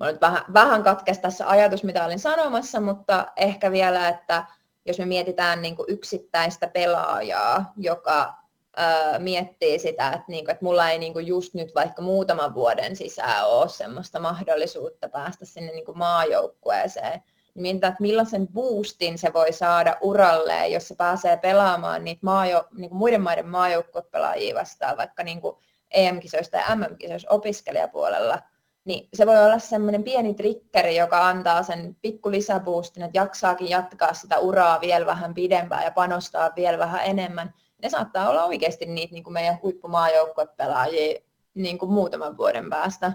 Mä 0.00 0.12
nyt 0.12 0.20
vähän, 0.20 0.44
vähän 0.52 0.82
katkes 0.82 1.18
tässä 1.18 1.48
ajatus, 1.48 1.84
mitä 1.84 2.04
olin 2.04 2.18
sanomassa, 2.18 2.80
mutta 2.80 3.26
ehkä 3.36 3.72
vielä, 3.72 4.08
että 4.08 4.44
jos 4.86 4.98
me 4.98 5.06
mietitään 5.06 5.62
niin 5.62 5.76
kuin 5.76 5.90
yksittäistä 5.90 6.68
pelaajaa, 6.68 7.72
joka 7.76 8.34
ää, 8.76 9.18
miettii 9.18 9.78
sitä, 9.78 10.08
että, 10.08 10.24
niin 10.28 10.44
kuin, 10.44 10.52
että 10.52 10.64
mulla 10.64 10.90
ei 10.90 10.98
niin 10.98 11.12
kuin 11.12 11.26
just 11.26 11.54
nyt 11.54 11.74
vaikka 11.74 12.02
muutaman 12.02 12.54
vuoden 12.54 12.96
sisään 12.96 13.48
ole 13.48 13.68
semmoista 13.68 14.20
mahdollisuutta 14.20 15.08
päästä 15.08 15.44
sinne 15.44 15.72
niin 15.72 15.84
kuin 15.84 15.98
maajoukkueeseen, 15.98 17.22
niin 17.54 17.62
mietitään, 17.62 17.92
että 17.92 18.02
millaisen 18.02 18.48
boostin 18.48 19.18
se 19.18 19.32
voi 19.32 19.52
saada 19.52 19.96
uralle, 20.00 20.68
jos 20.68 20.88
se 20.88 20.94
pääsee 20.94 21.36
pelaamaan 21.36 22.04
niitä 22.04 22.20
maajo, 22.22 22.64
niin 22.76 22.94
muiden 22.94 23.22
maiden 23.22 23.48
maajoukkuepelaajia 23.48 24.54
vastaan, 24.54 24.96
vaikka 24.96 25.22
niin 25.22 25.40
kuin 25.40 25.56
EM-kisoista 25.90 26.56
ja 26.56 26.76
MM-kisoista 26.76 27.30
opiskelijapuolella, 27.30 28.38
niin 28.84 29.08
se 29.14 29.26
voi 29.26 29.44
olla 29.44 29.58
semmoinen 29.58 30.04
pieni 30.04 30.34
trikkeri, 30.34 30.96
joka 30.96 31.28
antaa 31.28 31.62
sen 31.62 31.96
pikku 32.02 32.30
lisäboostin, 32.30 33.02
että 33.02 33.18
jaksaakin 33.18 33.68
jatkaa 33.68 34.14
sitä 34.14 34.38
uraa 34.38 34.80
vielä 34.80 35.06
vähän 35.06 35.34
pidempään 35.34 35.84
ja 35.84 35.90
panostaa 35.90 36.50
vielä 36.56 36.78
vähän 36.78 37.00
enemmän. 37.04 37.54
Ne 37.82 37.88
saattaa 37.88 38.28
olla 38.28 38.44
oikeasti 38.44 38.86
niitä 38.86 39.12
niin 39.14 39.24
kuin 39.24 39.34
meidän 39.34 39.58
huippumaajoukkuepelaajia 39.62 41.20
niin 41.54 41.78
kuin 41.78 41.92
muutaman 41.92 42.36
vuoden 42.36 42.70
päästä. 42.70 43.12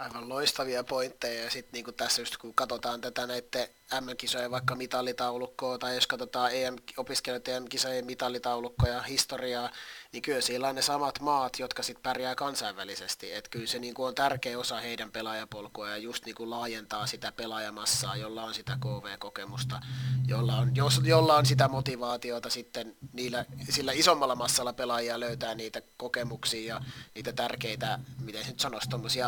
Aivan 0.00 0.28
loistavia 0.28 0.84
pointteja. 0.84 1.44
Ja 1.44 1.50
sitten 1.50 1.72
niin 1.84 1.94
tässä 1.94 2.22
just 2.22 2.36
kun 2.36 2.54
katsotaan 2.54 3.00
tätä 3.00 3.26
näiden 3.26 3.68
M-kisojen 4.00 4.50
vaikka 4.50 4.74
mitallitaulukkoa 4.74 5.78
tai 5.78 5.94
jos 5.94 6.06
katsotaan 6.06 6.50
EM, 6.54 6.76
opiskelijoiden 6.96 7.54
EM-kisojen 7.54 8.06
mitallitaulukkoa 8.06 9.02
historiaa, 9.02 9.70
niin 10.12 10.22
kyllä 10.22 10.40
siellä 10.40 10.68
on 10.68 10.74
ne 10.74 10.82
samat 10.82 11.20
maat, 11.20 11.58
jotka 11.58 11.82
sitten 11.82 12.02
pärjää 12.02 12.34
kansainvälisesti. 12.34 13.32
Et 13.32 13.48
kyllä 13.48 13.66
se 13.66 13.78
niin 13.78 13.94
kuin 13.94 14.06
on 14.06 14.14
tärkeä 14.14 14.58
osa 14.58 14.80
heidän 14.80 15.12
pelaajapolkua 15.12 15.90
ja 15.90 15.96
just 15.96 16.24
niin 16.24 16.34
kuin 16.34 16.50
laajentaa 16.50 17.06
sitä 17.06 17.32
pelaajamassaa, 17.32 18.16
jolla 18.16 18.44
on 18.44 18.54
sitä 18.54 18.78
KV-kokemusta, 18.80 19.80
jolla 20.26 20.56
on, 20.56 20.76
jos, 20.76 21.00
jolla 21.04 21.36
on 21.36 21.46
sitä 21.46 21.68
motivaatiota 21.68 22.50
sitten 22.50 22.96
niillä, 23.12 23.44
sillä 23.70 23.92
isommalla 23.92 24.34
massalla 24.34 24.72
pelaajia 24.72 25.20
löytää 25.20 25.54
niitä 25.54 25.82
kokemuksia 25.96 26.74
ja 26.74 26.80
niitä 27.14 27.32
tärkeitä, 27.32 27.98
miten 28.20 28.46
nyt 28.46 28.60
sanoisi, 28.60 29.18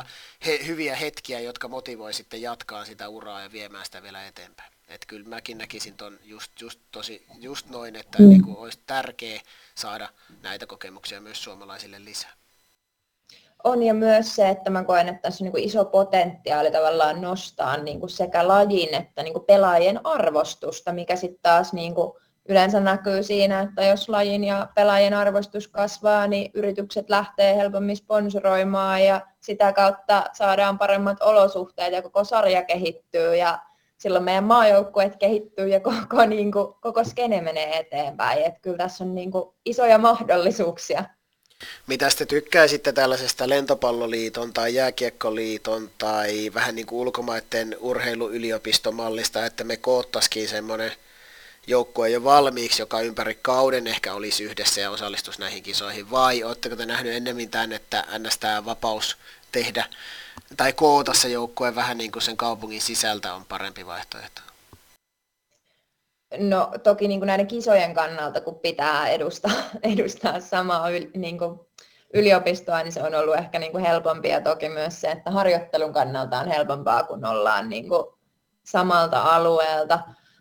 he, 0.47 0.67
hyviä 0.67 0.97
hetkiä, 0.97 1.41
jotka 1.41 1.69
motivoi 1.69 2.13
sitten 2.13 2.43
jatkaa 2.43 2.85
sitä 2.85 3.09
uraa 3.09 3.41
ja 3.41 3.53
viemään 3.53 3.85
sitä 3.85 4.03
vielä 4.03 4.27
eteenpäin. 4.27 4.52
Että 4.95 5.07
kyllä 5.07 5.29
mäkin 5.29 5.59
näkisin 5.59 5.95
ton 5.95 6.19
just, 6.25 6.61
just, 6.61 6.81
tosi, 6.93 7.27
just 7.39 7.71
noin, 7.71 7.97
että 7.97 8.19
mm. 8.19 8.29
niin 8.29 8.43
kuin 8.43 8.57
olisi 8.57 8.79
tärkeä 8.87 9.41
saada 9.75 10.09
näitä 10.43 10.67
kokemuksia 10.67 11.21
myös 11.21 11.45
suomalaisille 11.45 12.05
lisää. 12.05 12.33
On 13.65 13.83
ja 13.83 13.95
myös 13.95 14.35
se, 14.35 14.49
että 14.49 14.71
mä 14.71 14.85
koen, 14.85 15.09
että 15.09 15.23
tässä 15.23 15.45
on 15.45 15.53
niin 15.53 15.65
iso 15.65 15.85
potentiaali 15.85 16.71
tavallaan 16.71 17.21
nostaa 17.21 17.77
niin 17.77 18.01
kuin 18.01 18.11
sekä 18.11 18.49
lajin 18.49 18.95
että 18.95 19.23
niin 19.23 19.33
kuin 19.33 19.45
pelaajien 19.45 20.07
arvostusta, 20.07 20.93
mikä 20.93 21.17
sitten 21.17 21.43
taas 21.43 21.73
niin 21.73 21.95
kuin 21.95 22.13
yleensä 22.49 22.81
näkyy 22.81 23.23
siinä, 23.23 23.61
että 23.61 23.85
jos 23.85 24.09
lajin 24.09 24.45
ja 24.45 24.69
pelaajien 24.75 25.15
arvostus 25.15 25.69
kasvaa, 25.69 26.27
niin 26.27 26.51
yritykset 26.55 27.11
lähtee 27.11 27.57
helpommin 27.57 27.97
sponsoroimaan 27.97 29.05
ja 29.05 29.21
sitä 29.41 29.73
kautta 29.73 30.25
saadaan 30.33 30.79
paremmat 30.79 31.21
olosuhteet 31.21 31.93
ja 31.93 32.03
koko 32.03 32.25
sarja 32.25 32.65
kehittyy 32.65 33.37
ja 33.37 33.59
silloin 34.03 34.25
meidän 34.25 34.45
maajoukkueet 34.45 35.17
kehittyy 35.17 35.69
ja 35.69 35.81
koko, 35.81 36.27
niin 36.27 36.53
kuin, 36.53 36.75
koko 36.81 37.05
skene 37.05 37.41
menee 37.41 37.79
eteenpäin. 37.79 38.43
Että 38.43 38.61
kyllä 38.63 38.77
tässä 38.77 39.05
on 39.05 39.15
niin 39.15 39.31
kuin, 39.31 39.45
isoja 39.65 39.99
mahdollisuuksia. 39.99 41.05
Mitä 41.87 42.09
te 42.19 42.27
tykkäisitte 42.27 42.93
tällaisesta 42.93 43.49
lentopalloliiton 43.49 44.53
tai 44.53 44.75
jääkiekkoliiton 44.75 45.91
tai 45.99 46.51
vähän 46.55 46.75
niin 46.75 46.87
kuin 46.87 47.01
ulkomaiden 47.01 47.77
urheiluyliopistomallista, 47.81 49.47
että 49.47 49.65
me 49.65 49.77
koottaisikin 49.77 50.49
semmoinen 50.49 50.93
joukkue 51.67 52.11
jo 52.11 52.25
valmiiksi, 52.25 52.83
joka 52.83 53.01
ympäri 53.01 53.39
kauden 53.43 53.87
ehkä 53.87 54.15
olisi 54.15 54.45
yhdessä 54.45 54.81
ja 54.81 54.91
osallistus 54.91 55.39
näihin 55.39 55.63
kisoihin, 55.63 56.11
vai 56.11 56.45
oletteko 56.45 56.77
te 56.77 56.87
nähnyt 56.87 57.15
ennemmin 57.15 57.51
tämän, 57.51 57.73
että 57.73 58.05
ns. 58.19 58.41
vapaus 58.65 59.17
tehdä 59.53 59.85
tai 60.57 60.73
koota 60.73 61.15
se 61.15 61.29
joukkue 61.29 61.75
vähän 61.75 61.99
niin 61.99 62.13
kuin 62.13 62.23
sen 62.23 62.37
kaupungin 62.37 62.83
sisältä 62.83 63.35
on 63.35 63.45
parempi 63.45 63.87
vaihtoehto? 63.87 64.41
No 66.39 66.71
toki 66.83 67.09
niin 67.09 67.21
kuin 67.21 67.27
näiden 67.27 67.47
kisojen 67.47 67.95
kannalta, 67.95 68.41
kun 68.41 68.55
pitää 68.55 69.09
edustaa, 69.09 69.53
edustaa 69.95 70.41
samaa 70.41 70.89
niin 71.15 71.39
kuin 71.39 71.61
yliopistoa, 72.15 72.83
niin 72.83 72.93
se 72.93 73.03
on 73.03 73.15
ollut 73.15 73.37
ehkä 73.37 73.59
niin 73.59 73.73
kuin 73.73 73.85
helpompi 73.85 74.29
ja 74.29 74.41
toki 74.41 74.69
myös 74.69 75.01
se, 75.01 75.11
että 75.11 75.31
harjoittelun 75.31 75.93
kannalta 75.93 76.39
on 76.39 76.49
helpompaa, 76.49 77.03
kun 77.03 77.25
ollaan 77.25 77.69
niin 77.69 77.89
kuin 77.89 78.05
samalta 78.65 79.23
alueelta. 79.23 79.99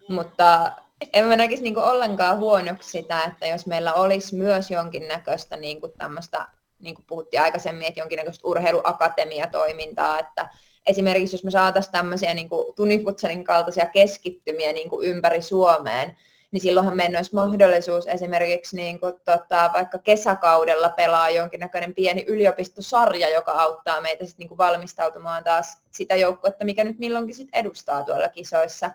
Mutta 0.10 0.72
en 1.14 1.26
mä 1.26 1.36
näkisi 1.36 1.64
niin 1.64 1.74
kuin 1.74 1.86
ollenkaan 1.86 2.38
huonoksi 2.38 2.90
sitä, 2.90 3.24
että 3.24 3.48
jos 3.48 3.66
meillä 3.66 3.94
olisi 3.94 4.36
myös 4.36 4.72
jonkinnäköistä 4.72 5.58
niin 5.58 5.82
kuin 5.82 5.94
tämmöistä 5.98 6.48
niin 6.82 6.96
kuin 6.96 7.06
puhuttiin 7.06 7.42
aikaisemmin, 7.42 7.88
että 7.88 8.00
jonkinnäköistä 8.00 8.48
urheiluakatemiatoimintaa, 8.48 10.20
että 10.20 10.50
esimerkiksi 10.88 11.36
jos 11.36 11.44
me 11.44 11.52
saataisiin 11.52 11.92
tämmöisiä 11.92 12.34
niin 12.34 12.50
tunifutsalin 12.76 13.44
kaltaisia 13.44 13.86
keskittymiä 13.86 14.74
niin 14.74 14.90
kuin 14.90 15.08
ympäri 15.08 15.42
Suomeen, 15.42 16.18
niin 16.52 16.62
silloinhan 16.62 16.98
meillä 16.98 17.18
olisi 17.18 17.36
mahdollisuus 17.36 18.08
esimerkiksi 18.08 18.76
niin 18.76 19.00
kuin, 19.00 19.14
tota, 19.26 19.70
vaikka 19.74 19.98
kesäkaudella 19.98 20.90
pelaa 20.90 21.30
jonkinnäköinen 21.30 21.96
pieni 21.96 22.26
yliopistosarja, 22.28 23.30
joka 23.30 23.52
auttaa 23.52 24.02
meitä 24.02 24.26
sit, 24.26 24.38
niin 24.38 24.48
kuin 24.48 24.58
valmistautumaan 24.58 25.44
taas 25.44 25.78
sitä 25.92 26.16
joukkuetta, 26.16 26.66
mikä 26.66 26.84
nyt 26.84 27.00
milloinkin 27.00 27.36
sit 27.36 27.50
edustaa 27.54 28.04
tuolla 28.04 28.30
kisoissa. 28.30 28.92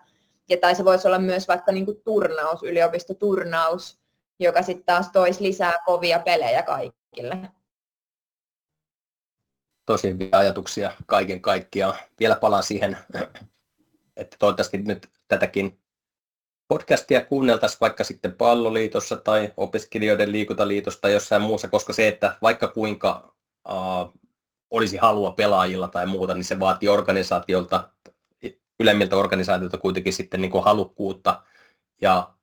Ja 0.48 0.56
tai 0.56 0.74
se 0.74 0.84
voisi 0.84 1.08
olla 1.08 1.18
myös 1.18 1.48
vaikka 1.48 1.72
niin 1.72 1.84
kuin 1.84 2.00
turnaus, 2.04 2.62
yliopistoturnaus, 2.62 3.98
joka 4.38 4.62
sitten 4.62 4.86
taas 4.86 5.10
toisi 5.12 5.42
lisää 5.42 5.78
kovia 5.86 6.18
pelejä 6.18 6.62
kaikille 6.62 7.38
tosi 9.86 10.08
hyviä 10.08 10.28
ajatuksia 10.32 10.92
kaiken 11.06 11.40
kaikkiaan. 11.40 11.94
Vielä 12.20 12.36
palaan 12.36 12.62
siihen, 12.62 12.96
että 14.16 14.36
toivottavasti 14.38 14.78
nyt 14.78 15.08
tätäkin 15.28 15.78
podcastia 16.68 17.24
kuunneltaisiin 17.24 17.80
vaikka 17.80 18.04
sitten 18.04 18.32
palloliitossa 18.32 19.16
tai 19.16 19.52
opiskelijoiden 19.56 20.32
liikuntaliitosta 20.32 21.00
tai 21.00 21.12
jossain 21.12 21.42
muussa, 21.42 21.68
koska 21.68 21.92
se, 21.92 22.08
että 22.08 22.38
vaikka 22.42 22.68
kuinka 22.68 23.34
uh, 23.68 24.12
olisi 24.70 24.96
halua 24.96 25.32
pelaajilla 25.32 25.88
tai 25.88 26.06
muuta, 26.06 26.34
niin 26.34 26.44
se 26.44 26.60
vaatii 26.60 26.88
organisaatiolta, 26.88 27.88
ylemmiltä 28.80 29.16
organisaatiolta 29.16 29.78
kuitenkin 29.78 30.12
sitten 30.12 30.40
niin 30.40 30.50
kuin 30.50 30.64
halukkuutta 30.64 31.42
ja 32.00 32.34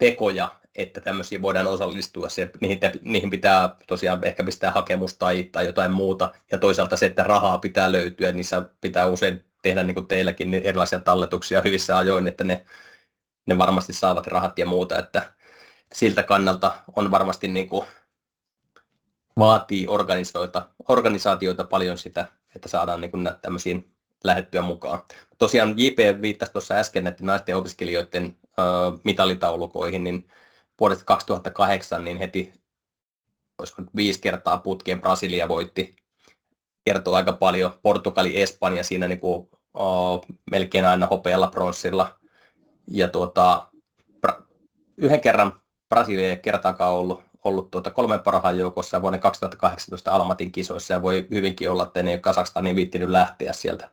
tekoja 0.00 0.60
että 0.74 1.00
tämmöisiä 1.00 1.42
voidaan 1.42 1.66
osallistua. 1.66 2.28
Se, 2.28 2.50
niihin, 2.60 2.78
niihin 3.02 3.30
pitää 3.30 3.76
tosiaan 3.86 4.24
ehkä 4.24 4.44
pistää 4.44 4.70
hakemus 4.70 5.18
tai, 5.18 5.44
tai 5.44 5.66
jotain 5.66 5.92
muuta. 5.92 6.32
Ja 6.52 6.58
toisaalta 6.58 6.96
se, 6.96 7.06
että 7.06 7.22
rahaa 7.22 7.58
pitää 7.58 7.92
löytyä, 7.92 8.32
niissä 8.32 8.62
pitää 8.80 9.06
usein 9.06 9.44
tehdä 9.62 9.82
niin 9.82 9.94
kuin 9.94 10.06
teilläkin 10.06 10.50
niin 10.50 10.62
erilaisia 10.62 11.00
talletuksia 11.00 11.60
hyvissä 11.60 11.98
ajoin, 11.98 12.28
että 12.28 12.44
ne, 12.44 12.64
ne 13.46 13.58
varmasti 13.58 13.92
saavat 13.92 14.26
rahat 14.26 14.58
ja 14.58 14.66
muuta. 14.66 14.98
Että 14.98 15.32
siltä 15.94 16.22
kannalta 16.22 16.74
on 16.96 17.10
varmasti 17.10 17.48
niin 17.48 17.68
kuin, 17.68 17.86
vaatii 19.38 19.86
organisaatioita, 19.88 20.68
organisaatioita 20.88 21.64
paljon 21.64 21.98
sitä, 21.98 22.26
että 22.56 22.68
saadaan 22.68 23.00
niin 23.00 23.10
kuin 23.10 23.30
tämmöisiin 23.42 23.94
lähettyä 24.24 24.62
mukaan. 24.62 25.02
Tosiaan 25.38 25.74
JP 25.76 26.22
viittasi 26.22 26.52
tuossa 26.52 26.74
äsken 26.74 27.06
että 27.06 27.24
naisten 27.24 27.56
opiskelijoiden 27.56 28.36
äh, 28.44 29.00
mitallitaulukoihin, 29.04 30.04
niin 30.04 30.28
vuodesta 30.80 31.04
2008 31.04 32.04
niin 32.04 32.18
heti 32.18 32.52
olisiko 33.58 33.82
nyt 33.82 33.96
viisi 33.96 34.20
kertaa 34.20 34.58
putkeen 34.58 35.00
Brasilia 35.00 35.48
voitti. 35.48 35.96
Kertoo 36.84 37.14
aika 37.14 37.32
paljon. 37.32 37.78
Portugali, 37.82 38.42
Espanja 38.42 38.84
siinä 38.84 39.08
niin 39.08 39.20
kuin, 39.20 39.48
oh, 39.74 40.26
melkein 40.50 40.84
aina 40.84 41.06
hopealla 41.06 41.48
pronssilla. 41.48 42.18
Ja 42.90 43.08
tuota, 43.08 43.68
yhden 44.96 45.20
kerran 45.20 45.52
Brasilia 45.88 46.28
ei 46.28 46.36
kertaakaan 46.36 46.92
ollut, 46.92 47.22
ollut 47.44 47.70
tuota 47.70 47.90
kolmen 47.90 48.20
parhaan 48.20 48.58
joukossa 48.58 49.02
vuoden 49.02 49.20
2018 49.20 50.12
Almatin 50.12 50.52
kisoissa 50.52 50.94
ja 50.94 51.02
voi 51.02 51.26
hyvinkin 51.30 51.70
olla, 51.70 51.82
että 51.82 52.02
ne 52.02 52.10
ei 52.10 52.18
Kasakstaniin 52.18 52.76
viittinyt 52.76 53.08
lähteä 53.08 53.52
sieltä. 53.52 53.90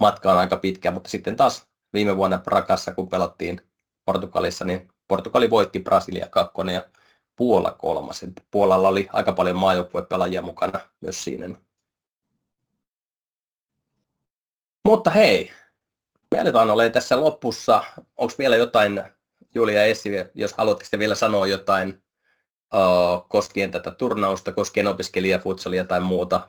Matka 0.00 0.32
on 0.32 0.38
aika 0.38 0.56
pitkä, 0.56 0.90
mutta 0.90 1.10
sitten 1.10 1.36
taas 1.36 1.66
viime 1.92 2.16
vuonna 2.16 2.38
Prakassa, 2.38 2.94
kun 2.94 3.08
pelattiin 3.08 3.60
Portugalissa, 4.04 4.64
niin 4.64 4.88
Portugali 5.08 5.50
voitti 5.50 5.80
Brasilia 5.80 6.28
kakkonen 6.28 6.74
ja 6.74 6.84
Puola 7.36 7.70
kolmas. 7.70 8.24
Puolalla 8.50 8.88
oli 8.88 9.08
aika 9.12 9.32
paljon 9.32 9.56
maajoukkuepelaajia 9.56 10.42
mukana 10.42 10.80
myös 11.00 11.24
siinä. 11.24 11.48
Mutta 14.84 15.10
hei, 15.10 15.52
me 16.30 16.40
aletaan 16.40 16.70
ole 16.70 16.90
tässä 16.90 17.20
lopussa. 17.20 17.84
Onko 18.16 18.34
vielä 18.38 18.56
jotain, 18.56 19.02
Julia 19.54 19.84
Essi, 19.84 20.10
jos 20.34 20.52
haluatte 20.52 20.98
vielä 20.98 21.14
sanoa 21.14 21.46
jotain 21.46 22.02
uh, 22.74 23.28
koskien 23.28 23.70
tätä 23.70 23.90
turnausta, 23.90 24.52
koskien 24.52 24.86
opiskelijafutsalia 24.86 25.84
tai 25.84 26.00
muuta? 26.00 26.40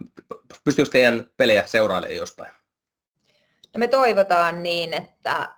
Pystyykö 0.64 0.92
teidän 0.92 1.30
pelejä 1.38 1.68
seurailemaan 1.68 2.18
jostain? 2.18 2.52
No 3.74 3.80
me 3.80 3.88
toivotaan 3.88 4.64
niin, 4.64 4.94
että 4.94 5.56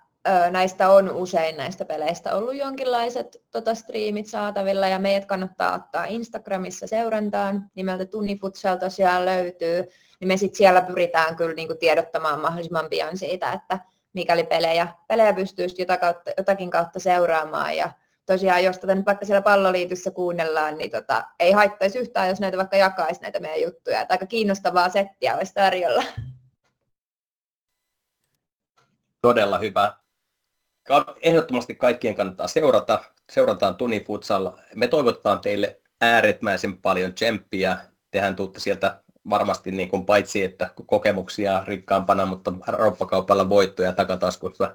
näistä 0.50 0.90
on 0.90 1.10
usein 1.10 1.56
näistä 1.56 1.84
peleistä 1.84 2.34
ollut 2.34 2.54
jonkinlaiset 2.56 3.42
tota, 3.50 3.74
striimit 3.74 4.26
saatavilla 4.26 4.88
ja 4.88 4.98
meidät 4.98 5.24
kannattaa 5.24 5.74
ottaa 5.74 6.04
Instagramissa 6.04 6.86
seurantaan. 6.86 7.70
Nimeltä 7.74 8.06
Tunnifutsal 8.06 8.76
tosiaan 8.76 9.24
löytyy, 9.24 9.84
niin 10.20 10.28
me 10.28 10.36
sitten 10.36 10.58
siellä 10.58 10.82
pyritään 10.82 11.36
kyllä 11.36 11.54
niin 11.54 11.68
kuin 11.68 11.78
tiedottamaan 11.78 12.40
mahdollisimman 12.40 12.88
pian 12.90 13.16
siitä, 13.16 13.52
että 13.52 13.78
mikäli 14.12 14.44
pelejä, 14.44 14.88
pelejä 15.08 15.32
pystyy 15.32 15.66
jota 15.78 15.96
kautta, 15.96 16.30
jotakin 16.36 16.70
kautta 16.70 17.00
seuraamaan 17.00 17.76
ja 17.76 17.90
tosiaan, 18.26 18.64
jos 18.64 18.78
tätä 18.78 18.94
nyt 18.94 19.06
vaikka 19.06 19.26
siellä 19.26 19.42
palloliitossa 19.42 20.10
kuunnellaan, 20.10 20.78
niin 20.78 20.90
tota, 20.90 21.24
ei 21.40 21.52
haittaisi 21.52 21.98
yhtään, 21.98 22.28
jos 22.28 22.40
näitä 22.40 22.56
vaikka 22.56 22.76
jakaisi 22.76 23.22
näitä 23.22 23.40
meidän 23.40 23.62
juttuja. 23.62 24.00
Että 24.00 24.14
aika 24.14 24.26
kiinnostavaa 24.26 24.88
settiä 24.88 25.36
olisi 25.36 25.54
tarjolla. 25.54 26.04
Todella 29.20 29.58
hyvä 29.58 29.96
ehdottomasti 31.22 31.74
kaikkien 31.74 32.14
kannattaa 32.14 32.48
seurata. 32.48 33.04
Seurataan 33.32 33.74
Tuni 33.74 34.04
Futsal. 34.04 34.50
Me 34.74 34.88
toivotetaan 34.88 35.40
teille 35.40 35.80
ääretmäisen 36.00 36.76
paljon 36.76 37.14
tsemppiä. 37.14 37.76
Tehän 38.10 38.36
tuutte 38.36 38.60
sieltä 38.60 39.00
varmasti 39.30 39.70
niin 39.70 39.88
kuin 39.88 40.06
paitsi 40.06 40.42
että 40.42 40.70
kokemuksia 40.86 41.62
rikkaampana, 41.66 42.26
mutta 42.26 42.52
rouppakaupalla 42.66 43.48
voittoja 43.48 43.92
takataskusta 43.92 44.74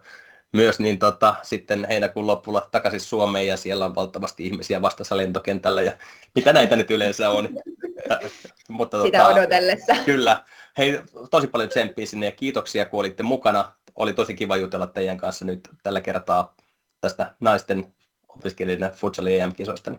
myös 0.54 0.80
niin 0.80 1.00
tota, 1.00 1.36
sitten 1.44 1.88
heinäkuun 1.90 2.28
lopulla 2.28 2.68
takaisin 2.72 3.00
Suomeen 3.00 3.48
ja 3.48 3.58
siellä 3.58 3.86
on 3.86 3.96
valtavasti 3.96 4.46
ihmisiä 4.46 4.82
vastassa 4.82 5.18
lentokentällä 5.18 5.82
ja 5.82 5.92
mitä 6.36 6.54
näitä 6.54 6.76
nyt 6.76 6.92
yleensä 6.92 7.30
on. 7.30 7.50
mutta, 8.70 9.04
Sitä 9.04 9.18
tota, 9.18 9.30
odotellessa. 9.30 9.96
Kyllä. 10.06 10.44
Hei, 10.78 11.02
tosi 11.32 11.48
paljon 11.48 11.70
tsemppiä 11.70 12.06
sinne 12.06 12.26
ja 12.26 12.32
kiitoksia 12.32 12.86
kun 12.86 13.00
olitte 13.00 13.24
mukana 13.24 13.72
oli 13.96 14.14
tosi 14.14 14.34
kiva 14.34 14.58
jutella 14.58 14.88
teidän 14.88 15.18
kanssa 15.18 15.46
nyt 15.46 15.70
tällä 15.84 16.02
kertaa 16.02 16.56
tästä 17.02 17.36
naisten 17.40 17.94
opiskelijoiden 18.30 18.92
futsal 18.92 19.26
EM-kisoista. 19.26 19.92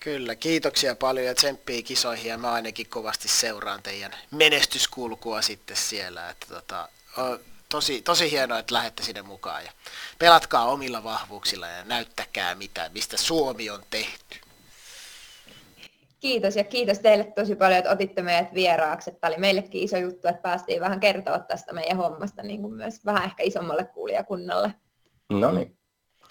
Kyllä, 0.00 0.34
kiitoksia 0.34 0.94
paljon 0.96 1.26
ja 1.26 1.34
tsemppiä 1.34 1.82
kisoihin 1.82 2.30
ja 2.30 2.38
mä 2.38 2.52
ainakin 2.52 2.88
kovasti 2.88 3.28
seuraan 3.28 3.82
teidän 3.82 4.12
menestyskulkua 4.30 5.42
sitten 5.42 5.76
siellä. 5.76 6.30
Että 6.30 6.46
tota, 6.46 6.88
tosi, 7.68 8.02
tosi 8.02 8.30
hienoa, 8.30 8.58
että 8.58 8.74
lähdette 8.74 9.02
sinne 9.02 9.22
mukaan 9.22 9.64
ja 9.64 9.72
pelatkaa 10.18 10.64
omilla 10.64 11.04
vahvuuksilla 11.04 11.66
ja 11.66 11.84
näyttäkää 11.84 12.54
mitä, 12.54 12.90
mistä 12.94 13.16
Suomi 13.16 13.70
on 13.70 13.82
tehty. 13.90 14.45
Kiitos 16.26 16.56
ja 16.56 16.64
kiitos 16.64 16.98
teille 16.98 17.24
tosi 17.24 17.56
paljon, 17.56 17.78
että 17.78 17.90
otitte 17.90 18.22
meidät 18.22 18.54
vieraaksi. 18.54 19.10
Tämä 19.10 19.28
oli 19.28 19.40
meillekin 19.40 19.82
iso 19.82 19.96
juttu, 19.96 20.28
että 20.28 20.42
päästiin 20.42 20.80
vähän 20.80 21.00
kertoa 21.00 21.38
tästä 21.38 21.72
meidän 21.72 21.96
hommasta 21.96 22.42
niin 22.42 22.62
kuin 22.62 22.74
myös 22.74 23.04
vähän 23.04 23.24
ehkä 23.24 23.42
isommalle 23.42 23.84
kuulijakunnalle. 23.84 24.74
No 25.30 25.50
niin. 25.50 25.78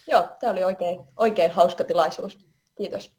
Joo, 0.07 0.27
tämä 0.39 0.51
oli 0.51 0.63
oikein, 0.63 0.99
oikein 1.17 1.51
hauska 1.51 1.83
tilaisuus. 1.83 2.47
Kiitos. 2.77 3.13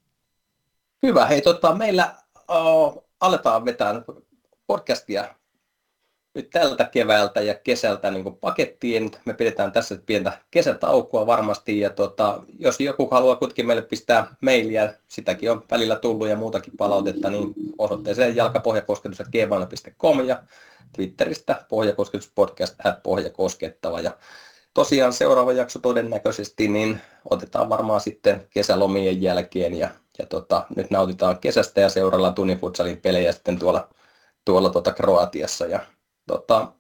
Hyvä. 1.03 1.27
Hei, 1.27 1.43
tota, 1.43 1.75
meillä 1.75 2.15
uh, 2.51 3.05
aletaan 3.21 3.65
vetää 3.65 4.03
podcastia 4.67 5.35
nyt 6.37 6.51
tältä 6.51 6.85
keväältä 6.85 7.41
ja 7.41 7.55
kesältä 7.55 8.11
niin 8.11 8.37
pakettiin. 8.37 9.11
Me 9.25 9.35
pidetään 9.35 9.73
tässä 9.73 9.99
pientä 10.07 10.33
kesätaukoa 10.51 11.27
varmasti 11.27 11.81
ja 11.81 11.91
tota, 11.91 12.43
jos 12.59 12.81
joku 12.81 13.09
haluaa 13.11 13.37
kuitenkin 13.37 13.67
meille 13.67 13.83
pistää 13.83 14.37
mailia, 14.41 14.93
sitäkin 15.09 15.51
on 15.51 15.65
välillä 15.71 15.97
tullut 15.97 16.29
ja 16.29 16.37
muutakin 16.37 16.77
palautetta, 16.77 17.31
niin 17.31 17.55
osoitteeseen 17.79 18.37
jalkapohjakosketus.gmail.com 18.37 20.27
ja 20.27 20.43
Twitteristä 20.93 21.65
pohjakosketuspodcast 21.69 22.75
pohjakoskettava. 23.03 24.01
Ja 24.01 24.17
tosiaan 24.75 25.13
seuraava 25.13 25.53
jakso 25.53 25.79
todennäköisesti 25.79 26.69
niin 26.69 27.01
otetaan 27.31 27.69
varmaan 27.69 28.01
sitten 28.01 28.47
kesälomien 28.51 29.23
jälkeen 29.23 29.75
ja, 29.79 29.89
ja 30.19 30.27
tota, 30.27 30.67
nyt 30.77 30.91
nautitaan 30.91 31.39
kesästä 31.39 31.81
ja 31.81 31.89
seuraillaan 31.89 32.35
tunnin 32.35 32.59
futsalin 32.59 33.01
pelejä 33.01 33.33
sitten 33.33 33.59
tuolla, 33.59 33.89
tuolla 34.45 34.71
tuota 34.71 34.93
Kroatiassa 34.93 35.67
ja 35.67 35.81
tota, 36.27 36.73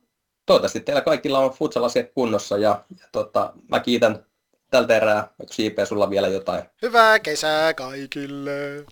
toivottavasti 0.47 0.81
teillä 0.81 1.01
kaikilla 1.01 1.39
on 1.39 1.51
futsalasiat 1.51 2.07
kunnossa 2.15 2.59
ja, 2.59 2.85
ja 3.01 3.07
tota, 3.13 3.53
mä 3.69 3.81
kiitän 3.81 4.27
tältä 4.71 4.97
erää. 4.97 5.29
Onko 5.39 5.53
JP 5.59 5.79
sulla 5.89 6.11
vielä 6.11 6.29
jotain? 6.29 6.63
Hyvää 6.83 7.19
kesää 7.19 7.75
kaikille! 7.75 8.85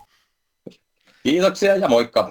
Kiitoksia 1.22 1.76
ja 1.76 1.88
moikka! 1.88 2.22